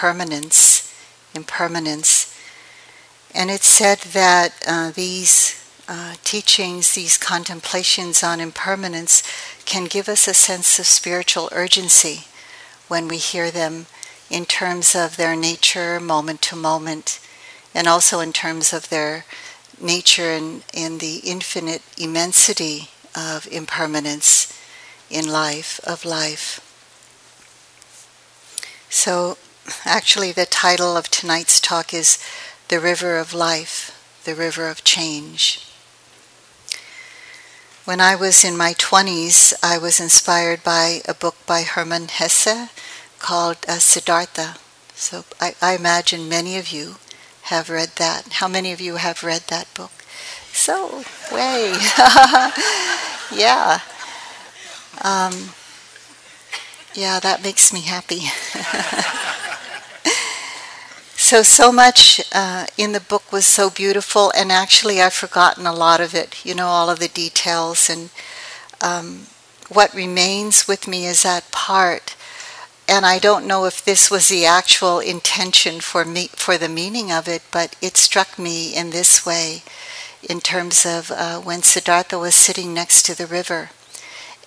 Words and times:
impermanence, 0.00 0.90
impermanence. 1.34 2.34
And 3.34 3.50
it 3.50 3.62
said 3.62 3.98
that 3.98 4.54
uh, 4.66 4.92
these 4.92 5.62
uh, 5.86 6.14
teachings, 6.24 6.94
these 6.94 7.18
contemplations 7.18 8.22
on 8.22 8.40
impermanence, 8.40 9.22
can 9.66 9.84
give 9.84 10.08
us 10.08 10.26
a 10.26 10.32
sense 10.32 10.78
of 10.78 10.86
spiritual 10.86 11.50
urgency 11.52 12.24
when 12.88 13.08
we 13.08 13.18
hear 13.18 13.50
them 13.50 13.86
in 14.30 14.46
terms 14.46 14.94
of 14.94 15.18
their 15.18 15.36
nature, 15.36 16.00
moment 16.00 16.40
to 16.42 16.56
moment, 16.56 17.20
and 17.74 17.86
also 17.86 18.20
in 18.20 18.32
terms 18.32 18.72
of 18.72 18.88
their 18.88 19.26
nature 19.78 20.30
and 20.30 20.62
in 20.72 20.96
the 20.96 21.20
infinite 21.24 21.82
immensity 21.98 22.88
of 23.14 23.46
impermanence 23.52 24.50
in 25.10 25.30
life, 25.30 25.78
of 25.86 26.06
life. 26.06 26.66
So, 28.88 29.36
actually, 29.84 30.32
the 30.32 30.46
title 30.46 30.96
of 30.96 31.08
tonight's 31.08 31.60
talk 31.60 31.92
is 31.94 32.18
The 32.68 32.80
River 32.80 33.18
of 33.18 33.34
Life, 33.34 34.20
the 34.24 34.34
River 34.34 34.68
of 34.68 34.84
Change. 34.84 35.66
When 37.84 38.00
I 38.00 38.14
was 38.14 38.44
in 38.44 38.56
my 38.56 38.74
20s, 38.74 39.54
I 39.62 39.78
was 39.78 39.98
inspired 39.98 40.62
by 40.62 41.00
a 41.08 41.14
book 41.14 41.36
by 41.46 41.62
Hermann 41.62 42.08
Hesse 42.08 42.70
called 43.18 43.56
uh, 43.66 43.78
Siddhartha. 43.78 44.56
So 44.94 45.24
I, 45.40 45.54
I, 45.60 45.74
imagine 45.74 46.28
many 46.28 46.58
of 46.58 46.68
you 46.68 46.96
have 47.44 47.70
read 47.70 47.92
that. 47.96 48.34
How 48.34 48.48
many 48.48 48.70
of 48.70 48.80
you 48.80 48.96
have 48.96 49.24
read 49.24 49.42
that 49.48 49.72
book? 49.74 49.92
So, 50.52 51.04
way. 51.32 51.72
yeah. 53.34 53.80
Um, 55.02 55.50
yeah, 56.94 57.18
that 57.20 57.42
makes 57.42 57.72
me 57.72 57.80
happy. 57.80 58.24
So, 61.30 61.44
so 61.44 61.70
much 61.70 62.20
uh, 62.32 62.66
in 62.76 62.90
the 62.90 62.98
book 62.98 63.30
was 63.30 63.46
so 63.46 63.70
beautiful, 63.70 64.32
and 64.36 64.50
actually, 64.50 65.00
I've 65.00 65.12
forgotten 65.12 65.64
a 65.64 65.72
lot 65.72 66.00
of 66.00 66.12
it, 66.12 66.44
you 66.44 66.56
know, 66.56 66.66
all 66.66 66.90
of 66.90 66.98
the 66.98 67.06
details. 67.06 67.88
And 67.88 68.10
um, 68.80 69.26
what 69.68 69.94
remains 69.94 70.66
with 70.66 70.88
me 70.88 71.06
is 71.06 71.22
that 71.22 71.52
part. 71.52 72.16
And 72.88 73.06
I 73.06 73.20
don't 73.20 73.46
know 73.46 73.64
if 73.66 73.84
this 73.84 74.10
was 74.10 74.26
the 74.26 74.44
actual 74.44 74.98
intention 74.98 75.78
for 75.78 76.04
me, 76.04 76.30
for 76.34 76.58
the 76.58 76.68
meaning 76.68 77.12
of 77.12 77.28
it, 77.28 77.42
but 77.52 77.76
it 77.80 77.96
struck 77.96 78.36
me 78.36 78.74
in 78.74 78.90
this 78.90 79.24
way, 79.24 79.62
in 80.28 80.40
terms 80.40 80.84
of 80.84 81.12
uh, 81.12 81.38
when 81.38 81.62
Siddhartha 81.62 82.18
was 82.18 82.34
sitting 82.34 82.74
next 82.74 83.04
to 83.04 83.16
the 83.16 83.28
river, 83.28 83.70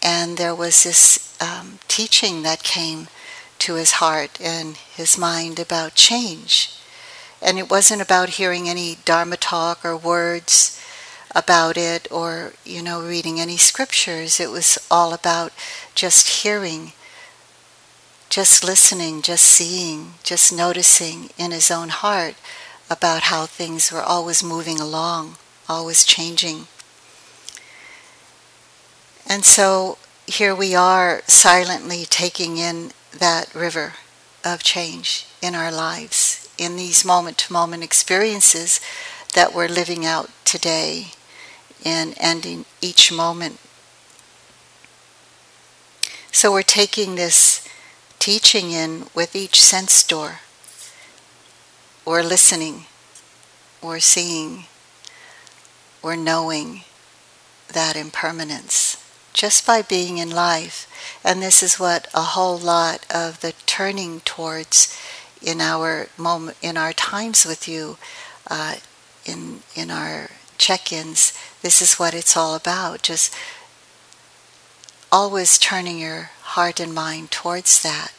and 0.01 0.35
there 0.35 0.53
was 0.53 0.83
this 0.83 1.33
um, 1.41 1.79
teaching 1.87 2.43
that 2.43 2.61
came 2.61 3.07
to 3.63 3.75
his 3.75 3.93
heart 3.93 4.39
and 4.41 4.75
his 4.75 5.17
mind 5.17 5.57
about 5.57 5.95
change. 5.95 6.77
And 7.41 7.57
it 7.57 7.71
wasn't 7.71 8.01
about 8.01 8.31
hearing 8.31 8.67
any 8.67 8.97
Dharma 9.05 9.37
talk 9.37 9.85
or 9.85 9.95
words 9.95 10.79
about 11.33 11.77
it 11.77 12.07
or, 12.11 12.53
you 12.65 12.81
know, 12.81 13.01
reading 13.01 13.39
any 13.39 13.57
scriptures. 13.57 14.39
It 14.39 14.49
was 14.49 14.77
all 14.91 15.13
about 15.13 15.53
just 15.95 16.43
hearing, 16.43 16.91
just 18.29 18.63
listening, 18.63 19.21
just 19.21 19.43
seeing, 19.43 20.15
just 20.23 20.51
noticing 20.51 21.29
in 21.37 21.51
his 21.51 21.71
own 21.71 21.89
heart 21.89 22.35
about 22.89 23.23
how 23.23 23.45
things 23.45 23.91
were 23.91 24.01
always 24.01 24.43
moving 24.43 24.79
along, 24.79 25.37
always 25.69 26.03
changing. 26.03 26.67
And 29.25 29.45
so 29.45 29.97
here 30.27 30.53
we 30.53 30.75
are 30.75 31.21
silently 31.27 32.05
taking 32.05 32.57
in 32.57 32.91
that 33.13 33.53
river 33.53 33.93
of 34.43 34.63
change 34.63 35.25
in 35.41 35.55
our 35.55 35.71
lives, 35.71 36.49
in 36.57 36.75
these 36.75 37.05
moment 37.05 37.37
to 37.37 37.53
moment 37.53 37.83
experiences 37.83 38.79
that 39.33 39.53
we're 39.53 39.67
living 39.67 40.05
out 40.05 40.29
today 40.45 41.07
and 41.85 42.13
ending 42.17 42.65
each 42.81 43.11
moment. 43.11 43.59
So 46.31 46.51
we're 46.51 46.61
taking 46.61 47.15
this 47.15 47.67
teaching 48.19 48.71
in 48.71 49.07
with 49.13 49.35
each 49.35 49.61
sense 49.61 50.03
door. 50.03 50.39
We're 52.05 52.23
listening, 52.23 52.85
we're 53.81 53.99
seeing, 53.99 54.65
we're 56.01 56.15
knowing 56.15 56.81
that 57.71 57.95
impermanence 57.95 59.02
just 59.33 59.65
by 59.65 59.81
being 59.81 60.17
in 60.17 60.29
life. 60.29 60.87
And 61.23 61.41
this 61.41 61.61
is 61.61 61.79
what 61.79 62.07
a 62.13 62.21
whole 62.21 62.57
lot 62.57 63.05
of 63.13 63.41
the 63.41 63.53
turning 63.65 64.21
towards 64.21 64.97
in 65.41 65.59
our 65.59 66.07
moment, 66.17 66.57
in 66.61 66.77
our 66.77 66.93
times 66.93 67.45
with 67.45 67.67
you, 67.67 67.97
uh, 68.49 68.75
in 69.25 69.61
in 69.75 69.91
our 69.91 70.29
check-ins. 70.57 71.33
This 71.61 71.81
is 71.81 71.95
what 71.95 72.13
it's 72.13 72.37
all 72.37 72.55
about. 72.55 73.01
Just 73.01 73.33
always 75.11 75.57
turning 75.57 75.99
your 75.99 76.31
heart 76.41 76.79
and 76.79 76.93
mind 76.93 77.31
towards 77.31 77.83
that. 77.83 78.13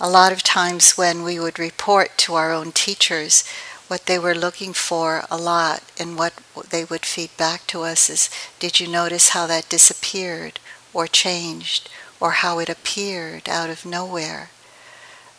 A 0.00 0.08
lot 0.08 0.32
of 0.32 0.42
times 0.42 0.96
when 0.96 1.22
we 1.22 1.38
would 1.38 1.58
report 1.58 2.16
to 2.18 2.34
our 2.34 2.52
own 2.52 2.72
teachers, 2.72 3.44
what 3.90 4.06
they 4.06 4.20
were 4.20 4.36
looking 4.36 4.72
for 4.72 5.24
a 5.28 5.36
lot 5.36 5.82
and 5.98 6.16
what 6.16 6.32
they 6.70 6.84
would 6.84 7.04
feed 7.04 7.36
back 7.36 7.66
to 7.66 7.82
us 7.82 8.08
is 8.08 8.30
did 8.60 8.78
you 8.78 8.86
notice 8.86 9.30
how 9.30 9.48
that 9.48 9.68
disappeared 9.68 10.60
or 10.92 11.08
changed 11.08 11.90
or 12.20 12.30
how 12.30 12.60
it 12.60 12.68
appeared 12.68 13.48
out 13.48 13.68
of 13.68 13.84
nowhere? 13.84 14.50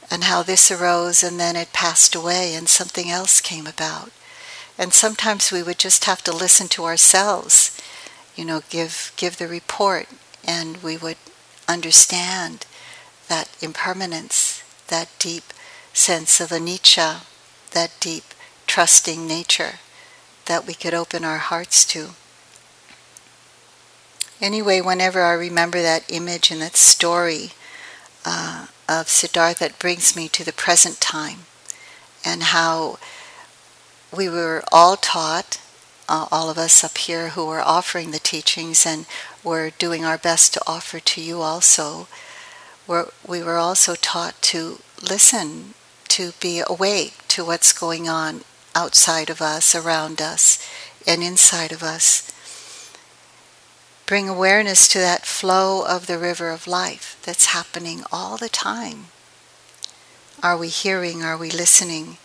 And 0.10 0.26
how 0.26 0.44
this 0.44 0.70
arose 0.70 1.24
and 1.24 1.40
then 1.40 1.56
it 1.56 1.72
passed 1.72 2.14
away 2.14 2.54
and 2.54 2.68
something 2.68 3.10
else 3.10 3.40
came 3.40 3.66
about. 3.66 4.12
And 4.78 4.92
sometimes 4.92 5.54
we 5.54 5.64
would 5.64 5.80
just 5.80 6.04
have 6.04 6.22
to 6.24 6.36
listen 6.36 6.68
to 6.70 6.84
ourselves 6.84 7.80
you 8.36 8.46
know 8.46 8.62
give 8.70 9.12
give 9.18 9.38
the 9.38 9.48
report 9.48 10.08
and 10.44 10.78
we 10.78 10.98
would 10.98 11.18
understand 11.68 12.66
that 13.28 13.50
impermanence 13.62 14.64
that 14.88 15.10
deep 15.20 15.54
sense 15.94 16.40
of 16.40 16.50
anicca 16.50 17.24
that 17.72 17.92
deep 18.00 18.24
trusting 18.72 19.28
nature 19.28 19.80
that 20.46 20.66
we 20.66 20.74
could 20.74 20.94
open 20.94 21.26
our 21.26 21.40
hearts 21.40 21.84
to. 21.84 22.12
Anyway, 24.40 24.80
whenever 24.80 25.22
I 25.22 25.34
remember 25.34 25.82
that 25.82 26.10
image 26.10 26.50
and 26.52 26.62
that 26.62 26.78
story 26.78 27.50
uh, 28.26 28.68
of 28.88 29.10
Siddhartha, 29.10 29.66
it 29.66 29.78
brings 29.78 30.16
me 30.16 30.30
to 30.30 30.46
the 30.46 30.54
present 30.54 31.02
time 31.02 31.40
and 32.24 32.44
how 32.44 32.98
we 34.10 34.30
were 34.30 34.64
all 34.72 34.96
taught, 34.96 35.60
uh, 36.08 36.28
all 36.32 36.50
of 36.50 36.58
us 36.58 36.82
up 36.82 36.98
here 36.98 37.32
who 37.32 37.50
are 37.50 37.60
offering 37.60 38.12
the 38.12 38.20
teachings, 38.20 38.86
and 38.86 39.06
we're 39.44 39.72
doing 39.72 40.06
our 40.06 40.18
best 40.18 40.54
to 40.54 40.62
offer 40.66 41.02
to 41.02 41.20
you 41.22 41.42
also. 41.42 42.08
We're, 42.88 43.08
we 43.28 43.44
were 43.44 43.58
also 43.58 43.96
taught 43.96 44.42
to 44.44 44.80
listen, 45.02 45.74
to 46.08 46.32
be 46.40 46.64
awake 46.66 47.28
to 47.28 47.44
what's 47.44 47.74
going 47.74 48.08
on 48.08 48.46
outside 48.76 49.30
of 49.30 49.42
us, 49.42 49.76
around 49.76 50.22
us, 50.22 50.66
and 51.08 51.24
inside 51.24 51.72
of 51.72 51.84
us. 51.84 52.32
Bring 54.06 54.28
awareness 54.28 54.88
to 54.90 55.00
that 55.00 55.26
flow 55.26 55.86
of 55.86 56.08
the 56.08 56.18
river 56.18 56.50
of 56.50 56.68
life 56.68 57.18
that's 57.24 57.48
happening 57.48 58.04
all 58.12 58.38
the 58.38 58.50
time. 58.50 59.06
Are 60.44 60.58
we 60.58 60.68
hearing? 60.68 61.24
Are 61.24 61.38
we 61.38 61.50
listening? 61.50 62.18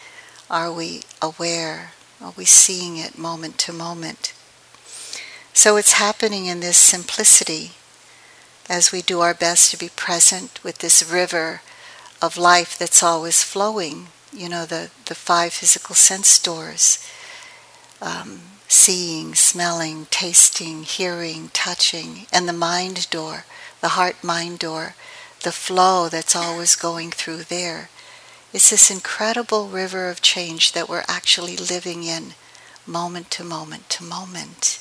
Are 0.50 0.72
we 0.72 1.02
aware? 1.22 1.92
Are 2.20 2.32
we 2.36 2.44
seeing 2.44 2.96
it 2.96 3.18
moment 3.18 3.58
to 3.58 3.72
moment? 3.72 4.32
So 5.52 5.76
it's 5.76 5.94
happening 5.94 6.46
in 6.46 6.60
this 6.60 6.76
simplicity 6.76 7.72
as 8.68 8.90
we 8.90 9.00
do 9.00 9.20
our 9.20 9.34
best 9.34 9.70
to 9.70 9.78
be 9.78 9.90
present 9.94 10.62
with 10.64 10.78
this 10.78 11.08
river 11.08 11.62
of 12.20 12.36
life 12.36 12.78
that's 12.78 13.02
always 13.02 13.42
flowing 13.42 14.08
you 14.36 14.48
know, 14.48 14.66
the, 14.66 14.90
the 15.06 15.14
five 15.14 15.52
physical 15.52 15.94
sense 15.94 16.38
doors 16.38 17.06
um, 18.00 18.40
seeing, 18.68 19.34
smelling, 19.34 20.06
tasting, 20.10 20.82
hearing, 20.82 21.50
touching, 21.52 22.26
and 22.32 22.48
the 22.48 22.52
mind 22.52 23.08
door, 23.10 23.44
the 23.80 23.90
heart 23.90 24.22
mind 24.22 24.58
door, 24.58 24.94
the 25.42 25.52
flow 25.52 26.08
that's 26.08 26.36
always 26.36 26.76
going 26.76 27.10
through 27.10 27.44
there. 27.44 27.88
It's 28.52 28.70
this 28.70 28.90
incredible 28.90 29.68
river 29.68 30.08
of 30.08 30.22
change 30.22 30.72
that 30.72 30.88
we're 30.88 31.04
actually 31.08 31.56
living 31.56 32.04
in 32.04 32.34
moment 32.86 33.30
to 33.32 33.44
moment 33.44 33.88
to 33.90 34.04
moment. 34.04 34.80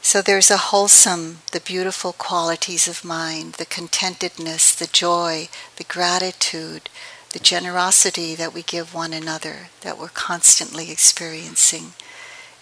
So 0.00 0.20
there's 0.20 0.50
a 0.50 0.56
wholesome, 0.56 1.38
the 1.52 1.60
beautiful 1.60 2.12
qualities 2.12 2.86
of 2.86 3.04
mind, 3.04 3.54
the 3.54 3.64
contentedness, 3.66 4.74
the 4.74 4.86
joy, 4.86 5.48
the 5.76 5.84
gratitude, 5.84 6.90
the 7.34 7.40
generosity 7.40 8.36
that 8.36 8.54
we 8.54 8.62
give 8.62 8.94
one 8.94 9.12
another, 9.12 9.66
that 9.80 9.98
we're 9.98 10.06
constantly 10.06 10.92
experiencing, 10.92 11.92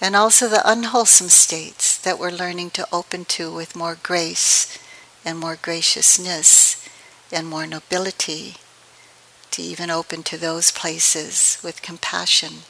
and 0.01 0.17
also 0.17 0.49
the 0.49 0.63
unwholesome 0.65 1.29
states 1.29 1.99
that 1.99 2.19
we're 2.19 2.31
learning 2.31 2.71
to 2.71 2.89
open 2.91 3.27
to 3.27 3.53
with 3.53 3.77
more 3.77 3.99
grace 4.03 4.79
and 5.27 5.39
more 5.39 5.57
graciousness 5.61 6.89
and 7.31 7.47
more 7.47 7.67
nobility, 7.67 8.55
to 9.51 9.61
even 9.61 9.91
open 9.91 10.23
to 10.23 10.39
those 10.39 10.71
places 10.71 11.59
with 11.63 11.83
compassion. 11.83 12.65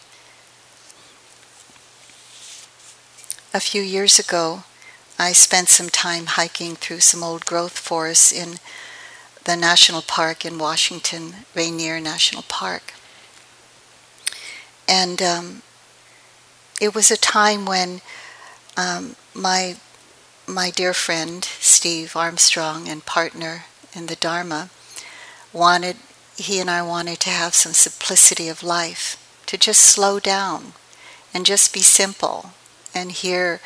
A 3.54 3.60
few 3.60 3.80
years 3.80 4.18
ago, 4.18 4.64
I 5.20 5.30
spent 5.30 5.68
some 5.68 5.88
time 5.88 6.26
hiking 6.26 6.74
through 6.74 6.98
some 6.98 7.22
old 7.22 7.46
growth 7.46 7.78
forests 7.78 8.32
in 8.32 8.58
the 9.44 9.56
national 9.56 10.02
park 10.02 10.44
in 10.44 10.58
Washington, 10.58 11.34
Rainier 11.54 12.00
National 12.00 12.42
Park. 12.42 12.94
And 14.88 15.20
um, 15.22 15.62
it 16.80 16.94
was 16.94 17.10
a 17.10 17.16
time 17.16 17.64
when 17.64 18.00
um, 18.76 19.16
my 19.34 19.76
my 20.46 20.70
dear 20.70 20.92
friend 20.92 21.44
Steve 21.44 22.16
Armstrong 22.16 22.88
and 22.88 23.06
partner 23.06 23.64
in 23.94 24.06
the 24.06 24.16
Dharma 24.16 24.70
wanted 25.52 25.96
he 26.36 26.58
and 26.58 26.70
I 26.70 26.82
wanted 26.82 27.20
to 27.20 27.30
have 27.30 27.54
some 27.54 27.72
simplicity 27.72 28.48
of 28.48 28.62
life, 28.62 29.16
to 29.46 29.56
just 29.56 29.80
slow 29.80 30.18
down 30.18 30.72
and 31.34 31.46
just 31.46 31.72
be 31.72 31.80
simple 31.80 32.52
and 32.94 33.12
hear 33.12 33.60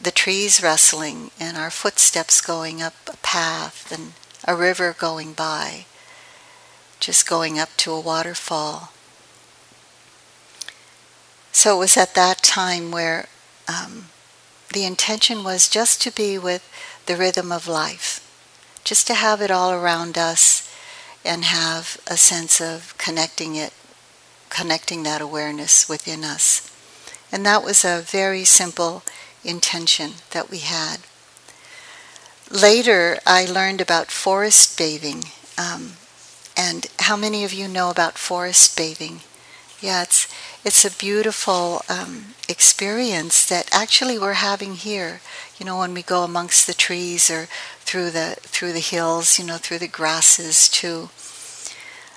the 0.00 0.10
trees 0.10 0.62
rustling 0.62 1.30
and 1.40 1.56
our 1.56 1.70
footsteps 1.70 2.40
going 2.40 2.82
up 2.82 2.94
a 3.12 3.16
path 3.18 3.90
and 3.92 4.12
a 4.48 4.56
river 4.56 4.96
going 4.98 5.34
by, 5.34 5.84
just 6.98 7.28
going 7.28 7.58
up 7.58 7.68
to 7.76 7.92
a 7.92 8.00
waterfall. 8.00 8.92
So 11.52 11.76
it 11.76 11.78
was 11.80 11.98
at 11.98 12.14
that 12.14 12.42
time 12.42 12.90
where 12.90 13.26
um, 13.68 14.06
the 14.72 14.86
intention 14.86 15.44
was 15.44 15.68
just 15.68 16.00
to 16.02 16.10
be 16.10 16.38
with 16.38 16.66
the 17.04 17.16
rhythm 17.16 17.52
of 17.52 17.68
life, 17.68 18.24
just 18.84 19.06
to 19.08 19.14
have 19.14 19.42
it 19.42 19.50
all 19.50 19.70
around 19.70 20.16
us 20.16 20.74
and 21.26 21.44
have 21.44 22.00
a 22.06 22.16
sense 22.16 22.58
of 22.58 22.96
connecting 22.96 23.54
it, 23.54 23.74
connecting 24.48 25.02
that 25.02 25.20
awareness 25.20 25.90
within 25.90 26.24
us. 26.24 26.72
And 27.30 27.44
that 27.44 27.62
was 27.62 27.84
a 27.84 28.00
very 28.00 28.44
simple 28.44 29.02
intention 29.44 30.12
that 30.30 30.48
we 30.48 30.60
had. 30.60 31.00
Later, 32.50 33.18
I 33.26 33.44
learned 33.44 33.80
about 33.80 34.10
forest 34.10 34.78
bathing. 34.78 35.24
Um, 35.58 35.94
and 36.56 36.86
how 37.00 37.16
many 37.16 37.44
of 37.44 37.52
you 37.52 37.68
know 37.68 37.90
about 37.90 38.16
forest 38.18 38.76
bathing? 38.76 39.20
Yeah, 39.80 40.02
it's 40.02 40.26
it's 40.64 40.84
a 40.84 40.90
beautiful 40.90 41.82
um, 41.88 42.34
experience 42.48 43.46
that 43.46 43.68
actually 43.70 44.18
we're 44.18 44.32
having 44.34 44.74
here. 44.74 45.20
You 45.58 45.66
know, 45.66 45.78
when 45.78 45.94
we 45.94 46.02
go 46.02 46.24
amongst 46.24 46.66
the 46.66 46.74
trees 46.74 47.30
or 47.30 47.46
through 47.80 48.10
the 48.10 48.36
through 48.40 48.72
the 48.72 48.80
hills, 48.80 49.38
you 49.38 49.44
know, 49.44 49.58
through 49.58 49.78
the 49.78 49.88
grasses 49.88 50.68
too. 50.68 51.10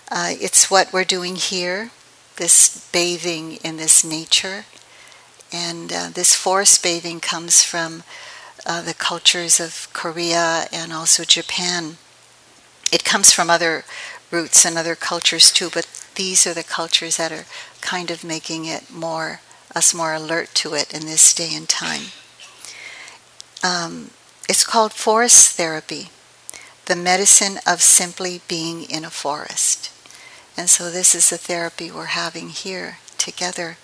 Uh, 0.10 0.34
it's 0.42 0.70
what 0.70 0.92
we're 0.92 1.06
doing 1.06 1.36
here, 1.36 1.92
this 2.38 2.90
bathing 2.92 3.54
in 3.64 3.78
this 3.78 4.04
nature, 4.04 4.66
and 5.54 5.92
uh, 5.94 6.10
this 6.10 6.36
forest 6.36 6.84
bathing 6.84 7.20
comes 7.20 7.64
from 7.64 8.04
uh, 8.66 8.82
the 8.82 8.94
cultures 8.94 9.60
of 9.60 9.88
Korea 9.94 10.66
and 10.72 10.94
also 10.94 11.24
Japan. 11.24 11.98
It 12.92 13.04
comes 13.04 13.32
from 13.32 13.50
other 13.50 13.84
roots 14.30 14.66
and 14.66 14.78
other 14.78 14.96
cultures 14.96 15.52
too, 15.52 15.70
but 15.74 15.88
these 16.16 16.46
are 16.46 16.54
the 16.54 16.64
cultures 16.64 17.18
that 17.18 17.32
are 17.32 17.46
kind 17.82 18.12
of 18.12 18.24
making 18.24 18.66
it 18.66 18.92
more 18.92 19.42
us 19.74 19.94
more 19.94 20.14
alert 20.14 20.50
to 20.54 20.74
it 20.74 20.94
in 20.94 21.06
this 21.06 21.34
day 21.34 21.52
and 21.54 21.70
time. 21.70 22.12
Um, 23.64 24.12
it's 24.50 24.66
called 24.66 24.92
forest 24.92 25.56
therapy, 25.56 26.10
the 26.88 26.96
medicine 26.96 27.58
of 27.66 27.82
simply 27.82 28.42
being 28.48 28.84
in 28.84 29.06
a 29.06 29.10
forest. 29.10 29.92
And 30.58 30.70
so 30.70 30.92
this 30.92 31.16
is 31.16 31.30
the 31.30 31.38
therapy 31.38 31.90
we're 31.90 32.06
having 32.06 32.50
here 32.50 32.98
together. 33.18 33.78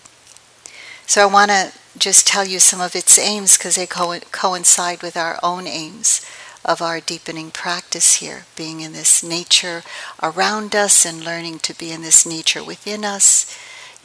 So 1.05 1.21
I 1.21 1.31
want 1.31 1.51
to 1.51 1.71
just 1.97 2.27
tell 2.27 2.45
you 2.45 2.59
some 2.59 2.81
of 2.81 2.95
its 2.95 3.17
aims 3.17 3.57
because 3.57 3.75
they 3.75 3.87
co- 3.87 4.19
coincide 4.31 5.01
with 5.01 5.17
our 5.17 5.39
own 5.41 5.67
aims 5.67 6.25
of 6.63 6.81
our 6.81 6.99
deepening 6.99 7.49
practice 7.49 8.15
here, 8.15 8.45
being 8.55 8.81
in 8.81 8.93
this 8.93 9.23
nature 9.23 9.83
around 10.21 10.75
us 10.75 11.05
and 11.05 11.23
learning 11.23 11.59
to 11.59 11.73
be 11.73 11.91
in 11.91 12.01
this 12.01 12.25
nature 12.25 12.63
within 12.63 13.05
us 13.05 13.57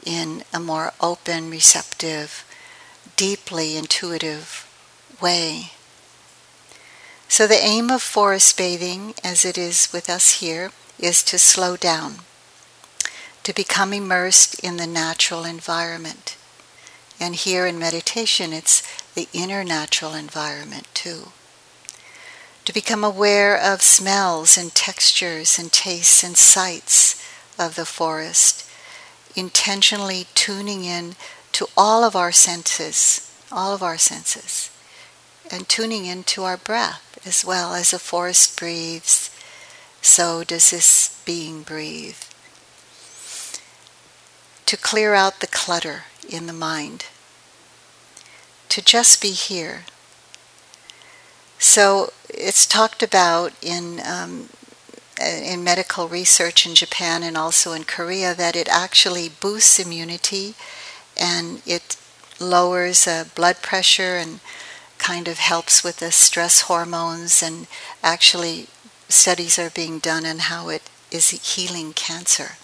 in 0.05 0.45
a 0.53 0.61
more 0.61 0.93
open, 1.01 1.51
receptive, 1.51 2.45
deeply 3.17 3.77
intuitive 3.77 4.69
way. 5.21 5.73
So, 7.29 7.47
the 7.47 7.55
aim 7.55 7.91
of 7.91 8.03
forest 8.03 8.57
bathing, 8.57 9.15
as 9.25 9.45
it 9.45 9.57
is 9.57 9.89
with 9.93 10.11
us 10.11 10.41
here, 10.41 10.71
is 10.99 11.23
to 11.25 11.39
slow 11.39 11.77
down, 11.77 12.17
to 13.43 13.55
become 13.55 13.93
immersed 13.93 14.59
in 14.61 14.77
the 14.77 14.87
natural 14.87 15.45
environment. 15.45 16.37
And 17.23 17.37
here 17.37 17.69
in 17.69 17.79
meditation, 17.79 18.53
it's 18.53 18.83
the 19.15 19.29
inner 19.33 19.63
natural 19.63 20.13
environment 20.13 20.89
too 20.93 21.29
to 22.65 22.73
become 22.73 23.05
aware 23.05 23.57
of 23.57 23.81
smells 23.81 24.59
and 24.59 24.75
textures 24.75 25.57
and 25.57 25.73
tastes 25.73 26.25
and 26.25 26.37
sights 26.37 27.25
of 27.59 27.77
the 27.77 27.85
forest, 27.85 28.69
intentionally 29.37 30.27
tuning 30.35 30.85
in 30.85 31.15
to 31.53 31.67
all 31.77 32.03
of 32.03 32.17
our 32.17 32.33
senses, 32.33 33.33
all 33.53 33.73
of 33.73 33.85
our 33.85 33.99
senses, 33.99 34.71
and 35.49 35.69
tuning 35.69 36.07
into 36.07 36.43
our 36.43 36.57
breath 36.57 37.19
as 37.25 37.45
well 37.45 37.73
as 37.73 37.93
a 37.93 38.01
forest 38.01 38.59
breathes, 38.59 39.31
so 40.01 40.43
does 40.43 40.71
this 40.71 41.21
being 41.25 41.63
breathe. 41.63 42.17
To 44.67 44.77
clear 44.77 45.15
out 45.15 45.39
the 45.39 45.47
clutter 45.47 46.05
in 46.29 46.47
the 46.47 46.53
mind, 46.53 47.07
to 48.73 48.81
just 48.83 49.21
be 49.21 49.33
here 49.49 49.85
so 51.59 52.13
it's 52.29 52.67
talked 52.67 53.03
about 53.05 53.53
in 53.63 54.01
um, 54.05 54.49
in 55.21 55.63
medical 55.63 56.09
research 56.09 56.67
in 56.67 56.75
Japan 56.75 57.23
and 57.23 57.37
also 57.37 57.73
in 57.73 57.85
Korea 57.85 58.35
that 58.35 58.57
it 58.57 58.69
actually 58.69 59.29
boosts 59.29 59.79
immunity 59.79 60.55
and 61.17 61.63
it 61.65 61.97
lowers 62.41 63.07
uh, 63.07 63.27
blood 63.37 63.63
pressure 63.63 64.17
and 64.17 64.41
kind 64.99 65.29
of 65.29 65.39
helps 65.39 65.85
with 65.85 65.99
the 65.99 66.11
stress 66.11 66.63
hormones 66.63 67.43
and 67.43 67.69
actually 68.03 68.67
studies 69.09 69.57
are 69.57 69.71
being 69.71 70.01
done 70.01 70.27
on 70.27 70.39
how 70.51 70.69
it 70.69 70.83
is 71.13 71.31
healing 71.31 71.93
cancer. 71.93 72.57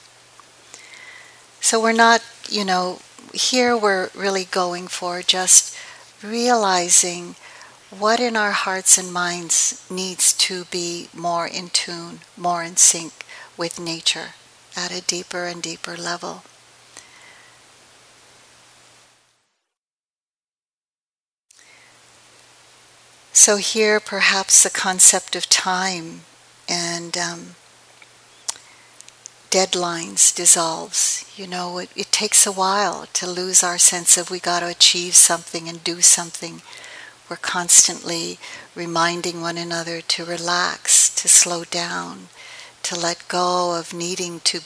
So 1.61 1.80
we're 1.80 1.92
not, 1.92 2.25
you 2.49 2.64
know, 2.64 2.99
here 3.33 3.76
we're 3.76 4.11
really 4.14 4.44
going 4.44 4.88
for 4.88 5.23
just 5.23 5.77
realizing 6.22 7.37
what 7.90 8.20
in 8.20 8.37
our 8.37 8.52
hearts 8.52 8.98
and 8.98 9.12
minds 9.12 9.87
needs 9.90 10.32
to 10.34 10.64
be 10.66 11.08
more 11.14 11.46
in 11.46 11.68
tune, 11.68 12.20
more 12.37 12.62
in 12.62 12.76
sync 12.76 13.25
with 13.56 13.80
nature 13.80 14.34
at 14.76 14.92
a 14.92 15.02
deeper 15.02 15.46
and 15.46 15.62
deeper 15.62 15.96
level. 15.96 16.42
So, 23.32 23.56
here 23.56 24.00
perhaps 24.00 24.62
the 24.62 24.70
concept 24.70 25.34
of 25.34 25.48
time 25.48 26.22
and 26.68 27.16
um, 27.16 27.54
deadlines 29.50 30.35
dissolves. 30.35 31.31
You 31.37 31.47
know, 31.47 31.78
it, 31.78 31.90
it 31.97 32.12
takes 32.12 32.47
a 32.47 32.52
while 32.52 33.07
to 33.14 33.26
lose 33.31 33.62
our 33.62 33.78
sense 33.78 34.17
of 34.17 34.31
we 34.31 34.40
got 34.40 34.61
to 34.61 34.69
achieve 34.69 35.14
something 35.14 35.69
and 35.69 35.83
do 35.83 36.00
something 36.00 36.62
we're 37.28 37.37
constantly 37.37 38.38
reminding 38.75 39.43
one 39.43 39.59
another 39.59 40.00
to 40.00 40.25
relax, 40.25 41.14
to 41.14 41.28
slow 41.28 41.64
down, 41.64 42.28
to 42.85 42.99
let 42.99 43.28
go 43.28 43.78
of 43.78 43.93
needing 43.93 44.40
to 44.40 44.61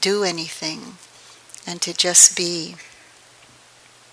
do 0.00 0.24
anything, 0.24 0.94
and 1.66 1.80
to 1.82 1.94
just 1.94 2.36
be. 2.36 2.76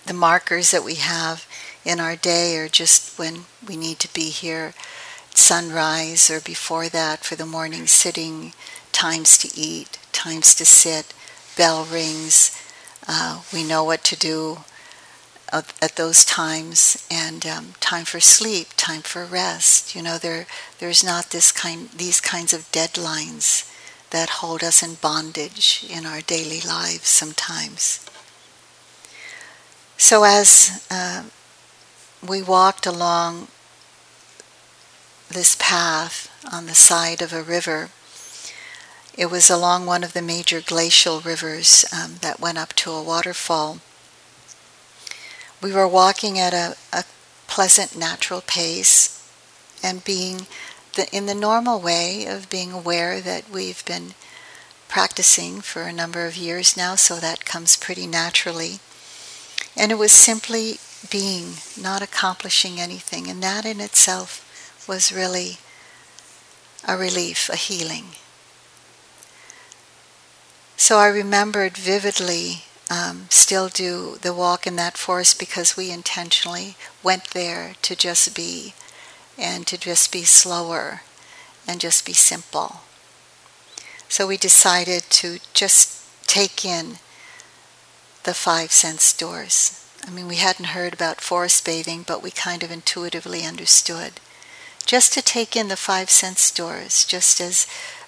The 0.06 0.14
markers 0.14 0.70
that 0.70 0.84
we 0.84 0.94
have 0.96 1.48
in 1.84 1.98
our 1.98 2.14
day 2.14 2.56
are 2.58 2.68
just 2.68 3.18
when 3.18 3.46
we 3.66 3.76
need 3.76 3.98
to 4.00 4.14
be 4.14 4.30
here 4.30 4.72
sunrise 5.34 6.30
or 6.30 6.40
before 6.40 6.88
that 6.88 7.24
for 7.24 7.34
the 7.34 7.44
morning 7.44 7.86
sitting, 7.86 8.52
times 8.92 9.36
to 9.38 9.50
eat, 9.58 9.98
times 10.16 10.54
to 10.56 10.64
sit, 10.64 11.12
bell 11.56 11.84
rings. 11.84 12.50
Uh, 13.06 13.42
we 13.52 13.62
know 13.62 13.84
what 13.84 14.02
to 14.04 14.16
do 14.16 14.58
at 15.52 15.96
those 15.96 16.24
times 16.24 17.06
and 17.10 17.46
um, 17.46 17.74
time 17.80 18.04
for 18.04 18.18
sleep 18.18 18.68
time 18.76 19.00
for 19.00 19.24
rest 19.24 19.94
you 19.94 20.02
know 20.02 20.18
there 20.18 20.46
there's 20.80 21.04
not 21.04 21.30
this 21.30 21.52
kind 21.52 21.88
these 21.90 22.20
kinds 22.20 22.52
of 22.52 22.70
deadlines 22.72 23.70
that 24.10 24.28
hold 24.40 24.62
us 24.64 24.82
in 24.82 24.94
bondage 24.94 25.86
in 25.88 26.04
our 26.04 26.20
daily 26.20 26.60
lives 26.60 27.08
sometimes 27.08 28.04
so 29.96 30.24
as 30.24 30.84
uh, 30.90 31.22
we 32.26 32.42
walked 32.42 32.86
along 32.86 33.48
this 35.30 35.56
path 35.58 36.30
on 36.52 36.66
the 36.66 36.74
side 36.74 37.22
of 37.22 37.32
a 37.32 37.42
river 37.42 37.90
It 39.16 39.30
was 39.30 39.48
along 39.48 39.86
one 39.86 40.04
of 40.04 40.12
the 40.12 40.20
major 40.20 40.60
glacial 40.60 41.20
rivers 41.20 41.86
um, 41.90 42.16
that 42.20 42.38
went 42.38 42.58
up 42.58 42.74
to 42.74 42.90
a 42.90 43.02
waterfall. 43.02 43.78
We 45.62 45.72
were 45.72 45.88
walking 45.88 46.38
at 46.38 46.52
a, 46.52 46.76
a 46.92 47.04
pleasant 47.46 47.96
natural 47.96 48.42
pace 48.42 49.26
and 49.82 50.04
being 50.04 50.46
the, 50.96 51.08
in 51.16 51.24
the 51.24 51.34
normal 51.34 51.80
way 51.80 52.26
of 52.26 52.50
being 52.50 52.72
aware 52.72 53.20
that 53.22 53.48
we've 53.50 53.84
been 53.86 54.14
practicing 54.88 55.62
for 55.62 55.82
a 55.82 55.92
number 55.92 56.26
of 56.26 56.36
years 56.36 56.76
now, 56.76 56.94
so 56.94 57.16
that 57.16 57.46
comes 57.46 57.76
pretty 57.76 58.06
naturally. 58.06 58.80
And 59.76 59.90
it 59.90 59.98
was 59.98 60.12
simply 60.12 60.78
being, 61.10 61.54
not 61.80 62.02
accomplishing 62.02 62.80
anything. 62.80 63.28
And 63.28 63.42
that 63.42 63.64
in 63.64 63.80
itself 63.80 64.84
was 64.86 65.12
really 65.12 65.58
a 66.86 66.96
relief, 66.96 67.48
a 67.48 67.56
healing. 67.56 68.16
So 70.76 70.98
I 70.98 71.08
remembered 71.08 71.76
vividly, 71.76 72.64
um, 72.90 73.26
still 73.30 73.68
do 73.68 74.18
the 74.20 74.34
walk 74.34 74.66
in 74.66 74.76
that 74.76 74.98
forest 74.98 75.38
because 75.38 75.76
we 75.76 75.90
intentionally 75.90 76.76
went 77.02 77.30
there 77.30 77.74
to 77.82 77.96
just 77.96 78.36
be 78.36 78.74
and 79.38 79.66
to 79.66 79.78
just 79.78 80.12
be 80.12 80.24
slower 80.24 81.02
and 81.66 81.80
just 81.80 82.06
be 82.06 82.12
simple. 82.12 82.80
So 84.08 84.26
we 84.26 84.36
decided 84.36 85.04
to 85.10 85.38
just 85.52 86.02
take 86.26 86.64
in 86.64 86.98
the 88.24 88.34
five 88.34 88.70
sense 88.70 89.12
doors. 89.12 89.82
I 90.06 90.10
mean, 90.10 90.28
we 90.28 90.36
hadn't 90.36 90.66
heard 90.66 90.92
about 90.92 91.20
forest 91.20 91.64
bathing, 91.64 92.04
but 92.06 92.22
we 92.22 92.30
kind 92.30 92.62
of 92.62 92.70
intuitively 92.70 93.44
understood. 93.44 94.20
Just 94.84 95.12
to 95.14 95.22
take 95.22 95.56
in 95.56 95.68
the 95.68 95.76
five 95.76 96.10
sense 96.10 96.50
doors, 96.50 97.04
just 97.04 97.40
as 97.40 97.66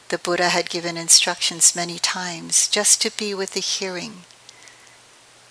the 0.09 0.19
Buddha 0.19 0.49
had 0.49 0.71
given 0.71 0.97
instructions 0.97 1.77
many 1.77 1.99
times, 1.99 2.69
just 2.69 3.01
to 3.03 3.11
be 3.17 3.35
with 3.35 3.53
the 3.53 3.61
hearing. 3.61 4.23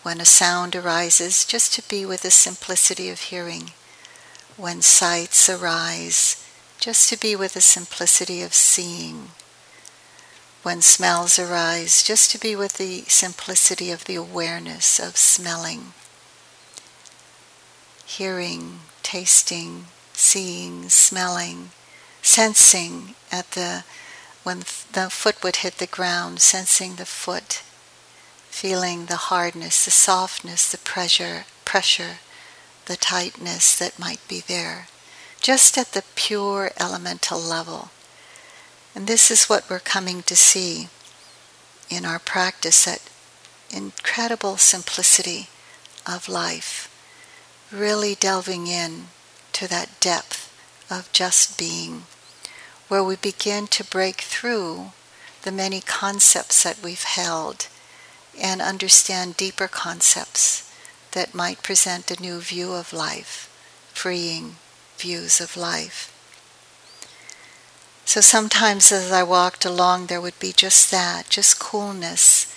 When 0.04 0.22
a 0.22 0.26
sound 0.26 0.76
arises, 0.76 1.46
just 1.46 1.74
to 1.74 1.88
be 1.88 2.06
with 2.06 2.22
the 2.22 2.32
simplicity 2.32 3.10
of 3.10 3.20
hearing. 3.22 3.72
When 4.56 4.82
sights 4.82 5.50
arise, 5.50 6.44
just 6.80 7.10
to 7.10 7.18
be 7.18 7.36
with 7.36 7.54
the 7.54 7.62
simplicity 7.62 8.42
of 8.42 8.54
seeing 8.54 9.30
when 10.68 10.82
smells 10.82 11.40
arise, 11.40 12.04
just 12.04 12.30
to 12.30 12.38
be 12.38 12.54
with 12.54 12.74
the 12.74 13.04
simplicity 13.08 13.90
of 13.90 14.04
the 14.04 14.16
awareness 14.16 15.00
of 15.00 15.16
smelling, 15.16 15.94
hearing, 18.06 18.80
tasting, 19.02 19.86
seeing, 20.12 20.90
smelling, 20.90 21.70
sensing 22.22 23.16
at 23.32 23.52
the 23.52 23.86
when 24.48 24.60
the 24.94 25.10
foot 25.10 25.44
would 25.44 25.58
hit 25.58 25.78
the 25.78 25.86
ground, 25.86 26.40
sensing 26.40 26.96
the 26.96 27.06
foot, 27.06 27.62
feeling 28.50 29.08
the 29.08 29.28
hardness, 29.28 29.84
the 29.84 29.92
softness, 29.92 30.72
the 30.72 30.78
pressure, 30.78 31.44
pressure, 31.66 32.20
the 32.86 32.96
tightness 32.96 33.78
that 33.78 34.00
might 34.00 34.26
be 34.30 34.40
there, 34.40 34.88
just 35.42 35.78
at 35.78 35.92
the 35.92 36.04
pure 36.16 36.72
elemental 36.80 37.38
level. 37.38 37.90
And 38.96 39.06
this 39.06 39.30
is 39.30 39.50
what 39.50 39.70
we're 39.70 39.80
coming 39.80 40.24
to 40.24 40.36
see 40.38 40.88
in 41.90 42.06
our 42.06 42.18
practice 42.18 42.86
that 42.86 43.02
incredible 43.70 44.56
simplicity 44.56 45.50
of 46.06 46.30
life, 46.30 46.88
really 47.70 48.16
delving 48.16 48.68
in 48.68 49.08
to 49.52 49.68
that 49.68 50.00
depth 50.00 50.50
of 50.90 51.12
just 51.12 51.60
being, 51.60 52.04
where 52.88 53.04
we 53.04 53.16
begin 53.16 53.68
to 53.68 53.84
break 53.84 54.22
through 54.22 54.92
the 55.44 55.52
many 55.52 55.82
concepts 55.82 56.64
that 56.64 56.82
we've 56.84 57.04
held 57.04 57.68
and 58.40 58.62
understand 58.62 59.38
deeper 59.38 59.68
concepts 59.68 60.72
that 61.12 61.34
might 61.34 61.64
present 61.64 62.12
a 62.12 62.22
new 62.22 62.40
view 62.40 62.74
of 62.74 62.94
life, 62.94 63.50
freeing 63.94 64.56
views 64.98 65.42
of 65.42 65.58
life. 65.58 66.14
So 68.06 68.22
sometimes 68.22 68.92
as 68.92 69.12
I 69.12 69.24
walked 69.24 69.66
along, 69.66 70.08
there 70.08 70.22
would 70.22 70.40
be 70.40 70.54
just 70.54 70.92
that, 70.92 71.30
just 71.30 71.60
coolness 71.60 72.54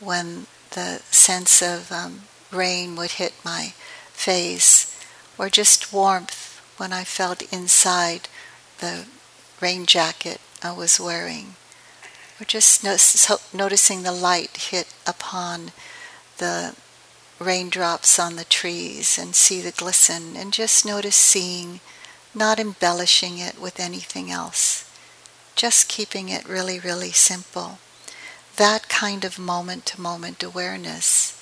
when 0.00 0.46
the 0.70 1.02
sense 1.10 1.60
of 1.60 1.92
um, 1.92 2.22
rain 2.50 2.96
would 2.96 3.12
hit 3.12 3.34
my 3.44 3.74
face, 4.12 4.96
or 5.36 5.48
just 5.48 5.92
warmth 5.92 6.60
when 6.78 6.92
I 6.92 7.04
felt 7.04 7.42
inside 7.52 8.28
the 8.78 9.04
rain 9.60 9.86
jacket 9.86 10.40
I 10.62 10.72
was 10.72 11.00
wearing, 11.00 11.56
or 12.40 12.44
just 12.44 12.84
noticing 13.54 14.02
the 14.02 14.12
light 14.12 14.56
hit 14.56 14.92
upon 15.06 15.72
the 16.38 16.74
raindrops 17.38 18.18
on 18.18 18.36
the 18.36 18.44
trees 18.44 19.18
and 19.18 19.34
see 19.34 19.60
the 19.60 19.72
glisten, 19.72 20.36
and 20.36 20.52
just 20.52 20.86
notice 20.86 21.16
seeing, 21.16 21.80
not 22.34 22.58
embellishing 22.58 23.38
it 23.38 23.60
with 23.60 23.78
anything 23.78 24.30
else 24.30 24.84
just 25.56 25.88
keeping 25.88 26.28
it 26.28 26.48
really, 26.48 26.78
really 26.78 27.12
simple. 27.12 27.78
That 28.56 28.88
kind 28.88 29.24
of 29.24 29.38
moment 29.38 29.86
to 29.86 30.00
moment 30.00 30.42
awareness, 30.42 31.40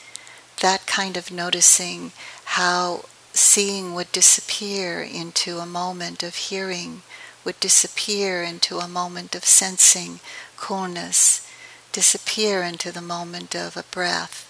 that 0.61 0.87
kind 0.87 1.17
of 1.17 1.31
noticing 1.31 2.13
how 2.45 3.07
seeing 3.33 3.95
would 3.95 4.13
disappear 4.13 5.03
into 5.03 5.59
a 5.59 5.67
moment 5.67 6.23
of 6.23 6.35
hearing, 6.35 7.03
would 7.45 7.59
disappear 7.61 8.43
into 8.43 8.79
a 8.79 8.89
moment 8.89 9.35
of 9.35 9.45
sensing 9.45 10.21
coolness, 10.57 11.47
disappear 11.93 12.63
into 12.63 12.93
the 12.93 13.01
moment 13.01 13.55
of 13.55 13.77
a 13.77 13.85
breath, 13.85 14.49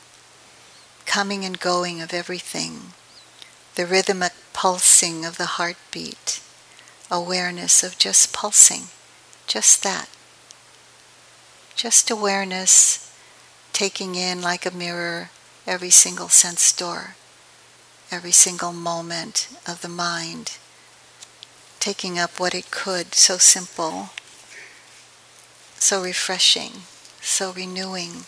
coming 1.07 1.45
and 1.45 1.59
going 1.59 2.01
of 2.01 2.13
everything, 2.13 2.93
the 3.75 3.87
rhythmic 3.87 4.33
pulsing 4.53 5.25
of 5.25 5.39
the 5.39 5.57
heartbeat, 5.57 6.41
awareness 7.11 7.83
of 7.83 7.99
just 7.99 8.33
pulsing. 8.33 8.85
Just 9.47 9.83
that. 9.83 10.09
Just 11.75 12.11
awareness, 12.11 13.13
taking 13.73 14.15
in 14.15 14.41
like 14.41 14.65
a 14.65 14.71
mirror 14.71 15.31
every 15.67 15.91
single 15.91 16.29
sense 16.29 16.73
door, 16.73 17.17
every 18.11 18.33
single 18.33 18.73
moment 18.73 19.49
of 19.67 19.83
the 19.83 19.89
mind, 19.89 20.59
taking 21.83 22.17
up 22.17 22.39
what 22.39 22.55
it 22.55 22.71
could, 22.71 23.13
so 23.13 23.39
simple, 23.39 24.11
so 25.81 26.01
refreshing, 26.01 26.83
so 27.21 27.51
renewing. 27.51 28.23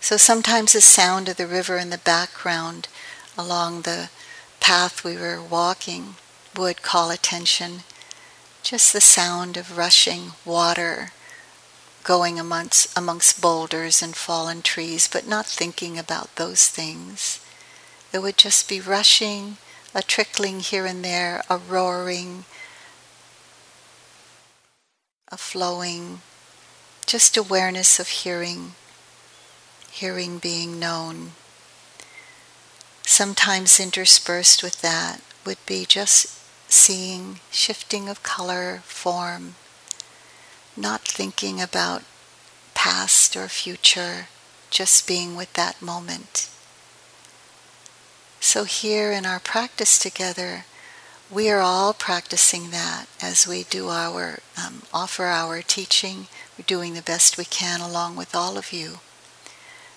So 0.00 0.16
sometimes 0.16 0.72
the 0.72 0.80
sound 0.80 1.28
of 1.28 1.36
the 1.36 1.46
river 1.46 1.76
in 1.76 1.90
the 1.90 1.98
background 1.98 2.88
along 3.36 3.82
the 3.82 4.08
path 4.58 5.04
we 5.04 5.18
were 5.18 5.42
walking 5.42 6.14
would 6.56 6.80
call 6.80 7.10
attention 7.10 7.80
just 8.62 8.94
the 8.94 9.00
sound 9.02 9.58
of 9.58 9.76
rushing 9.76 10.32
water 10.46 11.12
going 12.04 12.40
amongst, 12.40 12.96
amongst 12.96 13.42
boulders 13.42 14.00
and 14.00 14.16
fallen 14.16 14.62
trees, 14.62 15.06
but 15.06 15.28
not 15.28 15.44
thinking 15.44 15.98
about 15.98 16.36
those 16.36 16.68
things. 16.68 17.38
It 18.14 18.20
would 18.20 18.38
just 18.38 18.66
be 18.66 18.80
rushing, 18.80 19.58
a 19.94 20.02
trickling 20.02 20.60
here 20.60 20.86
and 20.86 21.04
there, 21.04 21.42
a 21.48 21.56
roaring, 21.56 22.44
a 25.28 25.36
flowing, 25.36 26.20
just 27.06 27.36
awareness 27.36 28.00
of 28.00 28.08
hearing, 28.08 28.72
hearing 29.90 30.38
being 30.38 30.80
known. 30.80 31.32
Sometimes 33.06 33.78
interspersed 33.78 34.62
with 34.62 34.80
that 34.82 35.20
would 35.46 35.64
be 35.66 35.84
just 35.84 36.40
seeing 36.68 37.38
shifting 37.52 38.08
of 38.08 38.22
color, 38.22 38.82
form, 38.84 39.54
not 40.76 41.02
thinking 41.02 41.60
about 41.60 42.02
past 42.74 43.36
or 43.36 43.46
future, 43.48 44.26
just 44.70 45.06
being 45.06 45.36
with 45.36 45.52
that 45.52 45.80
moment. 45.80 46.48
So, 48.46 48.64
here 48.64 49.10
in 49.10 49.24
our 49.24 49.40
practice 49.40 49.98
together, 49.98 50.66
we 51.30 51.48
are 51.48 51.60
all 51.60 51.94
practicing 51.94 52.70
that 52.72 53.06
as 53.20 53.48
we 53.48 53.62
do 53.62 53.88
our 53.88 54.40
um, 54.62 54.82
offer 54.92 55.24
our 55.24 55.62
teaching. 55.62 56.28
We're 56.56 56.66
doing 56.66 56.92
the 56.92 57.00
best 57.00 57.38
we 57.38 57.46
can 57.46 57.80
along 57.80 58.16
with 58.16 58.36
all 58.36 58.58
of 58.58 58.70
you. 58.70 58.98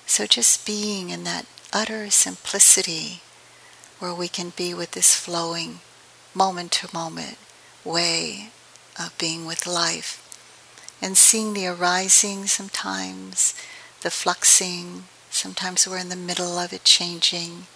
So, 0.06 0.26
just 0.26 0.66
being 0.66 1.10
in 1.10 1.26
that 1.26 1.46
utter 1.74 2.10
simplicity 2.10 3.20
where 4.00 4.14
we 4.14 4.30
can 4.30 4.54
be 4.56 4.74
with 4.74 4.92
this 4.92 5.14
flowing 5.14 5.82
moment 6.34 6.72
to 6.72 6.90
moment 6.94 7.38
way 7.84 8.52
of 8.98 9.14
being 9.18 9.46
with 9.46 9.68
life 9.68 10.24
and 11.02 11.18
seeing 11.18 11.54
the 11.54 11.68
arising 11.68 12.48
sometimes, 12.48 13.54
the 14.04 14.10
fluxing, 14.10 15.04
sometimes 15.30 15.86
we're 15.86 15.98
in 15.98 16.10
the 16.10 16.16
middle 16.16 16.58
of 16.58 16.72
it 16.72 16.86
changing, 16.86 17.68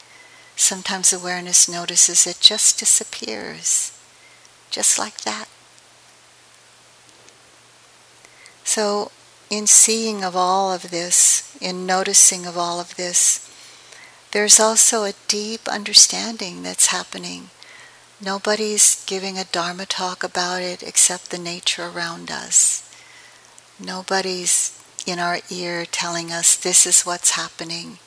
sometimes 0.61 1.11
awareness 1.11 1.67
notices 1.67 2.27
it 2.27 2.39
just 2.39 2.79
disappears, 2.79 3.91
just 4.69 4.99
like 4.99 5.21
that. 5.21 5.47
So, 8.63 9.11
in 9.49 9.67
seeing 9.67 10.23
of 10.23 10.35
all 10.35 10.71
of 10.71 10.91
this, 10.91 11.57
in 11.59 11.85
noticing 11.85 12.45
of 12.45 12.57
all 12.57 12.79
of 12.79 12.95
this, 12.95 13.49
there's 14.31 14.59
also 14.59 15.03
a 15.03 15.13
deep 15.27 15.67
understanding 15.67 16.63
that's 16.63 16.87
happening. 16.87 17.49
Nobody's 18.23 19.03
giving 19.05 19.37
a 19.37 19.43
Dharma 19.43 19.85
talk 19.85 20.23
about 20.23 20.61
it 20.61 20.83
except 20.83 21.31
the 21.31 21.37
nature 21.37 21.87
around 21.87 22.31
us. 22.31 22.87
Nobody's 23.77 24.79
in 25.05 25.19
our 25.19 25.39
ear 25.49 25.85
telling 25.85 26.31
us 26.31 26.55
this 26.55 26.85
is 26.85 27.01
what's 27.01 27.31
happening. 27.31 27.97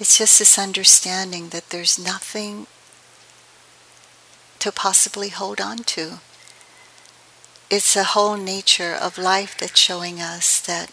It's 0.00 0.18
just 0.18 0.38
this 0.38 0.58
understanding 0.58 1.48
that 1.48 1.70
there's 1.70 1.98
nothing 1.98 2.68
to 4.60 4.70
possibly 4.70 5.28
hold 5.28 5.60
on 5.60 5.78
to. 5.78 6.20
It's 7.70 7.94
the 7.94 8.04
whole 8.04 8.36
nature 8.36 8.94
of 8.94 9.18
life 9.18 9.56
that's 9.58 9.78
showing 9.78 10.20
us 10.20 10.60
that 10.60 10.90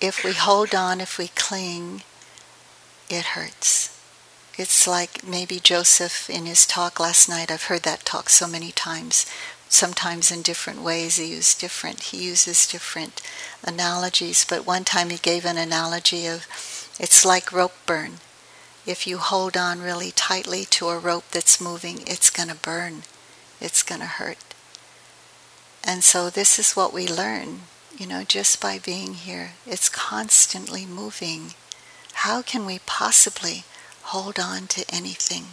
if 0.00 0.22
we 0.24 0.32
hold 0.32 0.74
on, 0.74 1.00
if 1.00 1.16
we 1.16 1.28
cling, 1.28 2.02
it 3.08 3.24
hurts. 3.24 3.88
It's 4.58 4.86
like 4.86 5.24
maybe 5.26 5.58
Joseph 5.58 6.28
in 6.28 6.44
his 6.44 6.66
talk 6.66 7.00
last 7.00 7.28
night, 7.28 7.50
I've 7.50 7.64
heard 7.64 7.84
that 7.84 8.04
talk 8.04 8.28
so 8.28 8.46
many 8.46 8.70
times, 8.70 9.24
sometimes 9.68 10.30
in 10.30 10.42
different 10.42 10.82
ways. 10.82 11.16
He 11.16 11.26
uses 11.26 11.54
different 11.54 12.00
he 12.00 12.22
uses 12.22 12.66
different 12.66 13.22
analogies, 13.64 14.44
but 14.44 14.66
one 14.66 14.84
time 14.84 15.08
he 15.08 15.16
gave 15.16 15.46
an 15.46 15.56
analogy 15.56 16.26
of 16.26 16.46
it's 17.02 17.24
like 17.26 17.52
rope 17.52 17.74
burn. 17.84 18.12
If 18.86 19.06
you 19.06 19.18
hold 19.18 19.56
on 19.56 19.82
really 19.82 20.12
tightly 20.12 20.64
to 20.66 20.88
a 20.88 20.98
rope 20.98 21.24
that's 21.32 21.60
moving, 21.60 22.00
it's 22.06 22.30
going 22.30 22.48
to 22.48 22.54
burn. 22.54 23.02
It's 23.60 23.82
going 23.82 24.00
to 24.00 24.06
hurt. 24.06 24.38
And 25.84 26.04
so 26.04 26.30
this 26.30 26.60
is 26.60 26.74
what 26.74 26.92
we 26.92 27.08
learn, 27.08 27.62
you 27.98 28.06
know, 28.06 28.22
just 28.22 28.60
by 28.60 28.78
being 28.78 29.14
here. 29.14 29.50
It's 29.66 29.88
constantly 29.88 30.86
moving. 30.86 31.54
How 32.14 32.40
can 32.40 32.64
we 32.64 32.78
possibly 32.86 33.64
hold 34.04 34.38
on 34.38 34.68
to 34.68 34.84
anything? 34.88 35.46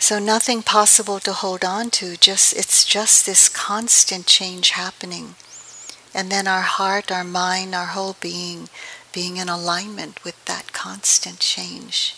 So 0.00 0.18
nothing 0.18 0.64
possible 0.64 1.20
to 1.20 1.32
hold 1.32 1.64
on 1.64 1.90
to, 1.90 2.16
just 2.16 2.56
it's 2.56 2.84
just 2.84 3.24
this 3.24 3.48
constant 3.48 4.26
change 4.26 4.70
happening. 4.70 5.36
And 6.14 6.30
then 6.30 6.46
our 6.46 6.60
heart, 6.60 7.10
our 7.10 7.24
mind, 7.24 7.74
our 7.74 7.86
whole 7.86 8.16
being 8.20 8.68
being 9.12 9.36
in 9.36 9.48
alignment 9.48 10.24
with 10.24 10.42
that 10.46 10.72
constant 10.72 11.38
change. 11.38 12.14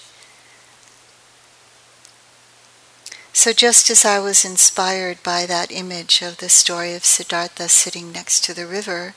So, 3.32 3.52
just 3.52 3.90
as 3.90 4.04
I 4.04 4.20
was 4.20 4.44
inspired 4.44 5.22
by 5.24 5.44
that 5.46 5.72
image 5.72 6.22
of 6.22 6.38
the 6.38 6.48
story 6.48 6.94
of 6.94 7.04
Siddhartha 7.04 7.68
sitting 7.68 8.12
next 8.12 8.44
to 8.44 8.54
the 8.54 8.66
river, 8.66 9.14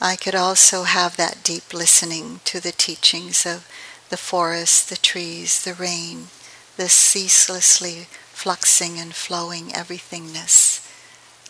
I 0.00 0.14
could 0.14 0.34
also 0.34 0.82
have 0.82 1.16
that 1.16 1.42
deep 1.42 1.72
listening 1.72 2.40
to 2.44 2.60
the 2.60 2.70
teachings 2.70 3.46
of 3.46 3.66
the 4.10 4.18
forest, 4.18 4.90
the 4.90 4.96
trees, 4.96 5.64
the 5.64 5.72
rain, 5.72 6.28
the 6.76 6.90
ceaselessly 6.90 8.08
fluxing 8.32 9.00
and 9.00 9.14
flowing 9.14 9.68
everythingness 9.68 10.86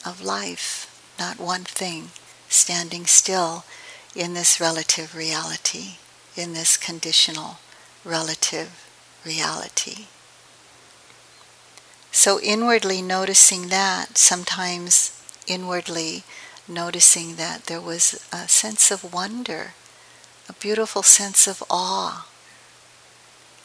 of 0.07 0.23
life, 0.23 0.87
not 1.19 1.41
one 1.41 1.65
thing, 1.65 2.11
standing 2.57 3.07
still 3.07 3.65
in 4.15 4.35
this 4.35 4.61
relative 4.61 5.15
reality, 5.15 5.97
in 6.37 6.53
this 6.53 6.77
conditional 6.77 7.59
relative 8.05 8.89
reality. 9.25 10.07
So, 12.11 12.41
inwardly 12.41 13.03
noticing 13.03 13.69
that, 13.69 14.17
sometimes 14.17 15.13
inwardly 15.47 16.25
noticing 16.67 17.37
that 17.37 17.65
there 17.65 17.81
was 17.81 18.27
a 18.33 18.49
sense 18.49 18.91
of 18.91 19.13
wonder, 19.13 19.75
a 20.49 20.53
beautiful 20.55 21.03
sense 21.03 21.47
of 21.47 21.63
awe 21.69 22.27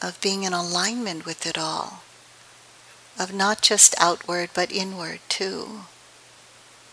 of 0.02 0.20
being 0.20 0.42
in 0.42 0.52
alignment 0.52 1.24
with 1.24 1.46
it 1.46 1.56
all, 1.56 2.02
of 3.18 3.32
not 3.32 3.62
just 3.62 3.94
outward 3.98 4.50
but 4.52 4.72
inward 4.72 5.20
too. 5.28 5.82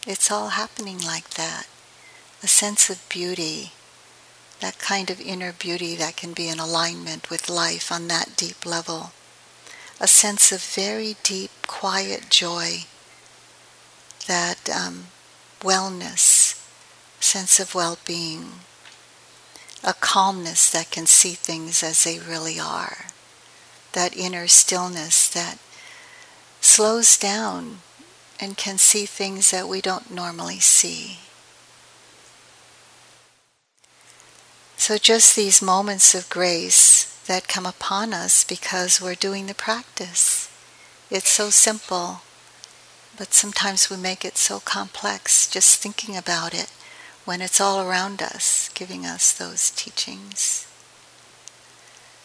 It's 0.05 0.31
all 0.31 0.49
happening 0.49 0.99
like 0.99 1.31
that. 1.31 1.67
A 2.41 2.47
sense 2.47 2.89
of 2.89 3.07
beauty, 3.09 3.73
that 4.61 4.79
kind 4.79 5.09
of 5.09 5.19
inner 5.19 5.51
beauty 5.51 5.95
that 5.95 6.15
can 6.15 6.33
be 6.33 6.47
in 6.47 6.59
alignment 6.59 7.29
with 7.29 7.49
life 7.49 7.91
on 7.91 8.07
that 8.07 8.35
deep 8.37 8.65
level. 8.65 9.11
A 9.99 10.07
sense 10.07 10.51
of 10.51 10.61
very 10.61 11.17
deep, 11.23 11.51
quiet 11.67 12.29
joy, 12.29 12.85
that 14.27 14.69
um, 14.69 15.07
wellness, 15.59 16.65
sense 17.19 17.59
of 17.59 17.75
well 17.75 17.97
being 18.05 18.51
a 19.83 19.93
calmness 19.93 20.69
that 20.69 20.91
can 20.91 21.05
see 21.05 21.33
things 21.33 21.83
as 21.83 22.03
they 22.03 22.19
really 22.19 22.59
are, 22.59 23.07
that 23.93 24.15
inner 24.15 24.47
stillness 24.47 25.27
that 25.29 25.57
slows 26.61 27.17
down 27.17 27.79
and 28.39 28.57
can 28.57 28.77
see 28.77 29.05
things 29.05 29.51
that 29.51 29.67
we 29.67 29.81
don't 29.81 30.11
normally 30.11 30.59
see. 30.59 31.19
So, 34.79 34.97
just 34.97 35.35
these 35.35 35.61
moments 35.61 36.15
of 36.15 36.29
grace 36.29 37.03
that 37.27 37.49
come 37.49 37.65
upon 37.65 38.13
us 38.13 38.45
because 38.45 39.01
we're 39.01 39.13
doing 39.13 39.45
the 39.47 39.53
practice. 39.53 40.49
It's 41.11 41.29
so 41.29 41.49
simple, 41.49 42.21
but 43.17 43.33
sometimes 43.33 43.89
we 43.89 43.97
make 43.97 44.23
it 44.23 44.37
so 44.37 44.61
complex 44.61 45.49
just 45.49 45.81
thinking 45.81 46.15
about 46.15 46.53
it 46.53 46.71
when 47.25 47.41
it's 47.41 47.59
all 47.59 47.81
around 47.81 48.21
us, 48.21 48.69
giving 48.73 49.05
us 49.05 49.33
those 49.33 49.69
teachings. 49.69 50.65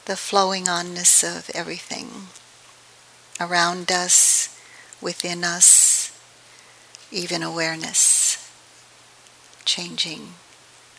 The 0.05 0.17
flowing 0.17 0.67
onness 0.67 1.25
of 1.25 1.51
everything 1.53 2.29
around 3.41 3.91
us, 3.91 4.57
within 5.03 5.43
us, 5.43 6.17
even 7.11 7.43
awareness 7.43 8.39
changing, 9.65 10.35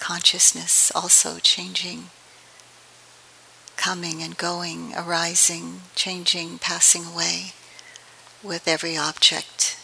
consciousness 0.06 0.92
also 0.94 1.40
changing, 1.40 2.04
coming 3.76 4.22
and 4.22 4.38
going, 4.38 4.94
arising, 4.96 5.82
changing, 5.96 6.60
passing 6.60 7.04
away 7.06 7.54
with 8.44 8.68
every 8.68 8.96
object. 8.96 9.76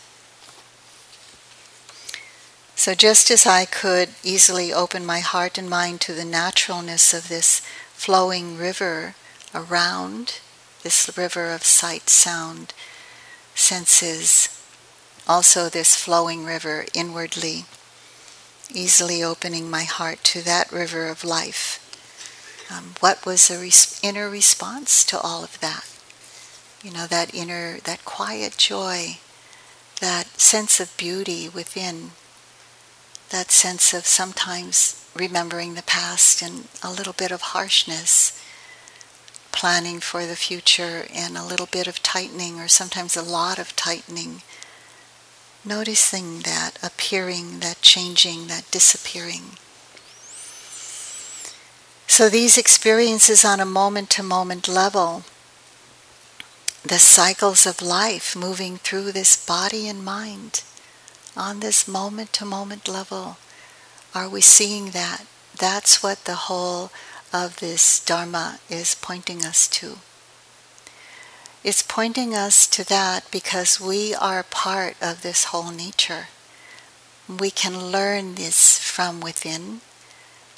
So, 2.75 2.93
just 2.93 3.31
as 3.31 3.47
I 3.47 3.65
could 3.65 4.09
easily 4.23 4.71
open 4.71 5.07
my 5.07 5.21
heart 5.21 5.57
and 5.57 5.67
mind 5.67 6.01
to 6.01 6.13
the 6.13 6.23
naturalness 6.23 7.15
of 7.15 7.27
this 7.27 7.59
flowing 7.95 8.59
river 8.59 9.15
around, 9.55 10.39
this 10.83 11.09
river 11.17 11.51
of 11.51 11.63
sight, 11.63 12.11
sound, 12.11 12.75
senses, 13.55 14.49
also 15.27 15.67
this 15.67 15.95
flowing 15.95 16.45
river 16.45 16.85
inwardly, 16.93 17.65
easily 18.73 19.23
opening 19.23 19.69
my 19.69 19.83
heart 19.83 20.23
to 20.25 20.41
that 20.43 20.71
river 20.71 21.07
of 21.07 21.23
life. 21.23 21.77
Um, 22.71 22.95
what 22.99 23.25
was 23.25 23.47
the 23.47 23.57
res- 23.57 23.99
inner 24.03 24.29
response 24.29 25.03
to 25.05 25.19
all 25.19 25.43
of 25.43 25.59
that? 25.59 25.85
You 26.83 26.91
know, 26.91 27.05
that 27.07 27.33
inner, 27.33 27.79
that 27.83 28.05
quiet 28.05 28.57
joy, 28.57 29.17
that 29.99 30.27
sense 30.39 30.79
of 30.79 30.95
beauty 30.97 31.49
within 31.49 32.11
that 33.29 33.51
sense 33.51 33.93
of 33.93 34.05
sometimes 34.05 35.05
remembering 35.15 35.73
the 35.73 35.83
past 35.83 36.41
and 36.41 36.67
a 36.83 36.91
little 36.91 37.13
bit 37.13 37.31
of 37.31 37.41
harshness, 37.41 38.37
planning 39.51 39.99
for 39.99 40.25
the 40.25 40.35
future, 40.35 41.05
and 41.13 41.37
a 41.37 41.45
little 41.45 41.65
bit 41.65 41.87
of 41.87 42.01
tightening, 42.01 42.59
or 42.59 42.67
sometimes 42.67 43.15
a 43.15 43.21
lot 43.21 43.59
of 43.59 43.75
tightening. 43.75 44.41
Noticing 45.63 46.39
that 46.39 46.79
appearing, 46.81 47.59
that 47.59 47.81
changing, 47.81 48.47
that 48.47 48.69
disappearing. 48.71 49.57
So 52.07 52.29
these 52.29 52.57
experiences 52.57 53.45
on 53.45 53.59
a 53.59 53.65
moment 53.65 54.09
to 54.11 54.23
moment 54.23 54.67
level, 54.67 55.23
the 56.83 56.99
cycles 56.99 57.67
of 57.67 57.81
life 57.81 58.35
moving 58.35 58.77
through 58.77 59.11
this 59.11 59.45
body 59.45 59.87
and 59.87 60.03
mind, 60.03 60.63
on 61.37 61.59
this 61.59 61.87
moment 61.87 62.33
to 62.33 62.45
moment 62.45 62.87
level? 62.87 63.37
Are 64.13 64.27
we 64.27 64.41
seeing 64.41 64.91
that? 64.91 65.25
That's 65.57 66.03
what 66.03 66.25
the 66.25 66.35
whole 66.35 66.91
of 67.31 67.59
this 67.59 68.03
Dharma 68.03 68.59
is 68.69 68.95
pointing 68.95 69.45
us 69.45 69.67
to. 69.69 69.97
It's 71.63 71.83
pointing 71.83 72.33
us 72.33 72.65
to 72.67 72.83
that 72.89 73.29
because 73.29 73.79
we 73.79 74.15
are 74.15 74.41
part 74.41 74.95
of 74.99 75.21
this 75.21 75.45
whole 75.45 75.69
nature. 75.69 76.29
We 77.29 77.51
can 77.51 77.91
learn 77.91 78.33
this 78.33 78.79
from 78.79 79.19
within, 79.19 79.81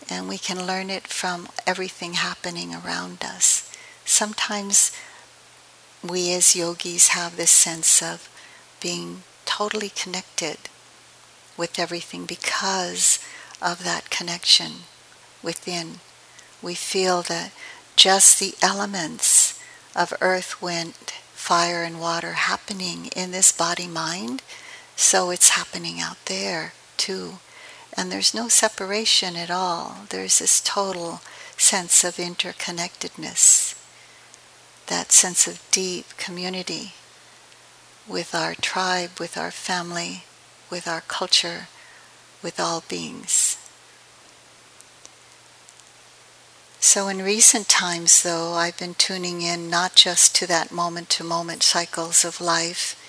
and 0.09 0.29
we 0.29 0.37
can 0.37 0.65
learn 0.65 0.89
it 0.89 1.07
from 1.07 1.49
everything 1.67 2.13
happening 2.13 2.73
around 2.73 3.21
us. 3.21 3.69
Sometimes 4.05 4.93
we 6.01 6.31
as 6.33 6.55
yogis 6.55 7.09
have 7.09 7.35
this 7.35 7.51
sense 7.51 8.01
of 8.01 8.29
being 8.79 9.23
totally 9.43 9.89
connected 9.89 10.57
with 11.57 11.77
everything 11.77 12.25
because 12.25 13.19
of 13.61 13.83
that 13.83 14.09
connection 14.09 14.83
within. 15.43 15.99
We 16.61 16.75
feel 16.75 17.23
that 17.23 17.51
just 17.97 18.39
the 18.39 18.55
elements 18.61 19.59
of 19.95 20.13
earth, 20.21 20.61
wind, 20.61 20.93
fire, 21.33 21.83
and 21.83 21.99
water 21.99 22.33
happening 22.33 23.07
in 23.15 23.31
this 23.31 23.51
body 23.51 23.87
mind, 23.87 24.41
so 24.95 25.29
it's 25.29 25.49
happening 25.49 25.99
out 25.99 26.23
there 26.25 26.73
too. 26.97 27.39
And 27.95 28.11
there's 28.11 28.33
no 28.33 28.47
separation 28.47 29.35
at 29.35 29.51
all. 29.51 29.97
There's 30.09 30.39
this 30.39 30.61
total 30.61 31.21
sense 31.57 32.03
of 32.03 32.15
interconnectedness, 32.15 33.77
that 34.87 35.11
sense 35.11 35.47
of 35.47 35.61
deep 35.71 36.17
community 36.17 36.93
with 38.07 38.33
our 38.33 38.55
tribe, 38.55 39.11
with 39.19 39.37
our 39.37 39.51
family, 39.51 40.23
with 40.69 40.87
our 40.87 41.01
culture, 41.01 41.67
with 42.41 42.59
all 42.59 42.83
beings. 42.89 43.57
So, 46.85 47.07
in 47.07 47.21
recent 47.21 47.69
times, 47.69 48.23
though, 48.23 48.55
I've 48.55 48.77
been 48.77 48.93
tuning 48.93 49.41
in 49.41 49.69
not 49.69 49.95
just 49.95 50.35
to 50.35 50.47
that 50.47 50.69
moment 50.69 51.09
to 51.11 51.23
moment 51.23 51.63
cycles 51.63 52.25
of 52.25 52.41
life, 52.41 52.99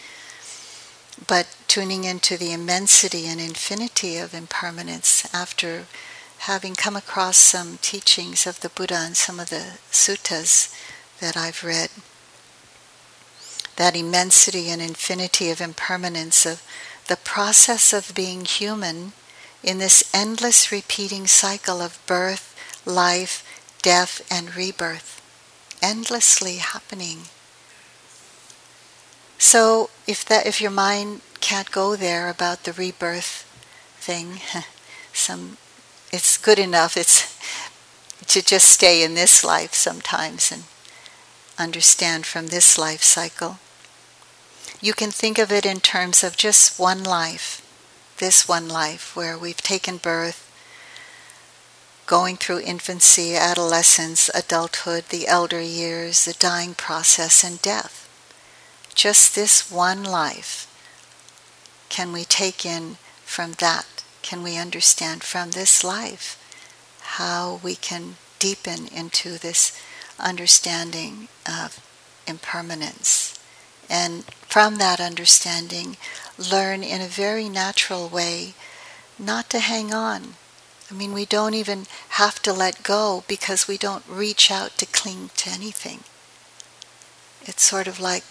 but 1.27 1.49
tuning 1.67 2.05
into 2.05 2.37
the 2.37 2.53
immensity 2.53 3.27
and 3.27 3.41
infinity 3.41 4.17
of 4.17 4.33
impermanence 4.33 5.27
after 5.35 5.87
having 6.47 6.77
come 6.77 6.95
across 6.95 7.37
some 7.37 7.79
teachings 7.83 8.47
of 8.47 8.61
the 8.61 8.69
Buddha 8.69 8.95
and 8.95 9.17
some 9.17 9.41
of 9.41 9.51
the 9.51 9.79
suttas 9.91 10.73
that 11.19 11.37
I've 11.37 11.65
read. 11.65 11.91
That 13.75 13.97
immensity 13.97 14.69
and 14.71 14.81
infinity 14.81 15.51
of 15.51 15.61
impermanence, 15.61 16.47
of 16.47 16.63
the 17.09 17.17
process 17.17 17.93
of 17.93 18.15
being 18.15 18.45
human 18.45 19.15
in 19.65 19.79
this 19.79 20.09
endless 20.15 20.71
repeating 20.71 21.27
cycle 21.27 21.83
of 21.83 21.99
birth, 22.07 22.53
life, 22.87 23.45
death 23.85 24.27
and 24.31 24.57
rebirth 24.57 25.20
endlessly 25.83 26.57
happening. 26.57 27.18
So 29.37 29.90
if 30.07 30.25
that 30.25 30.47
if 30.47 30.59
your 30.59 30.70
mind 30.70 31.20
can't 31.40 31.70
go 31.70 31.94
there 31.94 32.31
about 32.31 32.64
the 32.64 32.73
rebirth 32.73 33.44
thing, 33.99 34.40
some 35.12 35.59
it's 36.11 36.38
good 36.38 36.59
enough 36.59 36.97
it's 36.97 37.37
to 38.27 38.40
just 38.40 38.68
stay 38.68 39.05
in 39.05 39.14
this 39.14 39.44
life 39.44 39.75
sometimes 39.75 40.51
and 40.51 40.64
understand 41.59 42.25
from 42.25 42.47
this 42.47 42.79
life 42.79 43.03
cycle. 43.03 43.59
You 44.81 44.94
can 44.94 45.11
think 45.11 45.38
of 45.38 45.53
it 45.53 45.66
in 45.66 45.81
terms 45.81 46.25
of 46.25 46.38
just 46.38 46.81
one 46.81 47.05
life, 47.05 47.61
this 48.16 48.49
one 48.49 48.66
life 48.66 49.14
where 49.14 49.37
we've 49.37 49.61
taken 49.61 49.99
birth, 49.99 50.43
going 52.07 52.37
through 52.37 52.61
infancy, 52.61 53.35
adolescence, 53.35 54.31
adulthood, 54.35 55.05
the 55.09 55.27
elder 55.27 55.61
years, 55.61 56.25
the 56.25 56.35
dying 56.35 56.75
process, 56.75 57.43
and 57.43 57.61
death. 57.62 58.09
Just 58.95 59.35
this 59.35 59.71
one 59.71 60.05
life 60.05 60.71
can 61.88 62.12
we 62.12 62.25
take 62.25 62.67
in 62.67 62.97
from 63.25 63.53
that? 63.61 64.03
Can 64.21 64.43
we 64.43 64.59
understand 64.59 65.23
from 65.23 65.53
this 65.53 65.85
life 65.85 66.37
how 67.03 67.61
we 67.62 67.77
can 67.77 68.17
deepen 68.40 68.88
into 68.88 69.38
this 69.38 69.81
understanding 70.19 71.29
of 71.47 71.79
impermanence? 72.27 73.38
And 73.88 74.25
from 74.49 74.79
that 74.79 75.01
understanding, 75.01 75.97
learn 76.37 76.83
in 76.83 77.01
a 77.01 77.07
very 77.07 77.49
natural 77.49 78.09
way 78.09 78.55
not 79.17 79.49
to 79.51 79.61
hang 79.61 79.95
on 79.95 80.35
I 80.94 80.96
mean, 80.96 81.12
we 81.12 81.24
don't 81.24 81.54
even 81.54 81.87
have 82.11 82.40
to 82.42 82.52
let 82.52 82.85
go 82.85 83.24
because 83.26 83.66
we 83.66 83.76
don't 83.76 84.04
reach 84.09 84.48
out 84.48 84.78
to 84.78 84.87
cling 84.87 85.30
to 85.38 85.50
anything. 85.50 86.04
It's 87.42 87.64
sort 87.64 87.88
of 87.88 87.98
like, 87.98 88.22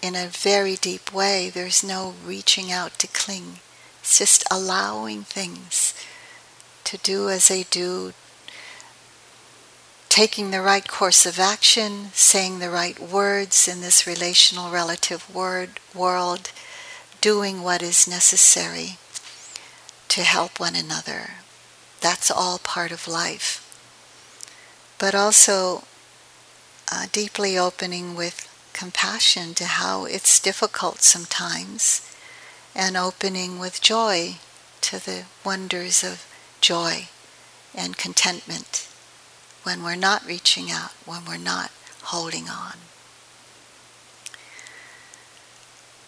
in 0.00 0.14
a 0.14 0.26
very 0.26 0.76
deep 0.76 1.12
way, 1.12 1.50
there's 1.50 1.84
no 1.84 2.14
reaching 2.24 2.72
out 2.72 2.98
to 3.00 3.08
cling. 3.08 3.60
It's 4.00 4.18
just 4.20 4.42
allowing 4.50 5.24
things 5.24 5.92
to 6.84 6.96
do 6.96 7.28
as 7.28 7.48
they 7.48 7.64
do, 7.64 8.14
taking 10.08 10.50
the 10.50 10.62
right 10.62 10.88
course 10.88 11.26
of 11.26 11.38
action, 11.38 12.08
saying 12.14 12.58
the 12.58 12.70
right 12.70 12.98
words 12.98 13.68
in 13.68 13.82
this 13.82 14.06
relational 14.06 14.70
relative 14.70 15.28
word 15.34 15.78
world, 15.94 16.52
doing 17.20 17.62
what 17.62 17.82
is 17.82 18.08
necessary 18.08 18.96
to 20.08 20.22
help 20.22 20.58
one 20.58 20.74
another 20.74 21.32
that's 22.00 22.30
all 22.30 22.58
part 22.58 22.92
of 22.92 23.08
life. 23.08 23.64
But 24.98 25.14
also 25.14 25.84
uh, 26.90 27.06
deeply 27.12 27.58
opening 27.58 28.14
with 28.14 28.48
compassion 28.72 29.54
to 29.54 29.64
how 29.64 30.04
it's 30.04 30.40
difficult 30.40 31.02
sometimes, 31.02 32.02
and 32.74 32.96
opening 32.96 33.58
with 33.58 33.80
joy 33.80 34.36
to 34.82 35.04
the 35.04 35.24
wonders 35.44 36.04
of 36.04 36.24
joy 36.60 37.08
and 37.74 37.96
contentment 37.96 38.88
when 39.64 39.82
we're 39.82 39.96
not 39.96 40.24
reaching 40.24 40.70
out, 40.70 40.92
when 41.04 41.24
we're 41.24 41.36
not 41.36 41.70
holding 42.04 42.48
on. 42.48 42.74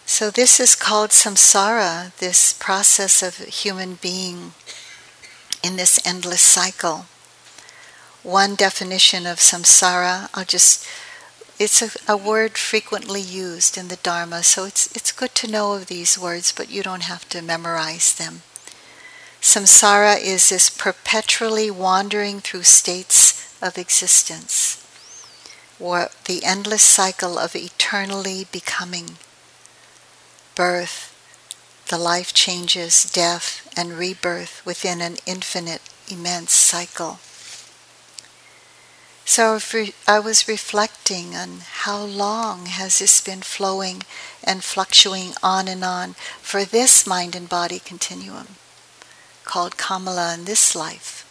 So, 0.05 0.29
this 0.29 0.59
is 0.59 0.75
called 0.75 1.11
samsara, 1.11 2.15
this 2.17 2.53
process 2.53 3.21
of 3.21 3.37
human 3.37 3.95
being 3.95 4.53
in 5.63 5.75
this 5.75 5.99
endless 6.05 6.41
cycle. 6.41 7.05
One 8.23 8.55
definition 8.55 9.25
of 9.25 9.39
samsara, 9.39 10.29
I'll 10.33 10.45
just, 10.45 10.85
it's 11.59 11.81
a, 11.81 12.11
a, 12.11 12.17
word 12.17 12.57
frequently 12.57 13.21
used 13.21 13.77
in 13.77 13.87
the 13.87 13.95
Dharma, 13.97 14.43
so 14.43 14.65
it's, 14.65 14.95
it's 14.95 15.11
good 15.11 15.33
to 15.35 15.51
know 15.51 15.73
of 15.73 15.87
these 15.87 16.19
words, 16.19 16.51
but 16.51 16.69
you 16.69 16.83
don't 16.83 17.03
have 17.03 17.27
to 17.29 17.41
memorize 17.41 18.13
them. 18.13 18.43
Samsara 19.41 20.21
is 20.21 20.49
this 20.49 20.69
perpetually 20.69 21.71
wandering 21.71 22.41
through 22.41 22.63
states 22.63 23.57
of 23.59 23.77
existence, 23.77 24.77
or 25.79 26.09
the 26.25 26.43
endless 26.43 26.83
cycle 26.83 27.39
of 27.39 27.55
eternally 27.55 28.45
becoming, 28.51 29.17
birth, 30.55 31.10
the 31.91 31.97
life 31.97 32.33
changes, 32.33 33.03
death, 33.03 33.69
and 33.75 33.99
rebirth 33.99 34.65
within 34.65 35.01
an 35.01 35.17
infinite, 35.25 35.81
immense 36.09 36.53
cycle. 36.53 37.19
So 39.25 39.59
I 40.07 40.19
was 40.19 40.47
reflecting 40.47 41.35
on 41.35 41.59
how 41.83 42.01
long 42.01 42.67
has 42.67 42.99
this 42.99 43.19
been 43.19 43.41
flowing 43.41 44.03
and 44.41 44.63
fluctuating 44.63 45.33
on 45.43 45.67
and 45.67 45.83
on 45.83 46.13
for 46.41 46.63
this 46.63 47.05
mind 47.05 47.35
and 47.35 47.49
body 47.49 47.79
continuum 47.79 48.47
called 49.43 49.75
Kamala 49.75 50.33
in 50.33 50.45
this 50.45 50.73
life, 50.73 51.25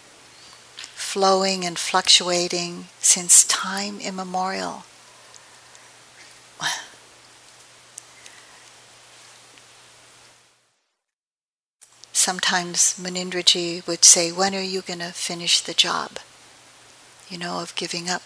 flowing 0.94 1.64
and 1.64 1.78
fluctuating 1.78 2.88
since 3.00 3.44
time 3.44 3.98
immemorial. 3.98 4.84
Sometimes 12.20 12.94
Munindraji 13.00 13.86
would 13.86 14.04
say, 14.04 14.30
When 14.30 14.54
are 14.54 14.60
you 14.60 14.82
going 14.82 14.98
to 15.00 15.12
finish 15.12 15.60
the 15.60 15.74
job? 15.74 16.18
You 17.28 17.38
know, 17.38 17.60
of 17.60 17.74
giving 17.74 18.10
up, 18.10 18.22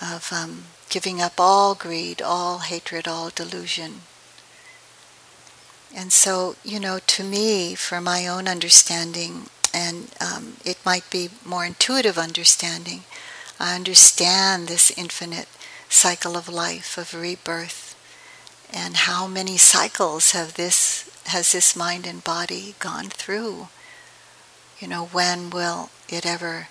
of 0.00 0.30
um, 0.32 0.64
giving 0.88 1.20
up 1.20 1.34
all 1.38 1.74
greed, 1.74 2.20
all 2.20 2.58
hatred, 2.58 3.06
all 3.06 3.30
delusion. 3.30 4.02
And 5.94 6.12
so, 6.12 6.56
you 6.64 6.80
know, 6.80 6.98
to 7.06 7.22
me, 7.22 7.74
for 7.74 8.00
my 8.00 8.26
own 8.26 8.48
understanding, 8.48 9.46
and 9.72 10.08
um, 10.20 10.54
it 10.64 10.78
might 10.84 11.08
be 11.10 11.28
more 11.44 11.64
intuitive 11.64 12.18
understanding, 12.18 13.04
I 13.60 13.76
understand 13.76 14.66
this 14.66 14.90
infinite 14.96 15.48
cycle 15.88 16.36
of 16.36 16.48
life, 16.48 16.96
of 16.96 17.14
rebirth, 17.14 17.94
and 18.72 18.96
how 18.96 19.26
many 19.26 19.58
cycles 19.58 20.32
have 20.32 20.54
this 20.54 21.11
has 21.26 21.52
this 21.52 21.76
mind 21.76 22.06
and 22.06 22.24
body 22.24 22.74
gone 22.78 23.08
through? 23.08 23.68
You 24.78 24.88
know, 24.88 25.06
when 25.06 25.50
will 25.50 25.90
it 26.08 26.26
ever 26.26 26.68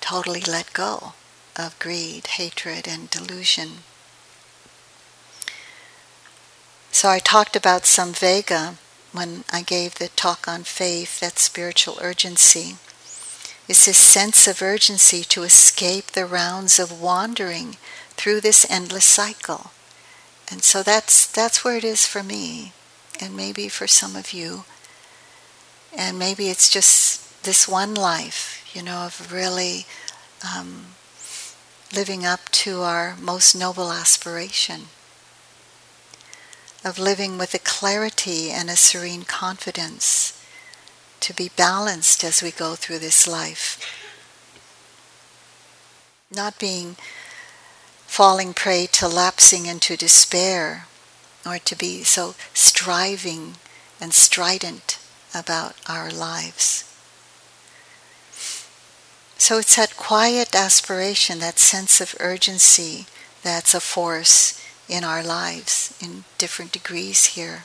totally 0.00 0.40
let 0.40 0.72
go 0.72 1.12
of 1.56 1.78
greed, 1.78 2.26
hatred, 2.26 2.88
and 2.88 3.10
delusion? 3.10 3.84
So 6.90 7.08
I 7.08 7.18
talked 7.18 7.56
about 7.56 7.86
some 7.86 8.12
samvega 8.12 8.76
when 9.12 9.44
I 9.52 9.62
gave 9.62 9.96
the 9.96 10.08
talk 10.08 10.48
on 10.48 10.64
faith, 10.64 11.20
that 11.20 11.38
spiritual 11.38 11.98
urgency. 12.00 12.76
Is 13.68 13.86
this 13.86 13.98
sense 13.98 14.46
of 14.46 14.60
urgency 14.62 15.22
to 15.24 15.42
escape 15.42 16.08
the 16.08 16.26
rounds 16.26 16.78
of 16.78 17.00
wandering 17.00 17.76
through 18.16 18.40
this 18.40 18.66
endless 18.70 19.04
cycle. 19.04 19.70
And 20.50 20.62
so 20.62 20.82
that's 20.82 21.26
that's 21.26 21.64
where 21.64 21.76
it 21.76 21.84
is 21.84 22.06
for 22.06 22.22
me 22.22 22.72
and 23.20 23.36
maybe 23.36 23.68
for 23.68 23.86
some 23.86 24.16
of 24.16 24.32
you 24.32 24.64
And 25.96 26.18
maybe 26.18 26.48
it's 26.48 26.68
just 26.68 27.42
this 27.44 27.68
one 27.68 27.94
life, 27.94 28.68
you 28.74 28.82
know, 28.82 29.06
of 29.06 29.32
really 29.32 29.86
um, 30.42 30.86
living 31.94 32.24
up 32.26 32.48
to 32.50 32.82
our 32.82 33.16
most 33.16 33.54
noble 33.54 33.92
aspiration, 33.92 34.88
of 36.84 36.98
living 36.98 37.38
with 37.38 37.54
a 37.54 37.58
clarity 37.58 38.50
and 38.50 38.68
a 38.68 38.76
serene 38.76 39.22
confidence 39.22 40.32
to 41.20 41.32
be 41.34 41.50
balanced 41.56 42.24
as 42.24 42.42
we 42.42 42.50
go 42.50 42.74
through 42.74 42.98
this 42.98 43.26
life. 43.26 43.78
Not 46.34 46.58
being 46.58 46.96
falling 48.06 48.52
prey 48.54 48.86
to 48.92 49.08
lapsing 49.08 49.66
into 49.66 49.96
despair 49.96 50.86
or 51.46 51.58
to 51.58 51.76
be 51.76 52.02
so 52.02 52.34
striving 52.52 53.54
and 54.00 54.12
strident 54.12 54.98
about 55.34 55.74
our 55.88 56.10
lives. 56.10 56.90
So 59.36 59.58
it's 59.58 59.76
that 59.76 59.96
quiet 59.96 60.54
aspiration, 60.54 61.38
that 61.40 61.58
sense 61.58 62.00
of 62.00 62.14
urgency 62.18 63.06
that's 63.42 63.74
a 63.74 63.80
force 63.80 64.60
in 64.88 65.04
our 65.04 65.22
lives 65.22 65.96
in 66.00 66.24
different 66.38 66.72
degrees 66.72 67.26
here. 67.36 67.64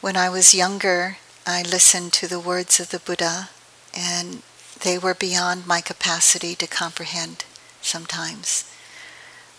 When 0.00 0.16
I 0.16 0.30
was 0.30 0.54
younger, 0.54 1.18
I 1.46 1.62
listened 1.62 2.12
to 2.14 2.28
the 2.28 2.40
words 2.40 2.78
of 2.78 2.90
the 2.90 3.00
Buddha, 3.00 3.50
and 3.92 4.42
they 4.82 4.96
were 4.96 5.14
beyond 5.14 5.66
my 5.66 5.80
capacity 5.80 6.54
to 6.54 6.66
comprehend 6.66 7.44
sometimes. 7.82 8.64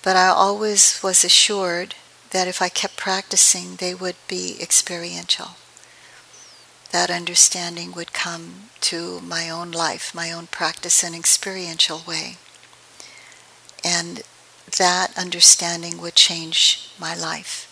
But 0.04 0.16
I 0.16 0.28
always 0.28 1.02
was 1.04 1.24
assured 1.24 1.96
that 2.32 2.48
if 2.48 2.62
I 2.62 2.70
kept 2.70 2.96
practicing, 2.96 3.76
they 3.76 3.94
would 3.94 4.16
be 4.28 4.56
experiential. 4.62 5.52
That 6.92 7.10
understanding 7.10 7.92
would 7.94 8.14
come 8.14 8.70
to 8.82 9.20
my 9.22 9.50
own 9.50 9.72
life, 9.72 10.16
my 10.16 10.32
own 10.32 10.48
practice 10.48 11.04
in 11.04 11.14
experiential 11.14 12.02
way. 12.08 12.38
And 13.84 14.24
that 14.78 15.18
understanding 15.18 16.00
would 16.02 16.16
change 16.16 16.92
my 17.00 17.16
life. 17.16 17.66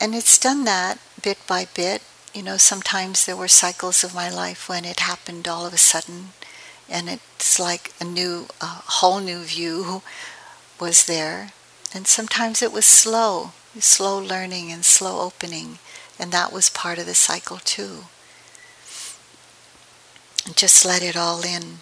And 0.00 0.14
it's 0.14 0.38
done 0.38 0.64
that 0.64 0.98
bit 1.22 1.38
by 1.46 1.66
bit. 1.74 2.02
You 2.32 2.42
know, 2.42 2.56
sometimes 2.56 3.26
there 3.26 3.36
were 3.36 3.48
cycles 3.48 4.02
of 4.02 4.14
my 4.14 4.30
life 4.30 4.68
when 4.68 4.84
it 4.84 5.00
happened 5.00 5.46
all 5.46 5.66
of 5.66 5.74
a 5.74 5.78
sudden, 5.78 6.30
and 6.88 7.08
it's 7.08 7.58
like 7.58 7.92
a 8.00 8.04
new, 8.04 8.46
a 8.60 8.66
whole 8.66 9.20
new 9.20 9.40
view 9.40 10.02
was 10.80 11.04
there. 11.04 11.50
And 11.94 12.06
sometimes 12.06 12.62
it 12.62 12.72
was 12.72 12.86
slow, 12.86 13.52
slow 13.78 14.18
learning 14.18 14.70
and 14.70 14.84
slow 14.84 15.20
opening, 15.20 15.78
and 16.18 16.32
that 16.32 16.52
was 16.52 16.70
part 16.70 16.98
of 16.98 17.06
the 17.06 17.14
cycle 17.14 17.58
too. 17.58 18.04
Just 20.54 20.84
let 20.84 21.02
it 21.02 21.16
all 21.16 21.42
in. 21.42 21.78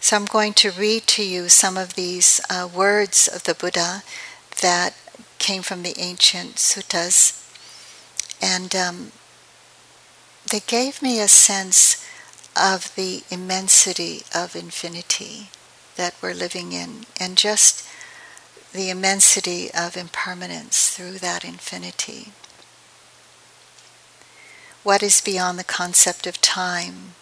So 0.00 0.16
I'm 0.16 0.26
going 0.26 0.52
to 0.54 0.70
read 0.70 1.06
to 1.08 1.24
you 1.24 1.48
some 1.48 1.76
of 1.76 1.94
these 1.94 2.40
uh, 2.50 2.68
words 2.72 3.26
of 3.26 3.44
the 3.44 3.54
Buddha 3.54 4.02
that 4.60 4.94
came 5.38 5.62
from 5.62 5.82
the 5.82 5.98
ancient 5.98 6.56
suttas. 6.56 7.40
And 8.40 8.74
um, 8.76 9.12
they 10.50 10.60
gave 10.60 11.00
me 11.00 11.20
a 11.20 11.28
sense 11.28 12.04
of 12.54 12.94
the 12.94 13.22
immensity 13.30 14.22
of 14.34 14.54
infinity 14.54 15.48
that 15.96 16.14
we're 16.20 16.34
living 16.34 16.72
in 16.72 17.06
and 17.18 17.36
just 17.36 17.86
the 18.72 18.90
immensity 18.90 19.70
of 19.72 19.96
impermanence 19.96 20.88
through 20.88 21.18
that 21.18 21.44
infinity. 21.44 22.32
What 24.82 25.02
is 25.02 25.20
beyond 25.20 25.58
the 25.58 25.64
concept 25.64 26.26
of 26.26 26.40
time, 26.40 27.14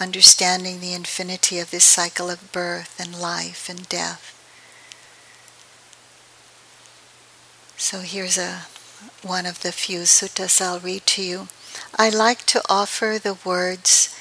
understanding 0.00 0.80
the 0.80 0.94
infinity 0.94 1.58
of 1.58 1.70
this 1.70 1.84
cycle 1.84 2.30
of 2.30 2.50
birth 2.52 2.98
and 2.98 3.20
life 3.20 3.68
and 3.68 3.88
death. 3.88 4.36
So 7.76 8.00
here's 8.00 8.38
a 8.38 8.62
one 9.22 9.46
of 9.46 9.62
the 9.62 9.72
few 9.72 10.00
suttas 10.00 10.60
I'll 10.60 10.80
read 10.80 11.06
to 11.06 11.22
you. 11.22 11.48
I 11.96 12.08
like 12.08 12.44
to 12.46 12.62
offer 12.68 13.18
the 13.22 13.38
words 13.44 14.14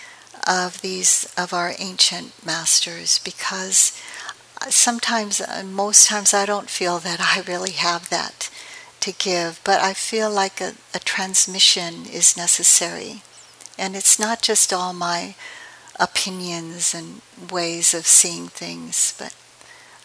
of 0.47 0.81
these 0.81 1.31
of 1.37 1.53
our 1.53 1.73
ancient 1.77 2.33
masters 2.45 3.19
because 3.19 3.99
sometimes 4.67 5.41
most 5.65 6.07
times 6.07 6.33
I 6.33 6.45
don't 6.45 6.69
feel 6.69 6.99
that 6.99 7.19
I 7.19 7.41
really 7.47 7.71
have 7.71 8.09
that 8.09 8.49
to 9.01 9.11
give, 9.13 9.61
but 9.63 9.79
I 9.79 9.93
feel 9.93 10.29
like 10.29 10.59
a, 10.59 10.73
a 10.93 10.99
transmission 10.99 12.05
is 12.05 12.35
necessary. 12.35 13.21
And 13.77 13.95
it's 13.95 14.19
not 14.19 14.41
just 14.41 14.73
all 14.73 14.91
my 14.91 15.35
opinions 15.99 16.93
and 16.93 17.21
ways 17.51 17.93
of 17.93 18.05
seeing 18.05 18.47
things, 18.47 19.13
but 19.17 19.33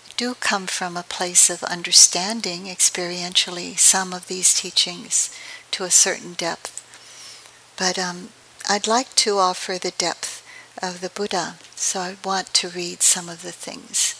I 0.06 0.12
do 0.16 0.34
come 0.34 0.66
from 0.66 0.96
a 0.96 1.02
place 1.02 1.50
of 1.50 1.64
understanding 1.64 2.64
experientially 2.64 3.78
some 3.78 4.12
of 4.12 4.28
these 4.28 4.54
teachings 4.54 5.34
to 5.72 5.84
a 5.84 5.90
certain 5.90 6.34
depth. 6.34 6.80
But 7.76 7.98
um, 7.98 8.28
I'd 8.66 8.86
like 8.86 9.14
to 9.16 9.36
offer 9.36 9.76
the 9.76 9.90
depth 9.90 10.42
of 10.82 11.02
the 11.02 11.10
Buddha, 11.10 11.56
so 11.76 12.00
I 12.00 12.16
want 12.24 12.54
to 12.54 12.70
read 12.70 13.02
some 13.02 13.28
of 13.28 13.42
the 13.42 13.52
things. 13.52 14.14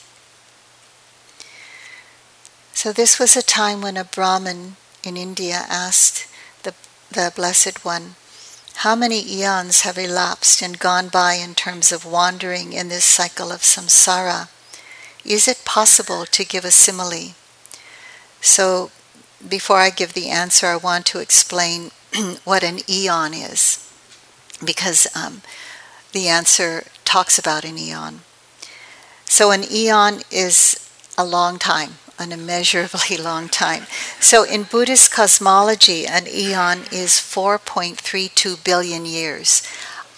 So, 2.75 2.93
this 2.93 3.19
was 3.19 3.37
a 3.37 3.43
time 3.43 3.81
when 3.81 3.97
a 3.97 4.05
Brahmin 4.05 4.77
in 5.03 5.17
India 5.17 5.65
asked 5.71 6.27
the, 6.63 6.75
the 7.11 7.33
Blessed 7.35 7.87
One, 7.87 8.17
How 8.77 8.95
many 8.95 9.25
eons 9.27 9.81
have 9.81 9.97
elapsed 9.97 10.61
and 10.61 10.79
gone 10.79 11.09
by 11.09 11.35
in 11.35 11.55
terms 11.55 11.91
of 11.91 12.05
wandering 12.05 12.75
in 12.75 12.91
this 12.91 13.07
cycle 13.07 13.51
of 13.51 13.63
samsara? 13.63 14.49
Is 15.25 15.49
it 15.49 15.65
possible 15.65 16.27
to 16.27 16.45
give 16.45 16.67
a 16.67 16.71
simile? 16.71 17.33
So, 18.43 18.91
before 19.49 19.79
I 19.79 19.89
give 19.89 20.13
the 20.13 20.29
answer, 20.29 20.67
I 20.67 20.77
want 20.77 21.07
to 21.07 21.21
explain 21.21 21.93
what 22.45 22.63
an 22.63 22.81
eon 22.91 23.33
is 23.33 23.84
because 24.65 25.07
um, 25.17 25.43
the 26.13 26.29
answer 26.29 26.85
talks 27.05 27.39
about 27.39 27.65
an 27.65 27.79
eon. 27.79 28.21
So, 29.25 29.51
an 29.51 29.65
eon 29.71 30.21
is 30.31 30.79
a 31.17 31.25
long 31.25 31.59
time, 31.59 31.95
an 32.19 32.33
immeasurably 32.33 33.17
long 33.31 33.49
time. 33.49 33.85
So, 34.21 34.45
in 34.45 34.65
Buddhist 34.65 35.11
cosmology, 35.13 36.07
an 36.07 36.27
eon 36.29 36.83
is 36.93 37.13
4.32 37.19 38.63
billion 38.63 39.07
years. 39.07 39.63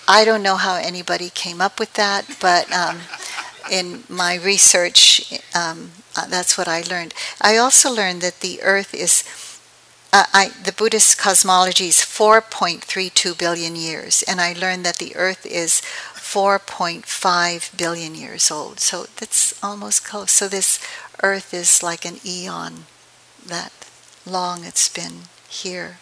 I 0.08 0.24
don't 0.24 0.42
know 0.42 0.56
how 0.56 0.76
anybody 0.76 1.30
came 1.30 1.60
up 1.60 1.80
with 1.80 1.94
that, 1.94 2.36
but 2.40 2.70
um, 2.72 2.98
in 3.70 4.04
my 4.08 4.36
research, 4.36 5.32
um, 5.54 5.90
uh, 6.16 6.26
that's 6.26 6.56
what 6.56 6.68
I 6.68 6.82
learned. 6.82 7.14
I 7.40 7.56
also 7.56 7.92
learned 7.92 8.20
that 8.22 8.40
the 8.40 8.62
Earth 8.62 8.94
is 8.94 9.22
uh, 10.12 10.24
I, 10.32 10.50
the 10.64 10.72
Buddhist 10.72 11.18
cosmology 11.18 11.88
is 11.88 11.96
4.32 11.96 13.38
billion 13.38 13.76
years, 13.76 14.22
and 14.22 14.40
I 14.40 14.52
learned 14.52 14.84
that 14.84 14.96
the 14.96 15.14
Earth 15.16 15.44
is 15.44 15.82
4.5 16.14 17.76
billion 17.76 18.14
years 18.14 18.50
old. 18.50 18.80
So 18.80 19.06
that's 19.16 19.62
almost 19.62 20.04
close. 20.04 20.32
So 20.32 20.48
this 20.48 20.80
Earth 21.22 21.54
is 21.54 21.82
like 21.82 22.04
an 22.04 22.16
eon, 22.24 22.84
that 23.46 23.72
long 24.26 24.64
it's 24.64 24.88
been 24.88 25.28
here. 25.48 25.98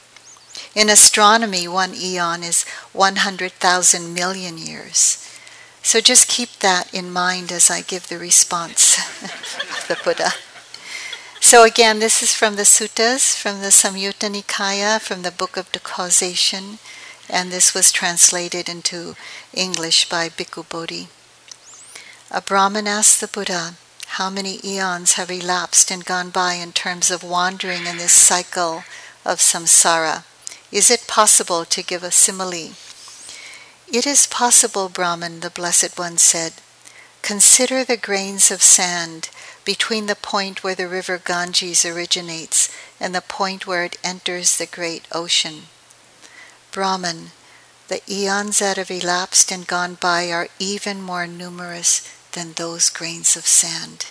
In 0.74 0.88
astronomy, 0.88 1.68
one 1.68 1.94
eon 1.94 2.42
is 2.42 2.64
100,000 2.92 4.14
million 4.14 4.58
years. 4.58 5.20
So 5.82 6.00
just 6.00 6.28
keep 6.28 6.50
that 6.60 6.92
in 6.94 7.12
mind 7.12 7.52
as 7.52 7.70
I 7.70 7.82
give 7.82 8.08
the 8.08 8.18
response 8.18 8.98
of 9.22 9.84
the 9.88 9.98
Buddha. 10.02 10.30
So 11.54 11.62
again, 11.62 12.00
this 12.00 12.20
is 12.20 12.34
from 12.34 12.56
the 12.56 12.64
suttas, 12.64 13.36
from 13.40 13.60
the 13.60 13.68
Samyutta 13.68 14.28
Nikaya, 14.28 15.00
from 15.00 15.22
the 15.22 15.30
Book 15.30 15.56
of 15.56 15.70
the 15.70 15.78
Causation, 15.78 16.80
and 17.30 17.52
this 17.52 17.72
was 17.72 17.92
translated 17.92 18.68
into 18.68 19.14
English 19.52 20.08
by 20.08 20.28
Bhikkhu 20.28 20.68
Bodhi. 20.68 21.06
A 22.28 22.42
Brahmin 22.42 22.88
asked 22.88 23.20
the 23.20 23.28
Buddha, 23.28 23.74
how 24.18 24.30
many 24.30 24.58
eons 24.64 25.12
have 25.12 25.30
elapsed 25.30 25.92
and 25.92 26.04
gone 26.04 26.30
by 26.30 26.54
in 26.54 26.72
terms 26.72 27.12
of 27.12 27.22
wandering 27.22 27.86
in 27.86 27.98
this 27.98 28.10
cycle 28.10 28.82
of 29.24 29.38
samsara? 29.38 30.24
Is 30.72 30.90
it 30.90 31.06
possible 31.06 31.64
to 31.66 31.84
give 31.84 32.02
a 32.02 32.10
simile? 32.10 32.72
It 33.86 34.08
is 34.08 34.26
possible, 34.26 34.88
Brahman, 34.88 35.38
the 35.38 35.50
Blessed 35.50 35.96
One 35.96 36.18
said. 36.18 36.54
Consider 37.24 37.84
the 37.84 37.96
grains 37.96 38.50
of 38.50 38.62
sand 38.62 39.30
between 39.64 40.04
the 40.04 40.14
point 40.14 40.62
where 40.62 40.74
the 40.74 40.86
river 40.86 41.16
Ganges 41.16 41.82
originates 41.82 42.68
and 43.00 43.14
the 43.14 43.22
point 43.22 43.66
where 43.66 43.82
it 43.82 43.96
enters 44.04 44.58
the 44.58 44.66
great 44.66 45.08
ocean. 45.10 45.62
Brahman, 46.70 47.30
the 47.88 48.02
eons 48.06 48.58
that 48.58 48.76
have 48.76 48.90
elapsed 48.90 49.50
and 49.50 49.66
gone 49.66 49.94
by 49.94 50.30
are 50.30 50.48
even 50.58 51.00
more 51.00 51.26
numerous 51.26 52.06
than 52.32 52.52
those 52.52 52.90
grains 52.90 53.36
of 53.36 53.46
sand. 53.46 54.10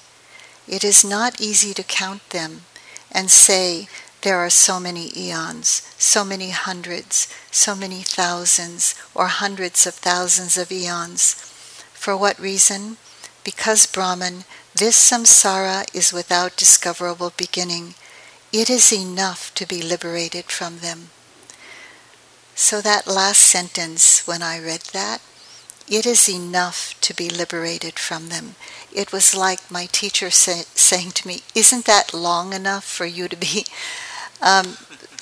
It 0.67 0.83
is 0.83 1.05
not 1.05 1.39
easy 1.39 1.75
to 1.75 1.83
count 1.83 2.27
them 2.31 2.63
and 3.11 3.29
say 3.29 3.87
there 4.23 4.39
are 4.39 4.49
so 4.49 4.79
many 4.79 5.11
eons, 5.15 5.83
so 5.99 6.25
many 6.25 6.49
hundreds, 6.49 7.27
so 7.51 7.75
many 7.75 8.01
thousands, 8.01 8.95
or 9.13 9.27
hundreds 9.27 9.85
of 9.85 9.93
thousands 9.93 10.57
of 10.57 10.71
eons. 10.71 11.35
For 11.93 12.17
what 12.17 12.39
reason? 12.39 12.97
Because 13.43 13.85
Brahman, 13.85 14.45
this 14.73 14.97
samsara 14.97 15.85
is 15.93 16.13
without 16.13 16.55
discoverable 16.55 17.33
beginning. 17.35 17.95
It 18.51 18.69
is 18.69 18.91
enough 18.91 19.53
to 19.55 19.67
be 19.67 19.81
liberated 19.81 20.45
from 20.45 20.79
them. 20.79 21.09
So, 22.55 22.81
that 22.81 23.07
last 23.07 23.39
sentence, 23.39 24.25
when 24.27 24.41
I 24.41 24.59
read 24.59 24.81
that, 24.93 25.21
it 25.87 26.05
is 26.05 26.29
enough 26.29 26.99
to 27.01 27.13
be 27.13 27.29
liberated 27.29 27.99
from 27.99 28.29
them. 28.29 28.55
It 28.93 29.11
was 29.11 29.35
like 29.35 29.69
my 29.69 29.87
teacher 29.91 30.29
say, 30.29 30.63
saying 30.75 31.11
to 31.11 31.27
me, 31.27 31.41
Isn't 31.53 31.85
that 31.85 32.13
long 32.13 32.53
enough 32.53 32.85
for 32.85 33.05
you 33.05 33.27
to 33.27 33.35
be 33.35 33.65
um, 34.41 34.77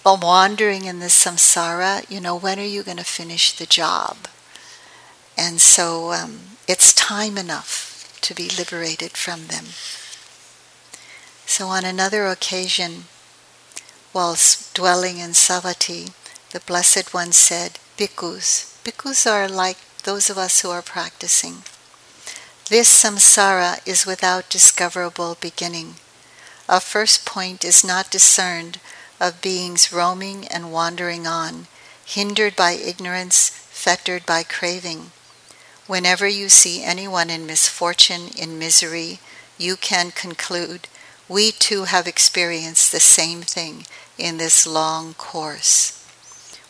wandering 0.05 0.85
in 0.85 0.99
the 0.99 1.07
samsara? 1.07 2.09
You 2.09 2.21
know, 2.21 2.35
when 2.35 2.59
are 2.59 2.63
you 2.63 2.83
going 2.83 2.97
to 2.97 3.03
finish 3.03 3.51
the 3.53 3.65
job? 3.65 4.17
And 5.37 5.59
so 5.59 6.11
um, 6.11 6.39
it's 6.67 6.93
time 6.93 7.37
enough 7.37 7.90
to 8.21 8.33
be 8.33 8.49
liberated 8.49 9.11
from 9.11 9.47
them. 9.47 9.65
So, 11.45 11.67
on 11.67 11.83
another 11.83 12.27
occasion, 12.27 13.05
whilst 14.13 14.73
dwelling 14.73 15.17
in 15.17 15.31
Savatthi, 15.31 16.13
the 16.51 16.59
Blessed 16.61 17.13
One 17.13 17.31
said, 17.31 17.79
Bhikkhus. 17.97 18.77
Bhikkhus 18.83 19.25
are 19.29 19.47
like 19.47 19.77
those 20.03 20.29
of 20.29 20.37
us 20.37 20.61
who 20.61 20.69
are 20.69 20.81
practicing. 20.81 21.63
This 22.69 22.89
samsara 22.89 23.85
is 23.85 24.05
without 24.05 24.49
discoverable 24.49 25.37
beginning. 25.39 25.95
A 26.69 26.79
first 26.79 27.25
point 27.25 27.65
is 27.65 27.83
not 27.83 28.11
discerned 28.11 28.79
of 29.19 29.41
beings 29.41 29.91
roaming 29.91 30.47
and 30.47 30.71
wandering 30.71 31.27
on, 31.27 31.67
hindered 32.05 32.55
by 32.55 32.71
ignorance, 32.71 33.49
fettered 33.49 34.25
by 34.25 34.43
craving. 34.43 35.11
Whenever 35.91 36.25
you 36.25 36.47
see 36.47 36.81
anyone 36.81 37.29
in 37.29 37.45
misfortune, 37.45 38.29
in 38.37 38.57
misery, 38.57 39.19
you 39.57 39.75
can 39.75 40.09
conclude, 40.09 40.87
we 41.27 41.51
too 41.51 41.83
have 41.83 42.07
experienced 42.07 42.93
the 42.93 42.99
same 43.01 43.41
thing 43.41 43.85
in 44.17 44.37
this 44.37 44.65
long 44.65 45.13
course. 45.15 46.01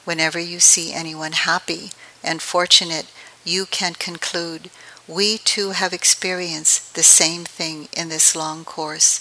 Whenever 0.05 0.39
you 0.39 0.59
see 0.59 0.91
anyone 0.91 1.33
happy 1.33 1.91
and 2.23 2.41
fortunate, 2.41 3.05
you 3.45 3.67
can 3.67 3.93
conclude, 3.93 4.71
we 5.07 5.37
too 5.37 5.69
have 5.69 5.93
experienced 5.93 6.95
the 6.95 7.03
same 7.03 7.43
thing 7.43 7.89
in 7.95 8.09
this 8.09 8.35
long 8.35 8.65
course. 8.65 9.19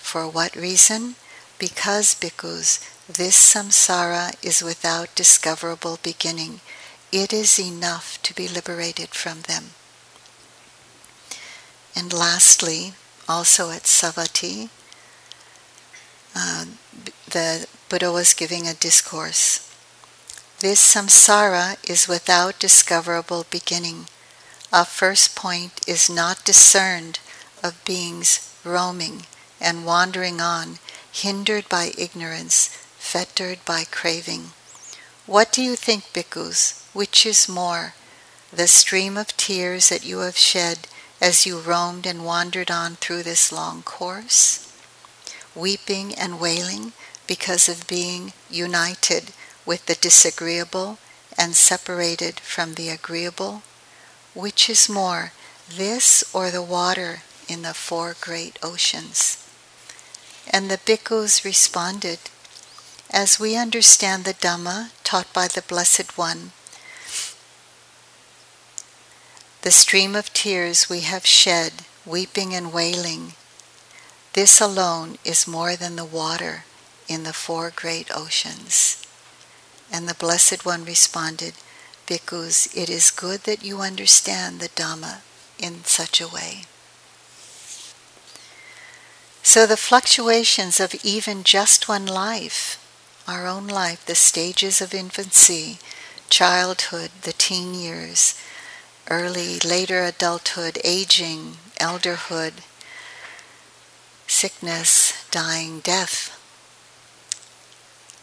For 0.00 0.26
what 0.26 0.56
reason? 0.56 1.14
Because, 1.60 2.16
bhikkhus, 2.16 2.80
this 3.06 3.38
samsara 3.54 4.34
is 4.42 4.60
without 4.60 5.14
discoverable 5.14 6.00
beginning. 6.02 6.58
It 7.12 7.32
is 7.32 7.58
enough 7.58 8.20
to 8.22 8.34
be 8.34 8.48
liberated 8.48 9.10
from 9.10 9.42
them. 9.42 9.70
And 11.94 12.12
lastly, 12.12 12.94
also 13.28 13.70
at 13.70 13.84
Savatthi, 13.84 14.68
uh, 16.34 16.66
the 17.30 17.66
Buddha 17.88 18.12
was 18.12 18.34
giving 18.34 18.66
a 18.66 18.74
discourse. 18.74 19.60
This 20.58 20.82
samsara 20.82 21.76
is 21.88 22.08
without 22.08 22.58
discoverable 22.58 23.46
beginning. 23.50 24.06
A 24.72 24.84
first 24.84 25.36
point 25.36 25.80
is 25.86 26.10
not 26.10 26.44
discerned 26.44 27.20
of 27.62 27.84
beings 27.84 28.52
roaming 28.64 29.26
and 29.60 29.86
wandering 29.86 30.40
on, 30.40 30.78
hindered 31.12 31.68
by 31.68 31.92
ignorance, 31.96 32.68
fettered 32.98 33.64
by 33.64 33.84
craving. 33.84 34.50
What 35.24 35.52
do 35.52 35.62
you 35.62 35.76
think, 35.76 36.04
bhikkhus? 36.12 36.85
Which 36.96 37.26
is 37.26 37.46
more, 37.46 37.92
the 38.50 38.66
stream 38.66 39.18
of 39.18 39.36
tears 39.36 39.90
that 39.90 40.02
you 40.02 40.20
have 40.20 40.38
shed 40.38 40.88
as 41.20 41.44
you 41.44 41.60
roamed 41.60 42.06
and 42.06 42.24
wandered 42.24 42.70
on 42.70 42.96
through 42.96 43.22
this 43.22 43.52
long 43.52 43.82
course? 43.82 44.72
Weeping 45.54 46.14
and 46.14 46.40
wailing 46.40 46.94
because 47.26 47.68
of 47.68 47.86
being 47.86 48.32
united 48.48 49.34
with 49.66 49.84
the 49.84 49.94
disagreeable 49.96 50.96
and 51.36 51.54
separated 51.54 52.40
from 52.40 52.76
the 52.76 52.88
agreeable? 52.88 53.60
Which 54.32 54.70
is 54.70 54.88
more, 54.88 55.32
this 55.68 56.24
or 56.32 56.50
the 56.50 56.62
water 56.62 57.24
in 57.46 57.60
the 57.60 57.74
four 57.74 58.16
great 58.18 58.58
oceans? 58.62 59.36
And 60.48 60.70
the 60.70 60.78
bhikkhus 60.78 61.44
responded, 61.44 62.20
As 63.10 63.38
we 63.38 63.54
understand 63.54 64.24
the 64.24 64.32
Dhamma 64.32 64.92
taught 65.04 65.30
by 65.34 65.46
the 65.46 65.60
Blessed 65.60 66.16
One, 66.16 66.52
the 69.66 69.72
stream 69.72 70.14
of 70.14 70.32
tears 70.32 70.88
we 70.88 71.00
have 71.00 71.26
shed, 71.26 71.72
weeping 72.04 72.54
and 72.54 72.72
wailing, 72.72 73.32
this 74.34 74.60
alone 74.60 75.18
is 75.24 75.48
more 75.48 75.74
than 75.74 75.96
the 75.96 76.04
water 76.04 76.62
in 77.08 77.24
the 77.24 77.32
four 77.32 77.72
great 77.74 78.08
oceans. 78.14 79.04
And 79.92 80.08
the 80.08 80.14
Blessed 80.14 80.64
One 80.64 80.84
responded, 80.84 81.54
Bhikkhus, 82.06 82.68
it 82.76 82.88
is 82.88 83.10
good 83.10 83.40
that 83.40 83.64
you 83.64 83.80
understand 83.80 84.60
the 84.60 84.68
Dhamma 84.68 85.22
in 85.58 85.82
such 85.82 86.20
a 86.20 86.28
way. 86.28 86.62
So 89.42 89.66
the 89.66 89.76
fluctuations 89.76 90.78
of 90.78 90.94
even 91.02 91.42
just 91.42 91.88
one 91.88 92.06
life, 92.06 92.78
our 93.26 93.48
own 93.48 93.66
life, 93.66 94.06
the 94.06 94.14
stages 94.14 94.80
of 94.80 94.94
infancy, 94.94 95.78
childhood, 96.30 97.10
the 97.22 97.32
teen 97.32 97.74
years, 97.74 98.36
early, 99.08 99.58
later 99.64 100.04
adulthood, 100.04 100.78
aging, 100.84 101.58
elderhood, 101.80 102.54
sickness, 104.26 105.24
dying, 105.30 105.80
death, 105.80 106.32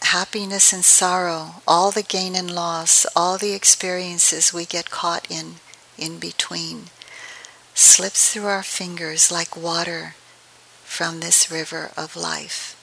happiness 0.01 0.71
and 0.73 0.85
sorrow, 0.85 1.55
all 1.67 1.89
the 1.89 2.03
gain 2.03 2.35
and 2.35 2.51
loss, 2.51 3.05
all 3.15 3.37
the 3.37 3.53
experiences 3.53 4.53
we 4.53 4.65
get 4.65 4.91
caught 4.91 5.25
in 5.31 5.55
in 5.97 6.19
between, 6.19 6.85
slips 7.73 8.31
through 8.31 8.45
our 8.45 8.63
fingers 8.63 9.31
like 9.31 9.57
water 9.57 10.15
from 10.83 11.19
this 11.19 11.49
river 11.49 11.91
of 11.97 12.15
life. 12.15 12.79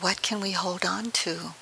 What 0.00 0.22
can 0.22 0.40
we 0.40 0.52
hold 0.52 0.84
on 0.84 1.10
to? 1.10 1.54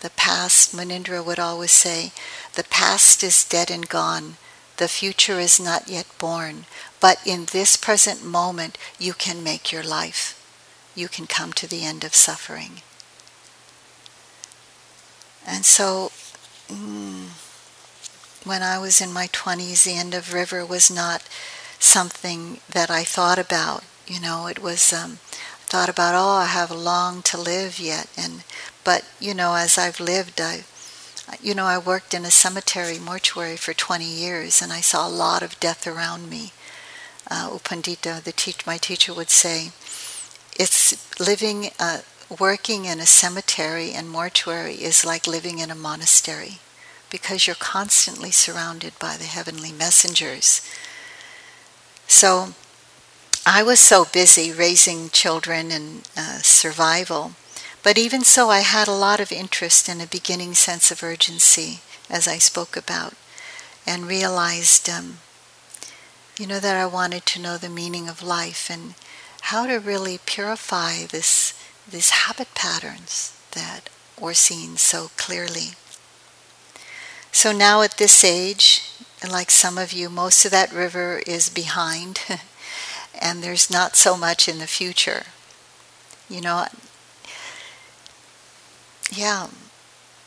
The 0.00 0.10
past, 0.10 0.74
Munindra 0.74 1.24
would 1.24 1.38
always 1.38 1.72
say, 1.72 2.12
the 2.54 2.64
past 2.64 3.22
is 3.22 3.44
dead 3.44 3.70
and 3.70 3.88
gone. 3.88 4.36
The 4.76 4.88
future 4.88 5.38
is 5.38 5.60
not 5.60 5.88
yet 5.88 6.06
born. 6.18 6.66
But 7.00 7.18
in 7.26 7.46
this 7.46 7.76
present 7.76 8.24
moment, 8.24 8.78
you 8.98 9.12
can 9.12 9.44
make 9.44 9.70
your 9.72 9.82
life. 9.82 10.40
You 10.94 11.08
can 11.08 11.26
come 11.26 11.52
to 11.54 11.66
the 11.66 11.84
end 11.84 12.04
of 12.04 12.14
suffering. 12.14 12.82
And 15.46 15.64
so, 15.64 16.10
mm, 16.68 17.28
when 18.44 18.62
I 18.62 18.78
was 18.78 19.00
in 19.00 19.12
my 19.12 19.26
20s, 19.28 19.84
the 19.84 19.94
end 19.94 20.14
of 20.14 20.32
river 20.32 20.64
was 20.64 20.90
not 20.90 21.22
something 21.78 22.60
that 22.68 22.90
I 22.90 23.04
thought 23.04 23.38
about. 23.38 23.84
You 24.06 24.20
know, 24.20 24.46
it 24.46 24.62
was 24.62 24.92
um, 24.92 25.18
thought 25.66 25.88
about, 25.88 26.14
oh, 26.14 26.38
I 26.40 26.46
have 26.46 26.70
long 26.70 27.22
to 27.22 27.38
live 27.40 27.78
yet, 27.78 28.08
and 28.16 28.44
but 28.84 29.04
you 29.18 29.34
know, 29.34 29.54
as 29.54 29.78
I've 29.78 29.98
lived, 29.98 30.40
I, 30.40 30.64
you 31.42 31.54
know, 31.54 31.64
I 31.64 31.78
worked 31.78 32.14
in 32.14 32.24
a 32.24 32.30
cemetery 32.30 32.98
mortuary 32.98 33.56
for 33.56 33.72
20 33.74 34.04
years, 34.04 34.60
and 34.60 34.72
I 34.72 34.80
saw 34.80 35.06
a 35.06 35.10
lot 35.10 35.42
of 35.42 35.58
death 35.60 35.86
around 35.86 36.28
me. 36.28 36.52
Uh, 37.30 37.50
U 37.52 37.58
Pandita, 37.58 38.22
the 38.22 38.32
teach, 38.32 38.66
my 38.66 38.76
teacher 38.78 39.14
would 39.14 39.30
say, 39.30 39.70
it's 40.58 41.18
living. 41.20 41.70
Uh, 41.78 42.00
working 42.40 42.84
in 42.84 43.00
a 43.00 43.06
cemetery 43.06 43.92
and 43.92 44.08
mortuary 44.08 44.74
is 44.74 45.04
like 45.04 45.26
living 45.26 45.58
in 45.58 45.70
a 45.70 45.74
monastery 45.74 46.58
because 47.10 47.46
you're 47.46 47.56
constantly 47.56 48.30
surrounded 48.30 48.98
by 48.98 49.16
the 49.16 49.24
heavenly 49.24 49.72
messengers. 49.72 50.68
So 52.06 52.54
I 53.46 53.62
was 53.62 53.78
so 53.78 54.04
busy 54.04 54.52
raising 54.52 55.10
children 55.10 55.70
and 55.70 56.08
uh, 56.16 56.38
survival, 56.38 57.32
but 57.84 57.98
even 57.98 58.22
so, 58.22 58.48
I 58.48 58.60
had 58.60 58.88
a 58.88 58.92
lot 58.92 59.20
of 59.20 59.30
interest 59.30 59.90
and 59.90 60.00
a 60.00 60.06
beginning 60.06 60.54
sense 60.54 60.90
of 60.90 61.02
urgency, 61.02 61.80
as 62.08 62.26
I 62.26 62.38
spoke 62.38 62.78
about, 62.78 63.12
and 63.86 64.08
realized, 64.08 64.88
um, 64.88 65.18
you 66.38 66.46
know, 66.46 66.60
that 66.60 66.76
I 66.76 66.86
wanted 66.86 67.26
to 67.26 67.40
know 67.42 67.58
the 67.58 67.68
meaning 67.68 68.08
of 68.08 68.22
life 68.22 68.70
and 68.70 68.94
how 69.42 69.66
to 69.66 69.78
really 69.78 70.18
purify 70.24 71.04
this 71.04 71.52
these 71.86 72.08
habit 72.10 72.48
patterns 72.54 73.38
that 73.52 73.90
were 74.18 74.32
seen 74.32 74.78
so 74.78 75.10
clearly. 75.18 75.72
So 77.30 77.52
now 77.52 77.82
at 77.82 77.98
this 77.98 78.24
age, 78.24 78.90
and 79.22 79.30
like 79.30 79.50
some 79.50 79.76
of 79.76 79.92
you, 79.92 80.08
most 80.08 80.46
of 80.46 80.50
that 80.52 80.72
river 80.72 81.22
is 81.26 81.50
behind, 81.50 82.20
and 83.20 83.42
there's 83.42 83.70
not 83.70 83.96
so 83.96 84.16
much 84.16 84.48
in 84.48 84.58
the 84.58 84.66
future. 84.66 85.24
You 86.30 86.40
know, 86.40 86.66
yeah, 89.12 89.48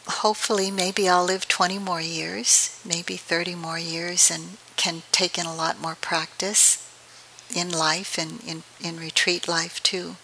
hopefully 0.08 0.72
maybe 0.72 1.10
I'll 1.10 1.26
live 1.26 1.48
20 1.48 1.80
more 1.80 2.02
years, 2.02 2.80
maybe 2.86 3.18
30 3.18 3.56
more 3.56 3.80
years, 3.80 4.32
and 4.32 4.58
can 4.76 5.04
take 5.12 5.38
in 5.38 5.46
a 5.46 5.56
lot 5.56 5.82
more 5.82 5.96
practice 5.96 6.84
in 7.56 7.72
life 7.72 8.18
and 8.18 8.44
in, 8.44 8.64
in 8.82 9.00
retreat 9.00 9.48
life 9.48 9.82
too. 9.84 10.16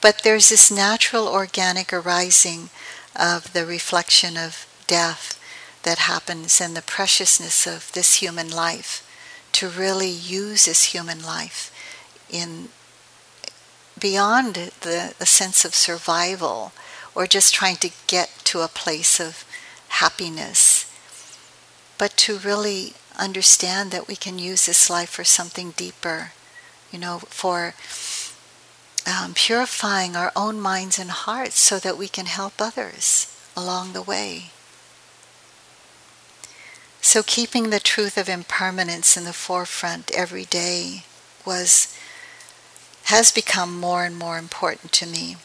But 0.00 0.22
there's 0.22 0.48
this 0.48 0.70
natural 0.70 1.26
organic 1.26 1.92
arising 1.92 2.70
of 3.14 3.52
the 3.52 3.66
reflection 3.66 4.36
of 4.36 4.66
death 4.86 5.40
that 5.82 5.98
happens 5.98 6.60
and 6.60 6.76
the 6.76 6.82
preciousness 6.82 7.66
of 7.66 7.90
this 7.92 8.16
human 8.16 8.50
life 8.50 9.02
to 9.52 9.68
really 9.68 10.10
use 10.10 10.66
this 10.66 10.94
human 10.94 11.22
life 11.22 11.72
in 12.30 12.68
beyond 13.98 14.54
the, 14.82 15.14
the 15.18 15.26
sense 15.26 15.64
of 15.64 15.74
survival 15.74 16.72
or 17.16 17.26
just 17.26 17.54
trying 17.54 17.76
to 17.76 17.90
get 18.06 18.28
to 18.44 18.60
a 18.60 18.68
place 18.68 19.18
of 19.18 19.44
happiness, 19.88 20.84
but 21.96 22.14
to 22.18 22.36
really 22.36 22.92
understand 23.18 23.90
that 23.90 24.06
we 24.06 24.14
can 24.14 24.38
use 24.38 24.66
this 24.66 24.90
life 24.90 25.08
for 25.08 25.24
something 25.24 25.70
deeper, 25.70 26.32
you 26.92 26.98
know, 26.98 27.18
for 27.18 27.74
um, 29.06 29.32
purifying 29.32 30.14
our 30.14 30.30
own 30.36 30.60
minds 30.60 30.98
and 30.98 31.10
hearts 31.10 31.58
so 31.58 31.78
that 31.78 31.96
we 31.96 32.06
can 32.06 32.26
help 32.26 32.60
others 32.60 33.34
along 33.56 33.94
the 33.94 34.02
way. 34.02 34.50
So, 37.00 37.22
keeping 37.22 37.70
the 37.70 37.80
truth 37.80 38.18
of 38.18 38.28
impermanence 38.28 39.16
in 39.16 39.24
the 39.24 39.32
forefront 39.32 40.10
every 40.12 40.44
day 40.44 41.04
was 41.46 41.96
has 43.04 43.30
become 43.30 43.78
more 43.78 44.04
and 44.04 44.18
more 44.18 44.36
important 44.36 44.92
to 44.92 45.06
me. 45.06 45.36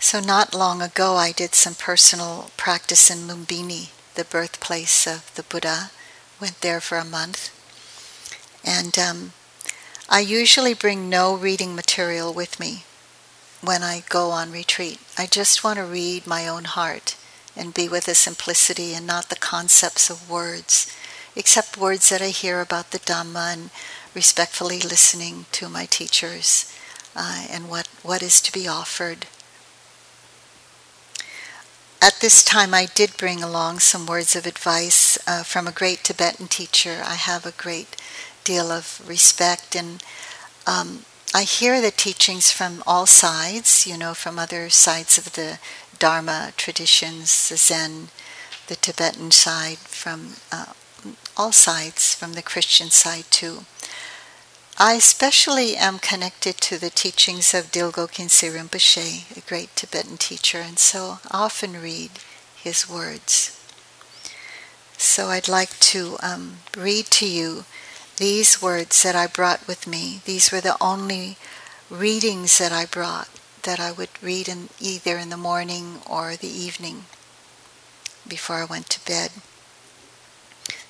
So, 0.00 0.20
not 0.20 0.54
long 0.54 0.80
ago, 0.80 1.16
I 1.16 1.32
did 1.32 1.56
some 1.56 1.74
personal 1.74 2.50
practice 2.56 3.10
in 3.10 3.26
Lumbini, 3.26 3.90
the 4.14 4.24
birthplace 4.24 5.06
of 5.08 5.34
the 5.34 5.42
Buddha. 5.42 5.90
Went 6.40 6.60
there 6.60 6.80
for 6.80 6.98
a 6.98 7.04
month. 7.04 7.50
And 8.64 8.96
um, 8.96 9.32
I 10.08 10.20
usually 10.20 10.72
bring 10.72 11.10
no 11.10 11.34
reading 11.34 11.74
material 11.74 12.32
with 12.32 12.60
me 12.60 12.84
when 13.60 13.82
I 13.82 14.04
go 14.08 14.30
on 14.30 14.52
retreat. 14.52 15.00
I 15.18 15.26
just 15.26 15.64
want 15.64 15.78
to 15.78 15.84
read 15.84 16.28
my 16.28 16.46
own 16.46 16.64
heart 16.64 17.16
and 17.56 17.74
be 17.74 17.88
with 17.88 18.04
the 18.04 18.14
simplicity 18.14 18.94
and 18.94 19.04
not 19.06 19.30
the 19.30 19.36
concepts 19.36 20.10
of 20.10 20.30
words, 20.30 20.94
except 21.34 21.76
words 21.76 22.08
that 22.08 22.22
I 22.22 22.28
hear 22.28 22.60
about 22.60 22.92
the 22.92 23.00
Dhamma 23.00 23.52
and 23.52 23.70
respectfully 24.14 24.80
listening 24.80 25.46
to 25.52 25.68
my 25.68 25.86
teachers 25.86 26.72
uh, 27.16 27.46
and 27.50 27.68
what, 27.68 27.88
what 28.04 28.22
is 28.22 28.40
to 28.42 28.52
be 28.52 28.68
offered. 28.68 29.26
At 32.00 32.20
this 32.20 32.44
time, 32.44 32.74
I 32.74 32.86
did 32.86 33.16
bring 33.16 33.42
along 33.42 33.80
some 33.80 34.06
words 34.06 34.36
of 34.36 34.46
advice 34.46 35.18
uh, 35.26 35.42
from 35.42 35.66
a 35.66 35.72
great 35.72 36.04
Tibetan 36.04 36.46
teacher. 36.46 37.02
I 37.04 37.14
have 37.16 37.44
a 37.44 37.50
great 37.50 37.96
deal 38.44 38.70
of 38.70 39.02
respect, 39.04 39.74
and 39.74 40.02
um, 40.64 41.04
I 41.34 41.42
hear 41.42 41.80
the 41.80 41.90
teachings 41.90 42.52
from 42.52 42.84
all 42.86 43.06
sides, 43.06 43.84
you 43.84 43.98
know, 43.98 44.14
from 44.14 44.38
other 44.38 44.70
sides 44.70 45.18
of 45.18 45.32
the 45.32 45.58
Dharma 45.98 46.52
traditions, 46.56 47.48
the 47.48 47.56
Zen, 47.56 48.10
the 48.68 48.76
Tibetan 48.76 49.32
side, 49.32 49.78
from 49.78 50.34
uh, 50.52 50.72
all 51.36 51.50
sides, 51.50 52.14
from 52.14 52.34
the 52.34 52.42
Christian 52.42 52.90
side 52.90 53.24
too. 53.30 53.64
I 54.80 54.94
especially 54.94 55.76
am 55.76 55.98
connected 55.98 56.58
to 56.58 56.78
the 56.78 56.88
teachings 56.88 57.52
of 57.52 57.72
Dilgo 57.72 58.06
Khyentse 58.06 58.48
Rinpoche, 58.48 59.36
a 59.36 59.40
great 59.40 59.74
Tibetan 59.74 60.18
teacher, 60.18 60.58
and 60.58 60.78
so 60.78 61.18
I 61.28 61.38
often 61.38 61.82
read 61.82 62.12
his 62.54 62.88
words. 62.88 63.58
So 64.96 65.30
I'd 65.30 65.48
like 65.48 65.76
to 65.80 66.16
um, 66.22 66.58
read 66.76 67.06
to 67.06 67.26
you 67.26 67.64
these 68.18 68.62
words 68.62 69.02
that 69.02 69.16
I 69.16 69.26
brought 69.26 69.66
with 69.66 69.88
me. 69.88 70.20
These 70.24 70.52
were 70.52 70.60
the 70.60 70.80
only 70.80 71.38
readings 71.90 72.58
that 72.58 72.70
I 72.70 72.86
brought 72.86 73.30
that 73.64 73.80
I 73.80 73.90
would 73.90 74.22
read 74.22 74.48
in 74.48 74.68
either 74.78 75.18
in 75.18 75.30
the 75.30 75.36
morning 75.36 76.02
or 76.08 76.36
the 76.36 76.46
evening 76.46 77.06
before 78.28 78.62
I 78.62 78.64
went 78.64 78.88
to 78.90 79.04
bed. 79.04 79.32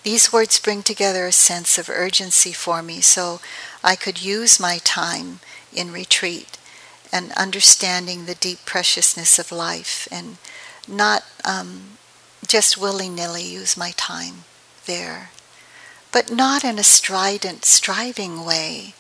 These 0.03 0.32
words 0.32 0.59
bring 0.59 0.82
together 0.82 1.26
a 1.26 1.32
sense 1.32 1.78
of 1.78 1.88
urgency 1.88 2.53
for 2.53 2.82
me 2.82 3.01
so 3.01 3.40
I 3.82 3.96
could 3.96 4.22
use 4.22 4.61
my 4.61 4.78
time 4.78 5.40
in 5.72 5.92
retreat 5.92 6.57
and 7.12 7.32
understanding 7.32 8.24
the 8.24 8.34
deep 8.34 8.64
preciousness 8.64 9.38
of 9.38 9.53
life 9.53 10.07
and 10.11 10.36
not 10.86 11.24
um, 11.44 11.99
just 12.46 12.78
willy 12.78 13.09
nilly 13.09 13.42
use 13.42 13.76
my 13.76 13.92
time 13.96 14.44
there. 14.86 15.30
But 16.12 16.32
not 16.32 16.64
in 16.64 16.78
a 16.78 16.84
strident, 16.84 17.64
striving 17.64 18.44
way, 18.44 18.94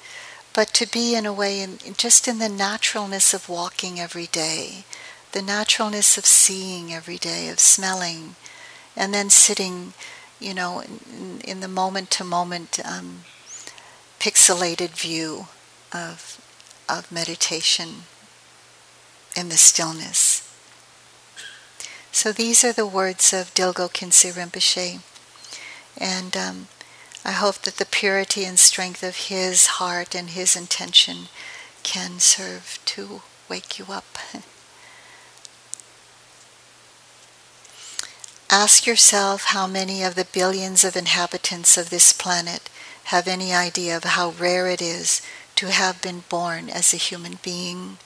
but 0.52 0.74
to 0.74 0.86
be 0.86 1.14
in 1.14 1.24
a 1.24 1.32
way 1.32 1.60
in, 1.60 1.78
just 1.96 2.28
in 2.28 2.38
the 2.38 2.48
naturalness 2.48 3.32
of 3.32 3.48
walking 3.48 3.98
every 3.98 4.26
day, 4.26 4.84
the 5.32 5.42
naturalness 5.42 6.18
of 6.18 6.26
seeing 6.26 6.92
every 6.92 7.16
day, 7.16 7.48
of 7.48 7.60
smelling, 7.60 8.34
and 8.96 9.14
then 9.14 9.30
sitting 9.30 9.94
you 10.40 10.54
know, 10.54 10.80
in, 10.80 11.40
in 11.44 11.60
the 11.60 11.68
moment 11.68 12.10
to 12.12 12.24
moment 12.24 12.78
pixelated 14.18 14.90
view 14.90 15.46
of, 15.92 16.40
of 16.88 17.10
meditation 17.12 18.02
in 19.36 19.48
the 19.48 19.56
stillness. 19.56 20.44
So 22.10 22.32
these 22.32 22.64
are 22.64 22.72
the 22.72 22.86
words 22.86 23.32
of 23.32 23.54
Dilgo 23.54 23.88
Khyentse 23.88 24.32
Rinpoche. 24.32 25.00
And 25.96 26.36
um, 26.36 26.68
I 27.24 27.32
hope 27.32 27.58
that 27.62 27.76
the 27.76 27.86
purity 27.86 28.44
and 28.44 28.58
strength 28.58 29.02
of 29.02 29.28
his 29.28 29.66
heart 29.78 30.14
and 30.14 30.30
his 30.30 30.56
intention 30.56 31.28
can 31.82 32.18
serve 32.18 32.78
to 32.86 33.22
wake 33.48 33.78
you 33.78 33.86
up. 33.90 34.18
Ask 38.50 38.86
yourself 38.86 39.44
how 39.44 39.66
many 39.66 40.02
of 40.02 40.14
the 40.14 40.24
billions 40.24 40.82
of 40.82 40.96
inhabitants 40.96 41.76
of 41.76 41.90
this 41.90 42.14
planet 42.14 42.70
have 43.04 43.28
any 43.28 43.52
idea 43.52 43.94
of 43.94 44.04
how 44.04 44.30
rare 44.30 44.68
it 44.68 44.80
is 44.80 45.20
to 45.56 45.70
have 45.70 46.00
been 46.00 46.24
born 46.30 46.70
as 46.70 46.94
a 46.94 46.96
human 46.96 47.38
being. 47.42 47.98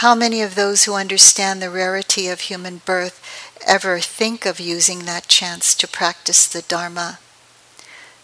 How 0.00 0.14
many 0.14 0.40
of 0.40 0.54
those 0.54 0.84
who 0.84 0.94
understand 0.94 1.60
the 1.60 1.68
rarity 1.68 2.26
of 2.28 2.40
human 2.40 2.80
birth 2.86 3.20
ever 3.66 4.00
think 4.00 4.46
of 4.46 4.60
using 4.60 5.00
that 5.00 5.28
chance 5.28 5.74
to 5.74 5.86
practice 5.86 6.46
the 6.46 6.62
Dharma? 6.62 7.18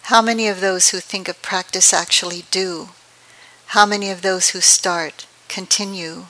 How 0.03 0.23
many 0.23 0.47
of 0.47 0.59
those 0.59 0.89
who 0.89 0.99
think 0.99 1.27
of 1.27 1.43
practice 1.43 1.93
actually 1.93 2.45
do? 2.49 2.89
How 3.67 3.85
many 3.85 4.09
of 4.09 4.23
those 4.23 4.49
who 4.49 4.59
start 4.59 5.27
continue? 5.49 6.25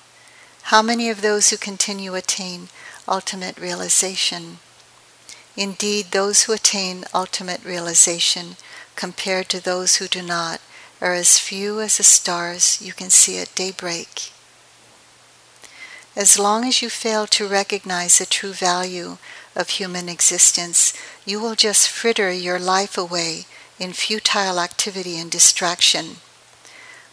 How 0.64 0.82
many 0.82 1.10
of 1.10 1.22
those 1.22 1.50
who 1.50 1.56
continue 1.56 2.14
attain 2.16 2.68
ultimate 3.08 3.58
realization? 3.58 4.58
Indeed, 5.58 6.12
those 6.12 6.44
who 6.44 6.54
attain 6.54 7.06
ultimate 7.14 7.64
realization 7.66 8.56
compared 8.96 9.50
to 9.50 9.64
those 9.64 9.98
who 9.98 10.08
do 10.08 10.22
not 10.22 10.62
are 11.02 11.14
as 11.14 11.40
few 11.40 11.82
as 11.82 11.98
the 11.98 12.04
stars 12.04 12.82
you 12.82 12.94
can 12.94 13.10
see 13.10 13.38
at 13.40 13.54
daybreak. 13.56 14.32
As 16.16 16.38
long 16.38 16.66
as 16.66 16.82
you 16.82 16.90
fail 16.90 17.26
to 17.28 17.48
recognize 17.48 18.18
the 18.18 18.26
true 18.26 18.54
value 18.54 19.18
of 19.56 19.70
human 19.70 20.08
existence, 20.08 20.94
you 21.26 21.40
will 21.40 21.56
just 21.56 21.90
fritter 21.90 22.32
your 22.32 22.60
life 22.60 22.98
away 22.98 23.46
in 23.80 23.94
futile 23.94 24.60
activity 24.60 25.18
and 25.18 25.32
distraction. 25.32 26.18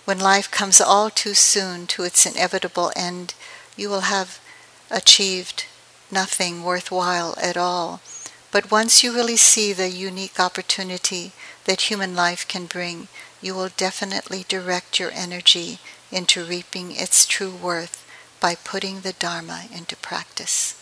When 0.05 0.19
life 0.19 0.51
comes 0.51 0.81
all 0.81 1.11
too 1.11 1.35
soon 1.35 1.87
to 1.89 2.03
its 2.03 2.27
inevitable 2.27 2.93
end, 2.95 3.35
you 3.77 3.89
will 3.89 4.03
have 4.03 4.41
achieved 4.91 5.67
nothing 6.11 6.63
worthwhile 6.63 7.35
at 7.41 7.57
all 7.57 8.01
but 8.51 8.71
once 8.71 9.03
you 9.03 9.13
really 9.15 9.37
see 9.37 9.73
the 9.73 9.91
unique 9.91 10.41
opportunity 10.41 11.33
that 11.65 11.91
human 11.91 12.17
life 12.17 12.49
can 12.49 12.67
bring, 12.67 13.09
you 13.43 13.55
will 13.55 13.69
definitely 13.77 14.45
direct 14.49 14.99
your 14.99 15.11
energy 15.13 15.79
into 16.11 16.45
reaping 16.45 16.93
its 16.93 17.27
true 17.27 17.51
worth 17.51 18.05
by 18.41 18.55
putting 18.55 19.01
the 19.01 19.13
Dharma 19.13 19.65
into 19.75 19.97
practice. 19.97 20.75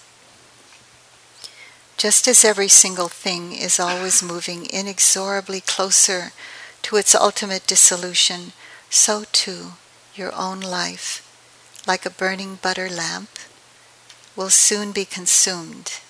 Just 1.96 2.28
as 2.28 2.44
every 2.44 2.68
single 2.68 3.08
thing 3.08 3.52
is 3.52 3.80
always 3.80 4.22
moving 4.22 4.66
inexorably 4.66 5.60
closer 5.60 6.32
to 6.82 6.96
its 6.96 7.14
ultimate 7.14 7.66
dissolution, 7.66 8.52
so 8.90 9.24
too 9.32 9.72
your 10.14 10.32
own 10.34 10.60
life, 10.60 11.22
like 11.86 12.06
a 12.06 12.10
burning 12.10 12.56
butter 12.62 12.88
lamp, 12.88 13.30
will 14.36 14.50
soon 14.50 14.92
be 14.92 15.04
consumed 15.04 16.00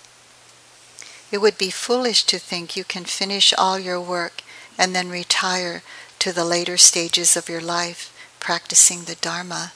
it 1.30 1.38
would 1.38 1.58
be 1.58 1.70
foolish 1.70 2.24
to 2.24 2.38
think 2.38 2.76
you 2.76 2.84
can 2.84 3.04
finish 3.04 3.52
all 3.56 3.78
your 3.78 4.00
work 4.00 4.42
and 4.78 4.94
then 4.94 5.08
retire 5.08 5.82
to 6.18 6.32
the 6.32 6.44
later 6.44 6.76
stages 6.76 7.36
of 7.36 7.48
your 7.48 7.60
life 7.60 8.12
practicing 8.40 9.04
the 9.04 9.16
Dharma. 9.16 9.72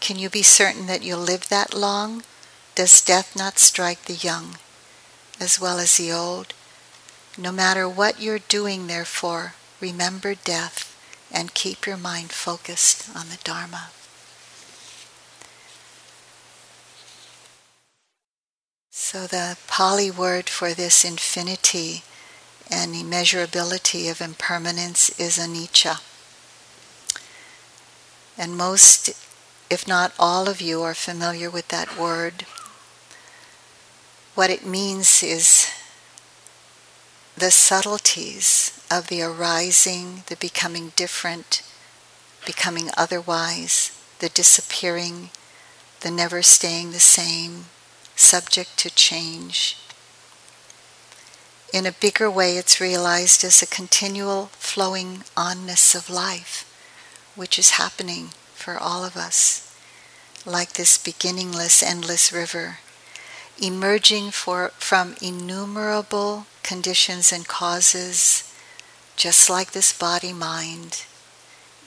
Can 0.00 0.18
you 0.18 0.30
be 0.30 0.42
certain 0.42 0.86
that 0.86 1.02
you'll 1.02 1.18
live 1.18 1.48
that 1.48 1.74
long? 1.74 2.22
Does 2.74 3.02
death 3.02 3.34
not 3.36 3.58
strike 3.58 4.04
the 4.04 4.14
young 4.14 4.56
as 5.40 5.60
well 5.60 5.78
as 5.78 5.96
the 5.96 6.12
old? 6.12 6.54
No 7.36 7.50
matter 7.50 7.88
what 7.88 8.20
you're 8.20 8.38
doing, 8.38 8.86
therefore, 8.86 9.54
remember 9.80 10.34
death 10.34 10.90
and 11.32 11.54
keep 11.54 11.86
your 11.86 11.96
mind 11.96 12.30
focused 12.30 13.08
on 13.16 13.28
the 13.28 13.38
Dharma. 13.42 13.90
So, 18.96 19.26
the 19.26 19.56
Pali 19.66 20.08
word 20.08 20.48
for 20.48 20.72
this 20.72 21.04
infinity 21.04 22.04
and 22.70 22.94
immeasurability 22.94 24.08
of 24.08 24.20
impermanence 24.20 25.08
is 25.18 25.36
anicca. 25.36 26.00
And 28.38 28.56
most, 28.56 29.10
if 29.68 29.88
not 29.88 30.12
all 30.16 30.48
of 30.48 30.60
you, 30.60 30.80
are 30.82 30.94
familiar 30.94 31.50
with 31.50 31.68
that 31.68 31.98
word. 31.98 32.46
What 34.36 34.50
it 34.50 34.64
means 34.64 35.24
is 35.24 35.68
the 37.36 37.50
subtleties 37.50 38.80
of 38.92 39.08
the 39.08 39.22
arising, 39.22 40.22
the 40.28 40.36
becoming 40.36 40.92
different, 40.94 41.62
becoming 42.46 42.90
otherwise, 42.96 43.90
the 44.20 44.28
disappearing, 44.28 45.30
the 46.02 46.12
never 46.12 46.42
staying 46.42 46.92
the 46.92 47.00
same, 47.00 47.64
subject 48.16 48.76
to 48.78 48.90
change. 48.90 49.76
In 51.72 51.86
a 51.86 51.92
bigger 51.92 52.30
way, 52.30 52.56
it's 52.56 52.80
realized 52.80 53.42
as 53.42 53.60
a 53.60 53.66
continual 53.66 54.46
flowing 54.52 55.24
onness 55.36 55.94
of 55.94 56.08
life, 56.08 56.70
which 57.34 57.58
is 57.58 57.72
happening 57.72 58.28
for 58.54 58.78
all 58.78 59.04
of 59.04 59.16
us, 59.16 59.74
like 60.46 60.74
this 60.74 60.96
beginningless, 60.96 61.82
endless 61.82 62.32
river, 62.32 62.78
emerging 63.60 64.30
for, 64.30 64.68
from 64.78 65.16
innumerable 65.20 66.46
conditions 66.62 67.32
and 67.32 67.48
causes, 67.48 68.54
just 69.16 69.50
like 69.50 69.72
this 69.72 69.92
body 69.92 70.32
mind, 70.32 71.04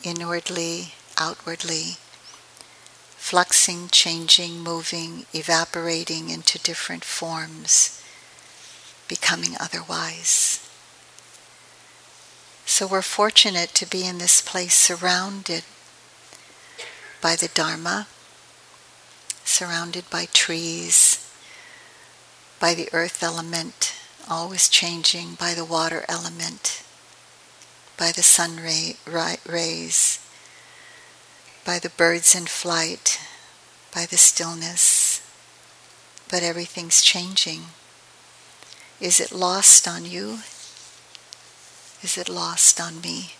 inwardly, 0.03 0.93
outwardly, 1.17 1.97
fluxing, 3.29 3.89
changing, 3.91 4.57
moving, 4.57 5.25
evaporating 5.33 6.29
into 6.29 6.57
different 6.59 7.03
forms, 7.03 8.01
becoming 9.09 9.53
otherwise. 9.59 10.65
So 12.65 12.87
we're 12.87 13.01
fortunate 13.01 13.73
to 13.73 13.85
be 13.85 14.07
in 14.07 14.17
this 14.17 14.39
place 14.39 14.75
surrounded 14.75 15.65
by 17.21 17.35
the 17.35 17.49
Dharma, 17.49 18.07
surrounded 19.43 20.09
by 20.09 20.29
trees, 20.31 21.29
by 22.61 22.73
the 22.73 22.87
earth 22.93 23.21
element, 23.21 23.93
always 24.29 24.69
changing 24.69 25.33
by 25.33 25.53
the 25.53 25.65
water 25.65 26.05
element, 26.07 26.81
by 27.97 28.13
the 28.13 28.23
sun 28.23 28.55
ray, 28.55 28.95
rays, 29.05 30.19
by 31.67 31.79
the 31.79 31.89
birds 31.89 32.33
in 32.33 32.45
flight, 32.45 33.19
by 33.93 34.05
the 34.05 34.15
stillness. 34.15 35.21
But 36.31 36.41
everything's 36.41 37.01
changing. 37.01 37.63
Is 39.01 39.19
it 39.19 39.33
lost 39.33 39.85
on 39.85 40.05
you? 40.05 40.39
Is 42.01 42.17
it 42.17 42.29
lost 42.29 42.79
on 42.79 43.01
me? 43.01 43.33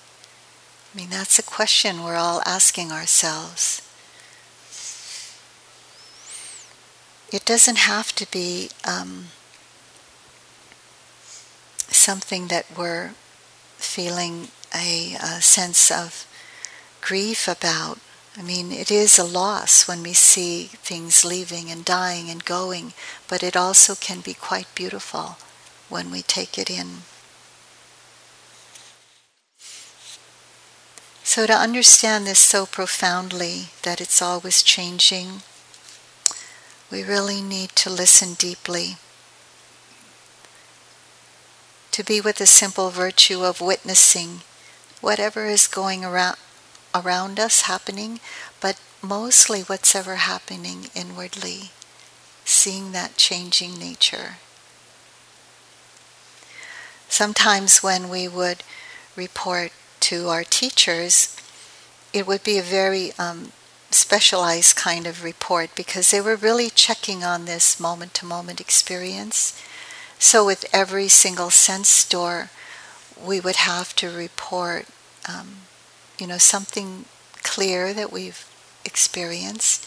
I 0.93 0.97
mean, 0.97 1.09
that's 1.09 1.39
a 1.39 1.43
question 1.43 2.03
we're 2.03 2.17
all 2.17 2.41
asking 2.45 2.91
ourselves. 2.91 3.82
It 7.32 7.45
doesn't 7.45 7.78
have 7.78 8.13
to 8.15 8.30
be 8.30 8.71
um, 8.86 9.28
something 11.88 12.49
that 12.49 12.65
we're 12.78 13.11
feeling 13.78 14.49
a, 14.75 15.15
a 15.15 15.41
sense 15.41 15.89
of 15.89 16.28
grief 16.99 17.47
about. 17.47 17.99
I 18.38 18.43
mean, 18.43 18.71
it 18.71 18.91
is 18.91 19.17
a 19.17 19.23
loss 19.23 19.88
when 19.88 20.03
we 20.03 20.13
see 20.13 20.65
things 20.65 21.25
leaving 21.25 21.71
and 21.71 21.83
dying 21.83 22.29
and 22.29 22.45
going, 22.45 22.93
but 23.27 23.41
it 23.41 23.57
also 23.57 23.95
can 23.95 24.19
be 24.19 24.35
quite 24.35 24.67
beautiful 24.75 25.38
when 25.89 26.11
we 26.11 26.21
take 26.21 26.59
it 26.59 26.69
in. 26.69 27.01
So, 31.23 31.47
to 31.47 31.53
understand 31.53 32.27
this 32.27 32.39
so 32.39 32.65
profoundly, 32.67 33.69
that 33.81 33.99
it's 33.99 34.21
always 34.21 34.61
changing, 34.61 35.41
we 36.91 37.03
really 37.03 37.41
need 37.41 37.71
to 37.71 37.89
listen 37.89 38.35
deeply 38.35 38.97
to 41.91 42.03
be 42.03 42.21
with 42.21 42.38
the 42.38 42.45
simple 42.45 42.91
virtue 42.91 43.43
of 43.43 43.59
witnessing 43.59 44.41
whatever 45.01 45.47
is 45.47 45.67
going 45.67 46.05
around, 46.05 46.38
around 46.99 47.39
us 47.39 47.61
happening, 47.61 48.19
but 48.61 48.79
mostly 49.01 49.61
what's 49.61 49.95
ever 49.95 50.15
happening 50.15 50.87
inwardly, 50.95 51.71
seeing 52.45 52.91
that 52.91 53.17
changing 53.17 53.77
nature. 53.77 54.37
Sometimes 57.09 57.81
when 57.81 58.09
we 58.09 58.27
would 58.27 58.63
report 59.15 59.71
to 60.01 60.29
our 60.29 60.43
teachers, 60.43 61.35
it 62.13 62.27
would 62.27 62.43
be 62.43 62.57
a 62.57 62.63
very 62.63 63.13
um, 63.17 63.51
specialized 63.91 64.75
kind 64.75 65.07
of 65.07 65.23
report 65.23 65.69
because 65.75 66.11
they 66.11 66.21
were 66.21 66.35
really 66.35 66.69
checking 66.69 67.23
on 67.23 67.45
this 67.45 67.79
moment 67.79 68.13
to 68.15 68.25
moment 68.25 68.59
experience 68.59 69.59
so, 70.19 70.45
with 70.45 70.65
every 70.73 71.07
single 71.09 71.51
sense 71.51 72.07
door, 72.07 72.49
we 73.23 73.39
would 73.39 73.57
have 73.57 73.95
to 73.97 74.09
report, 74.09 74.87
um, 75.29 75.57
you 76.20 76.28
know, 76.28 76.38
something 76.38 77.05
clear 77.43 77.93
that 77.93 78.11
we've 78.11 78.45
experienced. 78.86 79.86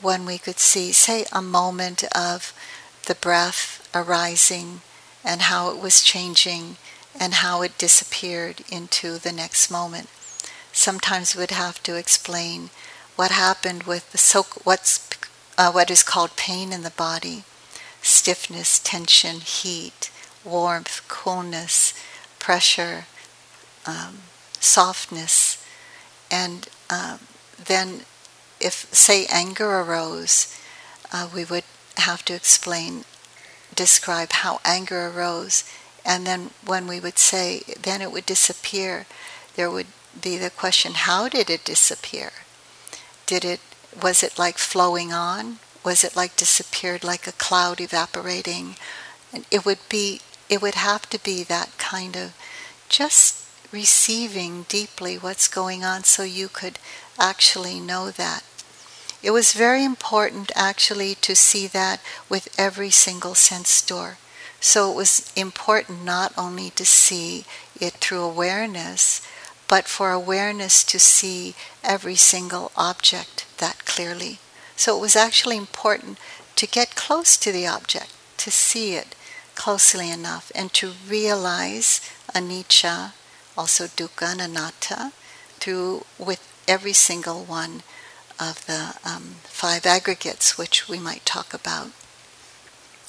When 0.00 0.24
we 0.24 0.38
could 0.38 0.58
see, 0.58 0.92
say, 0.92 1.24
a 1.32 1.42
moment 1.42 2.04
of 2.16 2.52
the 3.06 3.14
breath 3.14 3.88
arising 3.94 4.80
and 5.24 5.42
how 5.42 5.70
it 5.70 5.80
was 5.80 6.02
changing 6.02 6.76
and 7.18 7.34
how 7.34 7.62
it 7.62 7.78
disappeared 7.78 8.62
into 8.70 9.18
the 9.18 9.32
next 9.32 9.70
moment. 9.70 10.08
Sometimes 10.72 11.34
we'd 11.34 11.50
have 11.50 11.82
to 11.82 11.96
explain 11.96 12.70
what 13.16 13.32
happened 13.32 13.82
with 13.82 14.12
the 14.12 14.18
so 14.18 14.44
what's 14.62 15.08
uh, 15.56 15.72
what 15.72 15.90
is 15.90 16.04
called 16.04 16.36
pain 16.36 16.72
in 16.72 16.82
the 16.82 16.90
body 16.90 17.42
stiffness, 18.00 18.78
tension, 18.78 19.40
heat, 19.40 20.10
warmth, 20.44 21.02
coolness, 21.08 21.92
pressure, 22.38 23.06
um, 23.86 24.18
softness. 24.60 25.57
And 26.30 26.68
um, 26.90 27.20
then, 27.62 28.00
if, 28.60 28.86
say, 28.92 29.26
anger 29.26 29.80
arose, 29.80 30.54
uh, 31.12 31.28
we 31.34 31.44
would 31.44 31.64
have 31.96 32.24
to 32.26 32.34
explain, 32.34 33.04
describe 33.74 34.32
how 34.32 34.60
anger 34.64 35.08
arose. 35.08 35.64
And 36.04 36.26
then, 36.26 36.50
when 36.64 36.86
we 36.86 37.00
would 37.00 37.18
say, 37.18 37.62
then 37.80 38.02
it 38.02 38.12
would 38.12 38.26
disappear, 38.26 39.06
there 39.56 39.70
would 39.70 39.88
be 40.20 40.36
the 40.36 40.50
question, 40.50 40.92
how 40.94 41.28
did 41.28 41.50
it 41.50 41.64
disappear? 41.64 42.30
Did 43.26 43.44
it, 43.44 43.60
was 44.00 44.22
it 44.22 44.38
like 44.38 44.58
flowing 44.58 45.12
on? 45.12 45.58
was 45.84 46.04
it 46.04 46.16
like 46.16 46.36
disappeared 46.36 47.04
like 47.04 47.26
a 47.26 47.32
cloud 47.32 47.80
evaporating 47.80 48.76
and 49.32 49.44
it 49.50 49.64
would 49.64 49.78
be 49.88 50.20
it 50.48 50.60
would 50.60 50.74
have 50.74 51.08
to 51.08 51.18
be 51.22 51.42
that 51.42 51.70
kind 51.78 52.16
of 52.16 52.34
just 52.88 53.37
receiving 53.72 54.64
deeply 54.68 55.16
what's 55.16 55.48
going 55.48 55.84
on 55.84 56.04
so 56.04 56.22
you 56.22 56.48
could 56.48 56.78
actually 57.18 57.80
know 57.80 58.10
that. 58.10 58.42
It 59.22 59.30
was 59.32 59.52
very 59.52 59.84
important 59.84 60.52
actually 60.54 61.14
to 61.16 61.34
see 61.34 61.66
that 61.68 62.00
with 62.28 62.54
every 62.58 62.90
single 62.90 63.34
sense 63.34 63.82
door. 63.82 64.18
So 64.60 64.90
it 64.90 64.96
was 64.96 65.32
important 65.36 66.04
not 66.04 66.32
only 66.36 66.70
to 66.70 66.84
see 66.84 67.44
it 67.80 67.94
through 67.94 68.22
awareness 68.22 69.20
but 69.68 69.86
for 69.86 70.10
awareness 70.10 70.82
to 70.82 70.98
see 70.98 71.54
every 71.84 72.16
single 72.16 72.72
object 72.74 73.46
that 73.58 73.84
clearly. 73.84 74.38
So 74.74 74.96
it 74.96 75.00
was 75.00 75.14
actually 75.14 75.58
important 75.58 76.18
to 76.56 76.66
get 76.66 76.96
close 76.96 77.36
to 77.36 77.52
the 77.52 77.66
object, 77.66 78.12
to 78.38 78.50
see 78.50 78.94
it 78.94 79.14
closely 79.54 80.10
enough, 80.10 80.50
and 80.54 80.72
to 80.72 80.92
realize 81.06 82.00
anicca, 82.34 83.12
also 83.58 83.86
dukkha 83.86 85.12
through 85.60 86.04
with 86.18 86.40
every 86.68 86.92
single 86.92 87.44
one 87.44 87.82
of 88.38 88.64
the 88.66 88.94
um, 89.04 89.34
five 89.42 89.84
aggregates, 89.84 90.56
which 90.56 90.88
we 90.88 91.00
might 91.00 91.26
talk 91.26 91.52
about 91.52 91.90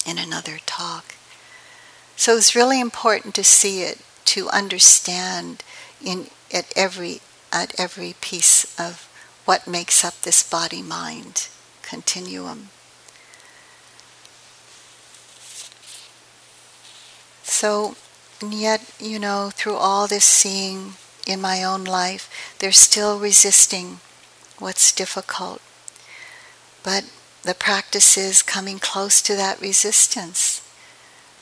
in 0.04 0.18
another 0.18 0.58
talk. 0.66 1.14
So 2.16 2.36
it's 2.36 2.56
really 2.56 2.80
important 2.80 3.34
to 3.36 3.44
see 3.44 3.82
it, 3.82 4.00
to 4.26 4.48
understand 4.50 5.62
in 6.04 6.26
at 6.52 6.72
every 6.74 7.20
at 7.52 7.78
every 7.78 8.14
piece 8.20 8.78
of 8.78 9.08
what 9.44 9.66
makes 9.66 10.04
up 10.04 10.20
this 10.22 10.42
body 10.42 10.82
mind 10.82 11.48
continuum. 11.82 12.68
So, 17.42 17.96
and 18.40 18.54
yet, 18.54 18.80
you 18.98 19.18
know, 19.18 19.50
through 19.52 19.76
all 19.76 20.06
this 20.06 20.24
seeing 20.24 20.94
in 21.26 21.40
my 21.40 21.62
own 21.62 21.84
life, 21.84 22.56
they're 22.58 22.72
still 22.72 23.18
resisting 23.18 24.00
what's 24.58 24.92
difficult. 24.92 25.60
But 26.82 27.04
the 27.42 27.54
practice 27.54 28.16
is 28.16 28.42
coming 28.42 28.78
close 28.78 29.20
to 29.22 29.36
that 29.36 29.60
resistance. 29.60 30.66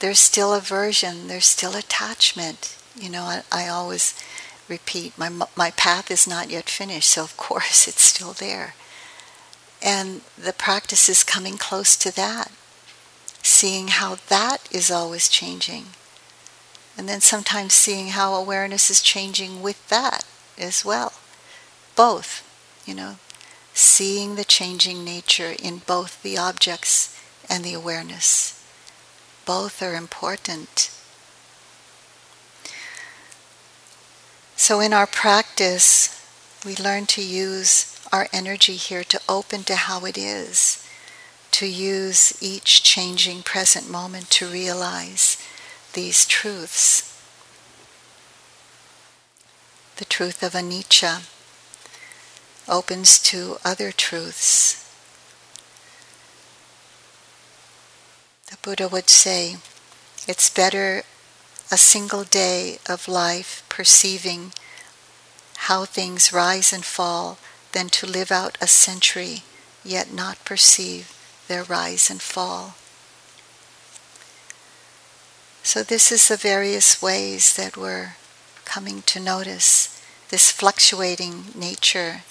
There's 0.00 0.18
still 0.18 0.54
aversion, 0.54 1.28
there's 1.28 1.46
still 1.46 1.76
attachment. 1.76 2.76
You 2.96 3.10
know, 3.10 3.22
I, 3.22 3.42
I 3.52 3.68
always 3.68 4.14
repeat, 4.68 5.16
my, 5.16 5.30
my 5.56 5.70
path 5.70 6.10
is 6.10 6.26
not 6.26 6.50
yet 6.50 6.68
finished, 6.68 7.10
so 7.10 7.22
of 7.22 7.36
course 7.36 7.86
it's 7.86 8.02
still 8.02 8.32
there. 8.32 8.74
And 9.80 10.22
the 10.36 10.52
practice 10.52 11.08
is 11.08 11.22
coming 11.22 11.56
close 11.56 11.96
to 11.98 12.14
that, 12.16 12.50
seeing 13.44 13.88
how 13.88 14.16
that 14.28 14.68
is 14.72 14.90
always 14.90 15.28
changing 15.28 15.86
and 16.98 17.08
then 17.08 17.20
sometimes 17.20 17.72
seeing 17.74 18.08
how 18.08 18.34
awareness 18.34 18.90
is 18.90 19.00
changing 19.00 19.62
with 19.62 19.88
that 19.88 20.24
as 20.58 20.84
well. 20.84 21.12
Both, 21.94 22.42
you 22.84 22.92
know, 22.92 23.16
seeing 23.72 24.34
the 24.34 24.44
changing 24.44 25.04
nature 25.04 25.54
in 25.62 25.82
both 25.86 26.20
the 26.22 26.36
objects 26.36 27.16
and 27.48 27.64
the 27.64 27.72
awareness. 27.72 28.60
Both 29.46 29.80
are 29.80 29.94
important. 29.94 30.90
So, 34.56 34.80
in 34.80 34.92
our 34.92 35.06
practice, 35.06 36.20
we 36.66 36.74
learn 36.74 37.06
to 37.06 37.22
use 37.22 37.96
our 38.12 38.26
energy 38.32 38.74
here 38.74 39.04
to 39.04 39.20
open 39.28 39.62
to 39.64 39.76
how 39.76 40.04
it 40.04 40.18
is, 40.18 40.84
to 41.52 41.66
use 41.66 42.36
each 42.42 42.82
changing 42.82 43.42
present 43.44 43.88
moment 43.88 44.30
to 44.30 44.46
realize 44.46 45.36
these 45.98 46.26
truths. 46.26 47.02
The 49.96 50.04
truth 50.04 50.44
of 50.44 50.52
anicca 50.52 51.26
opens 52.68 53.18
to 53.30 53.56
other 53.64 53.90
truths. 53.90 54.88
The 58.48 58.58
Buddha 58.62 58.86
would 58.86 59.10
say, 59.10 59.56
it's 60.28 60.48
better 60.48 61.02
a 61.72 61.76
single 61.76 62.22
day 62.22 62.78
of 62.88 63.08
life 63.08 63.64
perceiving 63.68 64.52
how 65.66 65.84
things 65.84 66.32
rise 66.32 66.72
and 66.72 66.84
fall 66.84 67.38
than 67.72 67.88
to 67.88 68.06
live 68.06 68.30
out 68.30 68.56
a 68.60 68.68
century 68.68 69.42
yet 69.82 70.12
not 70.12 70.44
perceive 70.44 71.12
their 71.48 71.64
rise 71.64 72.08
and 72.08 72.22
fall. 72.22 72.76
So, 75.70 75.82
this 75.82 76.10
is 76.10 76.28
the 76.28 76.38
various 76.38 77.02
ways 77.02 77.52
that 77.56 77.76
we're 77.76 78.14
coming 78.64 79.02
to 79.02 79.20
notice 79.20 80.02
this 80.30 80.50
fluctuating 80.50 81.48
nature, 81.54 82.22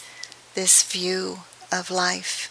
this 0.55 0.81
view 0.81 1.41
of 1.71 1.91
life. 1.91 2.49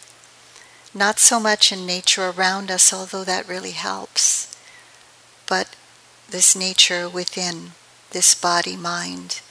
Not 0.93 1.19
so 1.19 1.41
much 1.41 1.73
in 1.73 1.85
nature 1.85 2.29
around 2.29 2.71
us, 2.71 2.93
although 2.93 3.25
that 3.25 3.49
really 3.49 3.71
helps, 3.71 4.55
but 5.45 5.75
this 6.29 6.55
nature 6.55 7.09
within 7.09 7.71
this 8.11 8.33
body 8.33 8.77
mind, 8.77 9.41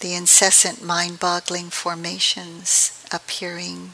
the 0.00 0.14
incessant 0.14 0.82
mind 0.82 1.20
boggling 1.20 1.70
formations 1.70 3.06
appearing, 3.12 3.90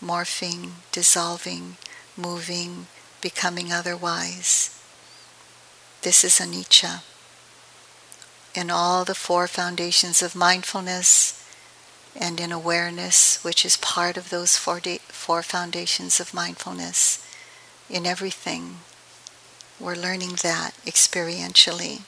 morphing, 0.00 0.70
dissolving, 0.92 1.78
moving, 2.16 2.86
becoming 3.20 3.72
otherwise. 3.72 4.79
This 6.02 6.24
is 6.24 6.38
anicca. 6.38 7.02
In 8.54 8.70
all 8.70 9.04
the 9.04 9.14
four 9.14 9.46
foundations 9.46 10.22
of 10.22 10.34
mindfulness 10.34 11.44
and 12.16 12.40
in 12.40 12.50
awareness, 12.50 13.42
which 13.44 13.64
is 13.64 13.76
part 13.76 14.16
of 14.16 14.30
those 14.30 14.56
four, 14.56 14.80
four 15.08 15.42
foundations 15.42 16.18
of 16.18 16.32
mindfulness, 16.32 17.24
in 17.90 18.06
everything, 18.06 18.78
we're 19.78 19.94
learning 19.94 20.36
that 20.42 20.72
experientially. 20.86 22.02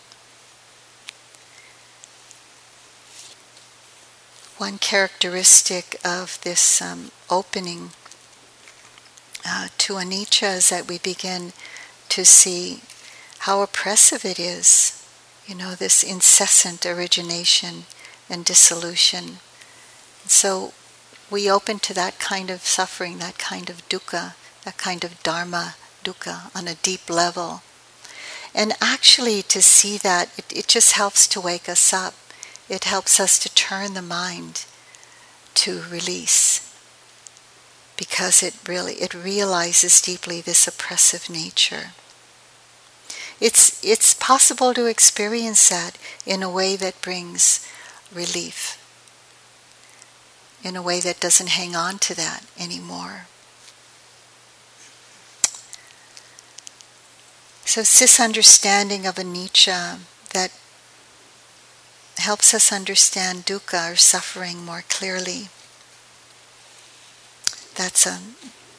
One 4.57 4.79
characteristic 4.79 5.97
of 6.05 6.41
this 6.43 6.81
um, 6.81 7.11
opening 7.29 7.91
uh, 9.45 9.69
to 9.79 9.95
anicca 9.95 10.57
is 10.57 10.69
that 10.71 10.89
we 10.89 10.99
begin 10.99 11.53
to 12.11 12.25
see 12.25 12.81
how 13.43 13.61
oppressive 13.61 14.25
it 14.25 14.39
is, 14.39 15.05
you 15.47 15.55
know, 15.55 15.75
this 15.75 16.05
incessant 16.05 16.87
origination 16.87 17.85
and 18.31 18.45
dissolution. 18.45 19.39
So 20.27 20.73
we 21.29 21.51
open 21.51 21.81
to 21.81 21.95
that 21.95 22.21
kind 22.21 22.51
of 22.51 22.61
suffering, 22.61 23.19
that 23.19 23.39
kind 23.39 23.69
of 23.69 23.89
dukkha, 23.89 24.35
that 24.65 24.79
kind 24.79 25.03
of 25.03 25.21
dharma 25.25 25.75
dukkha 26.05 26.55
on 26.55 26.69
a 26.69 26.77
deep 26.77 27.11
level. 27.11 27.63
And 28.55 28.75
actually, 28.81 29.43
to 29.43 29.61
see 29.61 29.99
that, 29.99 30.31
it, 30.39 30.45
it 30.57 30.69
just 30.69 30.93
helps 30.93 31.27
to 31.27 31.41
wake 31.41 31.69
us 31.69 31.93
up. 31.93 32.15
It 32.69 32.85
helps 32.85 33.19
us 33.19 33.41
to 33.41 33.53
turn 33.53 33.95
the 33.95 34.03
mind 34.03 34.67
to 35.55 35.83
release 35.91 36.73
because 37.97 38.41
it 38.41 38.55
really 38.69 38.95
it 38.95 39.15
realizes 39.15 40.01
deeply 40.01 40.41
this 40.41 40.69
oppressive 40.69 41.29
nature. 41.29 41.91
It's, 43.43 43.83
it's 43.83 44.15
possible 44.15 44.73
to 44.73 44.87
experience 44.87 45.69
that 45.69 45.99
in 46.25 46.45
a 46.45 46.49
way 46.49 46.77
that 46.77 47.03
brings 47.03 47.67
relief, 48.15 48.79
in 50.63 50.77
a 50.77 50.83
way 50.83 51.01
that 51.01 51.19
doesn't 51.19 51.49
hang 51.49 51.75
on 51.75 51.99
to 51.99 52.15
that 52.15 52.45
anymore. 52.57 53.27
So 57.65 57.81
it's 57.81 57.99
this 57.99 58.21
understanding 58.21 59.07
of 59.09 59.17
anicca 59.17 59.99
that 60.33 60.53
helps 62.19 62.55
us 62.55 62.73
understand 62.73 63.45
dukkha 63.45 63.95
or 63.95 63.97
suffering 63.97 64.65
more 64.65 64.85
clearly. 64.89 65.49
That's 67.75 68.07
a 68.07 68.21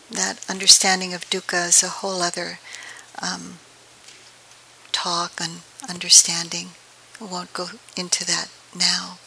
that 0.10 0.40
understanding 0.50 1.14
of 1.14 1.30
dukkha 1.30 1.68
is 1.68 1.84
a 1.84 1.90
whole 1.90 2.22
other 2.22 2.60
um, 3.22 3.60
talk 4.94 5.42
and 5.42 5.60
understanding. 5.90 6.70
I 7.20 7.26
won't 7.26 7.52
go 7.52 7.68
into 7.98 8.26
that 8.26 8.48
now. 8.74 9.18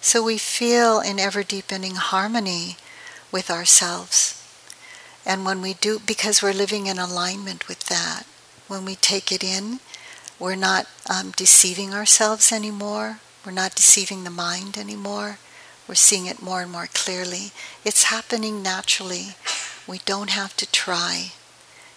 So 0.00 0.22
we 0.22 0.38
feel 0.38 1.00
in 1.00 1.18
ever 1.18 1.42
deepening 1.42 1.94
harmony 1.96 2.76
with 3.32 3.50
ourselves. 3.50 4.34
And 5.26 5.44
when 5.44 5.60
we 5.60 5.74
do, 5.74 5.98
because 5.98 6.42
we're 6.42 6.52
living 6.52 6.86
in 6.86 6.98
alignment 6.98 7.68
with 7.68 7.84
that, 7.86 8.24
when 8.68 8.84
we 8.84 8.94
take 8.94 9.32
it 9.32 9.42
in, 9.42 9.80
we're 10.38 10.56
not 10.56 10.86
um, 11.10 11.32
deceiving 11.36 11.92
ourselves 11.92 12.52
anymore. 12.52 13.18
We're 13.44 13.52
not 13.52 13.74
deceiving 13.74 14.24
the 14.24 14.30
mind 14.30 14.78
anymore. 14.78 15.38
We're 15.86 15.94
seeing 15.94 16.26
it 16.26 16.42
more 16.42 16.62
and 16.62 16.70
more 16.70 16.86
clearly. 16.86 17.50
It's 17.84 18.04
happening 18.04 18.62
naturally. 18.62 19.34
We 19.86 19.98
don't 20.04 20.30
have 20.30 20.56
to 20.58 20.70
try. 20.70 21.32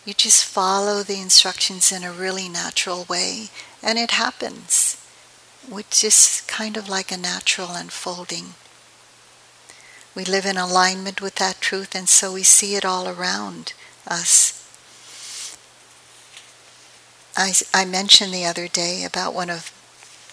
You 0.05 0.15
just 0.15 0.43
follow 0.43 1.03
the 1.03 1.21
instructions 1.21 1.91
in 1.91 2.03
a 2.03 2.11
really 2.11 2.49
natural 2.49 3.05
way, 3.07 3.49
and 3.83 3.99
it 3.99 4.11
happens, 4.11 4.97
which 5.69 6.03
is 6.03 6.41
kind 6.47 6.75
of 6.75 6.89
like 6.89 7.11
a 7.11 7.17
natural 7.17 7.69
unfolding. 7.71 8.55
We 10.15 10.25
live 10.25 10.45
in 10.45 10.57
alignment 10.57 11.21
with 11.21 11.35
that 11.35 11.61
truth, 11.61 11.93
and 11.93 12.09
so 12.09 12.33
we 12.33 12.43
see 12.43 12.75
it 12.75 12.83
all 12.83 13.07
around 13.07 13.73
us. 14.07 14.57
I, 17.37 17.53
I 17.73 17.85
mentioned 17.85 18.33
the 18.33 18.45
other 18.45 18.67
day 18.67 19.03
about 19.03 19.35
one 19.35 19.51
of 19.51 19.71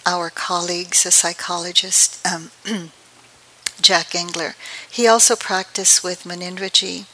our 0.05 0.31
colleagues, 0.31 1.05
a 1.05 1.11
psychologist, 1.11 2.25
um, 2.27 2.49
Jack 3.81 4.15
Engler. 4.15 4.55
He 4.89 5.07
also 5.07 5.35
practiced 5.35 6.03
with 6.03 6.23
Munindraji 6.23 7.05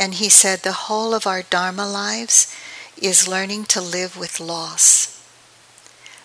and 0.00 0.14
he 0.14 0.30
said 0.30 0.60
the 0.60 0.88
whole 0.88 1.12
of 1.12 1.26
our 1.26 1.42
Dharma 1.42 1.86
lives 1.86 2.56
is 2.96 3.28
learning 3.28 3.66
to 3.66 3.82
live 3.82 4.16
with 4.16 4.40
loss. 4.40 5.22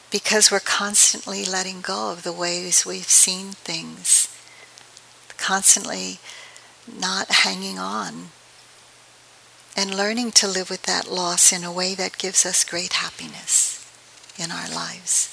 Because 0.09 0.49
we're 0.49 0.61
constantly 0.61 1.43
letting 1.43 1.81
go 1.81 2.09
of 2.13 2.23
the 2.23 2.31
ways 2.31 2.85
we've 2.85 3.09
seen 3.09 3.51
things, 3.51 4.33
constantly 5.35 6.19
not 6.87 7.29
hanging 7.29 7.77
on, 7.77 8.29
and 9.75 9.93
learning 9.93 10.31
to 10.31 10.47
live 10.47 10.69
with 10.69 10.83
that 10.83 11.11
loss 11.11 11.51
in 11.51 11.65
a 11.65 11.71
way 11.71 11.93
that 11.95 12.17
gives 12.17 12.45
us 12.45 12.63
great 12.63 12.93
happiness 12.93 13.85
in 14.39 14.51
our 14.51 14.69
lives. 14.69 15.31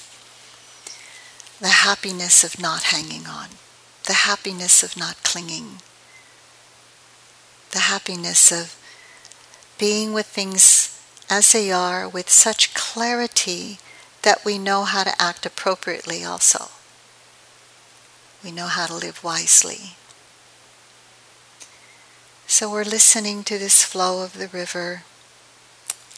the 1.60 1.68
happiness 1.68 2.42
of 2.42 2.58
not 2.58 2.82
hanging 2.90 3.24
on, 3.28 3.48
the 4.08 4.26
happiness 4.26 4.82
of 4.82 4.96
not 4.96 5.22
clinging, 5.22 5.78
the 7.72 7.80
happiness 7.80 8.52
of 8.52 8.76
being 9.78 10.12
with 10.12 10.26
things 10.26 10.88
as 11.28 11.52
they 11.52 11.72
are 11.72 12.08
with 12.08 12.30
such 12.30 12.74
clarity 12.74 13.78
that 14.22 14.44
we 14.44 14.58
know 14.58 14.84
how 14.84 15.02
to 15.02 15.20
act 15.20 15.44
appropriately 15.44 16.24
also. 16.24 16.68
We 18.44 18.52
know 18.52 18.66
how 18.66 18.86
to 18.86 18.94
live 18.94 19.24
wisely. 19.24 19.96
So 22.46 22.70
we're 22.70 22.84
listening 22.84 23.44
to 23.44 23.58
this 23.58 23.82
flow 23.82 24.22
of 24.22 24.38
the 24.38 24.48
river, 24.48 25.04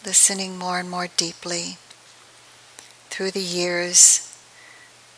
listening 0.05 0.59
more 0.59 0.80
and 0.80 0.90
more 0.90 1.09
deeply 1.16 1.78
through 3.09 3.30
the 3.30 3.40
years, 3.40 4.36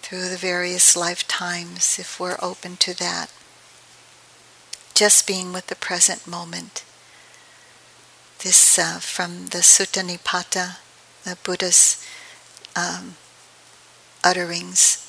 through 0.03 0.29
the 0.29 0.37
various 0.37 0.95
lifetimes, 0.95 1.99
if 1.99 2.21
we're 2.21 2.37
open 2.43 2.77
to 2.77 2.97
that. 2.99 3.31
Just 4.97 5.27
being 5.27 5.53
with 5.53 5.67
the 5.67 5.75
present 5.77 6.27
moment. 6.27 6.83
This 8.43 8.79
uh, 8.79 8.99
from 8.99 9.49
the 9.49 9.59
Sutta 9.59 10.03
Nipata, 10.03 10.79
the 11.23 11.37
Buddha's 11.45 12.03
um, 12.75 13.17
utterings. 14.25 15.07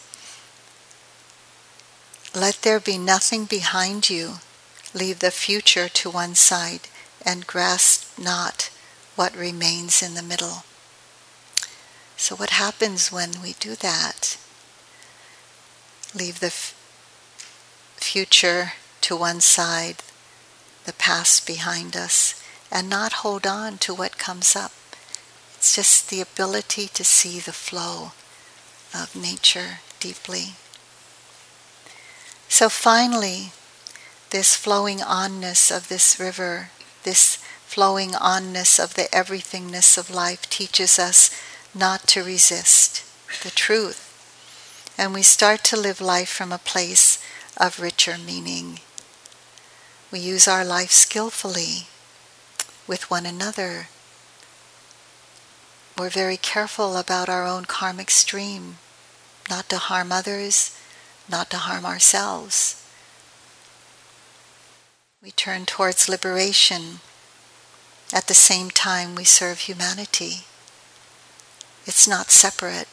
Let 2.35 2.63
there 2.63 2.81
be 2.81 2.97
nothing 2.97 3.45
behind 3.45 4.09
you. 4.09 4.39
Leave 4.93 5.19
the 5.19 5.31
future 5.31 5.88
to 5.88 6.09
one 6.09 6.35
side 6.35 6.89
and 7.25 7.47
grasp 7.47 8.19
not 8.19 8.69
what 9.15 9.38
remains 9.38 10.03
in 10.03 10.15
the 10.15 10.21
middle. 10.21 10.65
So, 12.17 12.35
what 12.35 12.49
happens 12.49 13.09
when 13.09 13.41
we 13.41 13.53
do 13.53 13.75
that? 13.75 14.38
Leave 16.13 16.41
the 16.41 16.47
f- 16.47 16.75
future 17.95 18.73
to 19.02 19.16
one 19.16 19.41
side, 19.41 20.04
the 20.86 20.93
past 20.93 21.45
behind 21.45 21.95
us, 21.95 22.41
and 22.72 22.89
not 22.89 23.24
hold 23.24 23.48
on 23.48 23.78
to 23.80 23.93
what 23.93 24.18
comes 24.18 24.56
up. 24.56 24.72
It's 25.56 25.76
just 25.76 26.10
the 26.10 26.22
ability 26.22 26.88
to 26.93 27.04
see 27.04 27.39
the 27.39 27.54
flow 27.54 28.12
of 28.93 29.16
nature 29.16 29.80
deeply. 30.00 30.56
So 32.50 32.70
finally, 32.70 33.52
this 34.30 34.56
flowing 34.56 35.00
onness 35.00 35.76
of 35.76 35.89
this 35.89 36.20
river, 36.20 36.70
this 37.04 37.38
flowing 37.66 38.12
onness 38.12 38.82
of 38.82 38.93
the 38.95 39.10
everythingness 39.14 39.98
of 39.98 40.10
life 40.10 40.50
teaches 40.50 41.00
us 41.00 41.30
not 41.74 42.08
to 42.08 42.24
resist 42.24 43.04
the 43.43 43.52
truth. 43.52 44.04
And 44.98 45.14
we 45.14 45.22
start 45.22 45.64
to 45.66 45.78
live 45.78 46.02
life 46.02 46.30
from 46.30 46.52
a 46.52 46.58
place 46.58 47.20
of 47.58 47.80
richer 47.80 48.18
meaning. 48.18 48.80
We 50.10 50.20
use 50.20 50.47
our 50.47 50.64
life 50.64 50.91
skillfully 50.91 51.88
with 52.88 53.12
one 53.12 53.26
another. 53.26 53.89
We're 55.97 56.10
very 56.10 56.38
careful 56.38 56.95
about 56.95 57.28
our 57.28 57.45
own 57.45 57.66
karmic 57.66 58.10
stream, 58.10 58.78
not 59.49 59.68
to 59.68 59.78
harm 59.78 60.14
others, 60.14 60.80
not 61.30 61.49
to 61.49 61.58
harm 61.58 61.86
ourselves. 61.86 62.82
We 65.22 65.32
turn 65.32 65.66
towards 65.66 66.08
liberation. 66.08 67.01
At 68.14 68.28
the 68.28 68.34
same 68.34 68.72
time, 68.72 69.14
we 69.14 69.26
serve 69.26 69.60
humanity. 69.60 70.45
It's 71.86 72.08
not 72.08 72.32
separate, 72.32 72.88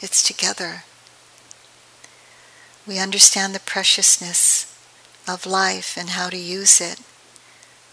it's 0.00 0.22
together. 0.22 0.84
We 2.86 2.98
understand 2.98 3.54
the 3.54 3.60
preciousness 3.60 4.71
of 5.28 5.46
life 5.46 5.96
and 5.96 6.10
how 6.10 6.28
to 6.28 6.36
use 6.36 6.80
it, 6.80 7.00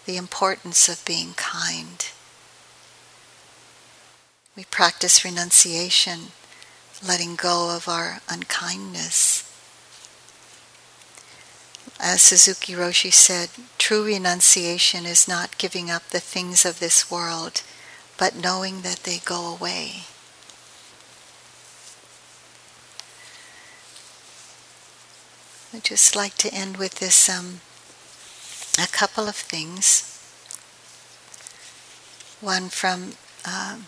the 0.06 0.16
importance 0.16 0.88
of 0.88 1.04
being 1.04 1.34
kind. 1.34 2.06
We 4.56 4.64
practice 4.64 5.24
renunciation, 5.24 6.32
letting 7.06 7.36
go 7.36 7.74
of 7.74 7.88
our 7.88 8.20
unkindness. 8.28 9.46
As 11.98 12.22
Suzuki 12.22 12.72
Roshi 12.72 13.12
said, 13.12 13.50
true 13.78 14.04
renunciation 14.04 15.06
is 15.06 15.28
not 15.28 15.58
giving 15.58 15.90
up 15.90 16.08
the 16.08 16.20
things 16.20 16.64
of 16.64 16.80
this 16.80 17.10
world, 17.10 17.62
but 18.18 18.34
knowing 18.34 18.80
that 18.82 19.04
they 19.04 19.18
go 19.18 19.46
away. 19.46 20.04
I'd 25.72 25.84
just 25.84 26.16
like 26.16 26.34
to 26.38 26.52
end 26.52 26.78
with 26.78 26.96
this 26.96 27.28
um, 27.28 27.60
a 28.76 28.88
couple 28.88 29.28
of 29.28 29.36
things. 29.36 30.02
One 32.40 32.70
from 32.70 33.12
um, 33.46 33.86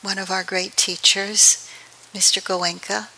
one 0.00 0.18
of 0.18 0.32
our 0.32 0.42
great 0.42 0.76
teachers, 0.76 1.68
Mr. 2.12 2.42
Goenka. 2.42 3.08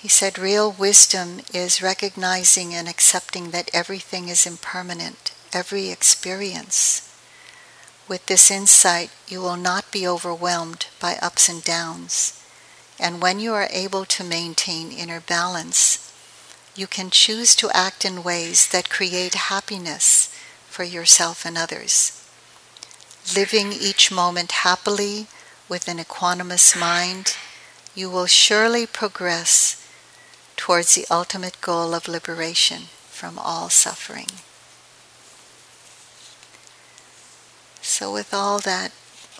He 0.00 0.08
said, 0.08 0.38
Real 0.38 0.72
wisdom 0.72 1.40
is 1.52 1.82
recognizing 1.82 2.72
and 2.72 2.88
accepting 2.88 3.50
that 3.50 3.70
everything 3.74 4.28
is 4.28 4.46
impermanent, 4.46 5.32
every 5.52 5.90
experience. 5.90 7.02
With 8.08 8.24
this 8.26 8.50
insight, 8.50 9.10
you 9.28 9.42
will 9.42 9.56
not 9.56 9.92
be 9.92 10.08
overwhelmed 10.08 10.86
by 11.00 11.16
ups 11.20 11.50
and 11.50 11.62
downs. 11.62 12.42
And 12.98 13.20
when 13.20 13.40
you 13.40 13.52
are 13.54 13.68
able 13.70 14.04
to 14.06 14.24
maintain 14.24 14.90
inner 14.90 15.20
balance, 15.20 16.12
you 16.74 16.86
can 16.86 17.10
choose 17.10 17.56
to 17.56 17.70
act 17.70 18.04
in 18.04 18.22
ways 18.22 18.68
that 18.68 18.90
create 18.90 19.34
happiness 19.34 20.34
for 20.68 20.84
yourself 20.84 21.44
and 21.46 21.56
others. 21.56 22.12
Living 23.34 23.72
each 23.72 24.12
moment 24.12 24.52
happily 24.52 25.26
with 25.68 25.88
an 25.88 25.98
equanimous 25.98 26.78
mind, 26.78 27.36
you 27.94 28.10
will 28.10 28.26
surely 28.26 28.86
progress 28.86 29.82
towards 30.56 30.94
the 30.94 31.06
ultimate 31.10 31.60
goal 31.60 31.94
of 31.94 32.08
liberation 32.08 32.82
from 33.08 33.38
all 33.38 33.70
suffering. 33.70 34.28
So, 37.80 38.12
with 38.12 38.34
all 38.34 38.58
that 38.58 38.92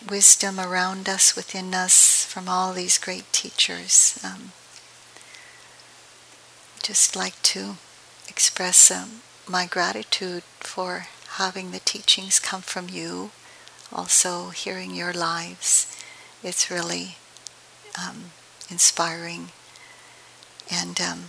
wisdom 0.08 0.58
around 0.58 1.08
us, 1.08 1.36
within 1.36 1.74
us, 1.74 2.15
from 2.36 2.50
all 2.50 2.74
these 2.74 2.98
great 2.98 3.24
teachers, 3.32 4.20
um, 4.22 4.52
just 6.82 7.16
like 7.16 7.40
to 7.40 7.76
express 8.28 8.90
um, 8.90 9.22
my 9.48 9.64
gratitude 9.64 10.42
for 10.60 11.06
having 11.38 11.70
the 11.70 11.78
teachings 11.78 12.38
come 12.38 12.60
from 12.60 12.90
you, 12.90 13.30
also 13.90 14.50
hearing 14.50 14.94
your 14.94 15.14
lives. 15.14 15.90
It's 16.42 16.70
really 16.70 17.16
um, 17.98 18.32
inspiring. 18.68 19.48
And 20.70 21.00
um, 21.00 21.20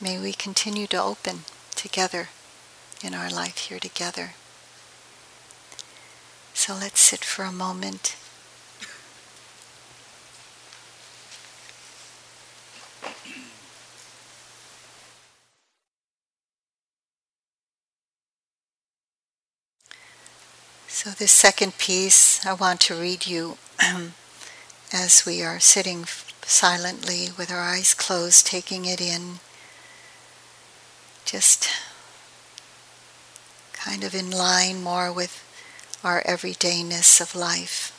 may 0.00 0.20
we 0.20 0.34
continue 0.34 0.86
to 0.86 1.02
open 1.02 1.40
together 1.74 2.28
in 3.02 3.12
our 3.12 3.28
life 3.28 3.58
here 3.58 3.80
together. 3.80 4.34
So 6.54 6.74
let's 6.74 7.00
sit 7.00 7.24
for 7.24 7.42
a 7.42 7.50
moment. 7.50 8.14
So, 21.08 21.14
this 21.14 21.32
second 21.32 21.78
piece, 21.78 22.44
I 22.44 22.52
want 22.52 22.80
to 22.82 22.94
read 22.94 23.26
you 23.26 23.56
as 24.92 25.24
we 25.24 25.42
are 25.42 25.58
sitting 25.58 26.04
silently 26.42 27.28
with 27.34 27.50
our 27.50 27.62
eyes 27.62 27.94
closed, 27.94 28.46
taking 28.46 28.84
it 28.84 29.00
in, 29.00 29.38
just 31.24 31.70
kind 33.72 34.04
of 34.04 34.14
in 34.14 34.30
line 34.30 34.82
more 34.82 35.10
with 35.10 35.42
our 36.04 36.22
everydayness 36.24 37.22
of 37.22 37.34
life 37.34 37.90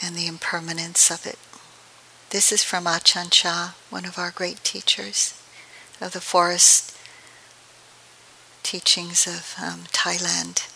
and 0.00 0.14
the 0.14 0.28
impermanence 0.28 1.10
of 1.10 1.26
it. 1.26 1.40
This 2.28 2.52
is 2.52 2.62
from 2.62 2.84
Ajahn 2.84 3.32
Chah, 3.32 3.74
one 3.88 4.04
of 4.04 4.20
our 4.20 4.30
great 4.30 4.62
teachers 4.62 5.34
of 6.00 6.12
the 6.12 6.20
forest 6.20 6.96
teachings 8.62 9.26
of 9.26 9.54
um, 9.62 9.80
Thailand. 9.92 10.68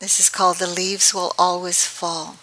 This 0.00 0.20
is 0.20 0.28
called 0.28 0.58
The 0.58 0.66
Leaves 0.66 1.14
Will 1.14 1.32
Always 1.38 1.86
Fall. 1.86 2.36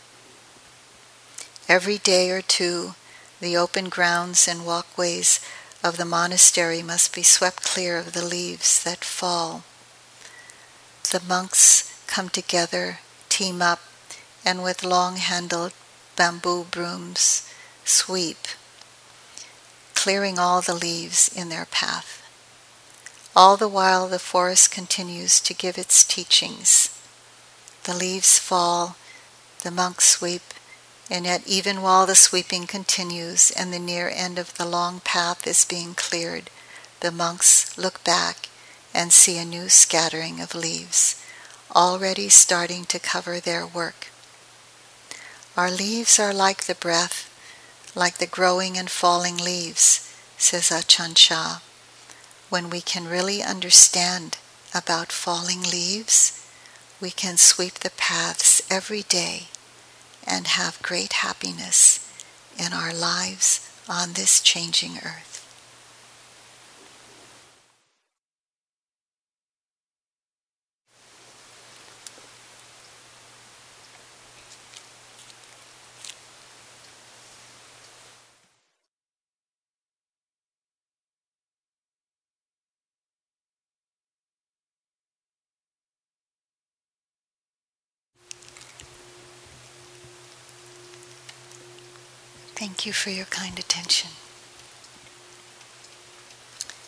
Every 1.67 1.97
day 1.97 2.31
or 2.31 2.41
two, 2.41 2.95
the 3.39 3.55
open 3.55 3.89
grounds 3.89 4.47
and 4.47 4.65
walkways 4.65 5.39
of 5.83 5.97
the 5.97 6.05
monastery 6.05 6.81
must 6.81 7.13
be 7.13 7.23
swept 7.23 7.63
clear 7.63 7.97
of 7.97 8.13
the 8.13 8.25
leaves 8.25 8.83
that 8.83 9.03
fall. 9.03 9.63
The 11.11 11.21
monks 11.27 11.91
come 12.07 12.29
together 12.29 12.99
team 13.29 13.61
up 13.61 13.79
and 14.45 14.63
with 14.63 14.83
long 14.83 15.17
handled 15.17 15.73
bamboo 16.15 16.65
brooms 16.65 17.49
sweep, 17.85 18.47
clearing 20.01 20.39
all 20.39 20.61
the 20.61 20.73
leaves 20.73 21.29
in 21.35 21.49
their 21.49 21.67
path. 21.67 22.23
All 23.35 23.55
the 23.55 23.67
while, 23.67 24.07
the 24.07 24.17
forest 24.17 24.71
continues 24.71 25.39
to 25.41 25.53
give 25.53 25.77
its 25.77 26.03
teachings. 26.03 26.89
The 27.83 27.93
leaves 27.93 28.39
fall, 28.39 28.95
the 29.61 29.69
monks 29.69 30.05
sweep, 30.05 30.41
and 31.07 31.25
yet, 31.25 31.43
even 31.45 31.83
while 31.83 32.07
the 32.07 32.15
sweeping 32.15 32.65
continues 32.65 33.51
and 33.51 33.71
the 33.71 33.77
near 33.77 34.09
end 34.09 34.39
of 34.39 34.57
the 34.57 34.65
long 34.65 35.01
path 35.01 35.45
is 35.45 35.65
being 35.65 35.93
cleared, 35.93 36.49
the 37.01 37.11
monks 37.11 37.77
look 37.77 38.03
back 38.03 38.49
and 38.95 39.13
see 39.13 39.37
a 39.37 39.45
new 39.45 39.69
scattering 39.69 40.41
of 40.41 40.55
leaves, 40.55 41.23
already 41.75 42.27
starting 42.27 42.85
to 42.85 42.97
cover 42.97 43.39
their 43.39 43.67
work. 43.67 44.07
Our 45.55 45.69
leaves 45.69 46.17
are 46.17 46.33
like 46.33 46.63
the 46.63 46.73
breath, 46.73 47.30
like 47.95 48.17
the 48.17 48.27
growing 48.27 48.77
and 48.77 48.89
falling 48.89 49.37
leaves, 49.37 50.13
says 50.37 50.69
Ajahn 50.69 51.15
Chah. 51.15 51.61
When 52.49 52.69
we 52.69 52.81
can 52.81 53.07
really 53.07 53.41
understand 53.41 54.37
about 54.73 55.11
falling 55.11 55.63
leaves, 55.63 56.37
we 57.01 57.11
can 57.11 57.37
sweep 57.37 57.75
the 57.75 57.91
paths 57.91 58.61
every 58.69 59.03
day 59.03 59.47
and 60.25 60.47
have 60.47 60.81
great 60.81 61.13
happiness 61.13 62.07
in 62.57 62.73
our 62.73 62.93
lives 62.93 63.69
on 63.89 64.13
this 64.13 64.39
changing 64.39 64.97
earth. 64.97 65.30
Thank 92.81 92.87
you 92.87 92.93
for 92.93 93.11
your 93.11 93.27
kind 93.27 93.59
attention. 93.59 94.09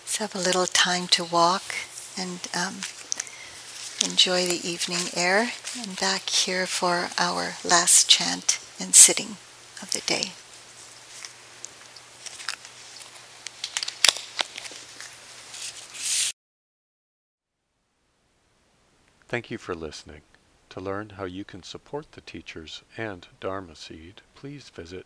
Let's 0.01 0.17
have 0.17 0.33
a 0.33 0.39
little 0.39 0.65
time 0.65 1.05
to 1.09 1.23
walk 1.23 1.61
and 2.17 2.39
um, 2.55 2.77
enjoy 4.03 4.47
the 4.47 4.67
evening 4.67 5.11
air 5.15 5.51
and 5.79 5.95
back 5.99 6.29
here 6.29 6.65
for 6.65 7.09
our 7.19 7.57
last 7.63 8.09
chant 8.09 8.59
and 8.79 8.95
sitting 8.95 9.37
of 9.83 9.91
the 9.91 10.01
day. 10.07 10.31
Thank 19.27 19.51
you 19.51 19.59
for 19.59 19.75
listening. 19.75 20.21
To 20.69 20.79
learn 20.79 21.11
how 21.17 21.25
you 21.25 21.45
can 21.45 21.61
support 21.61 22.13
the 22.13 22.21
teachers 22.21 22.81
and 22.97 23.27
Dharma 23.39 23.75
Seed, 23.75 24.23
please 24.33 24.69
visit 24.69 25.05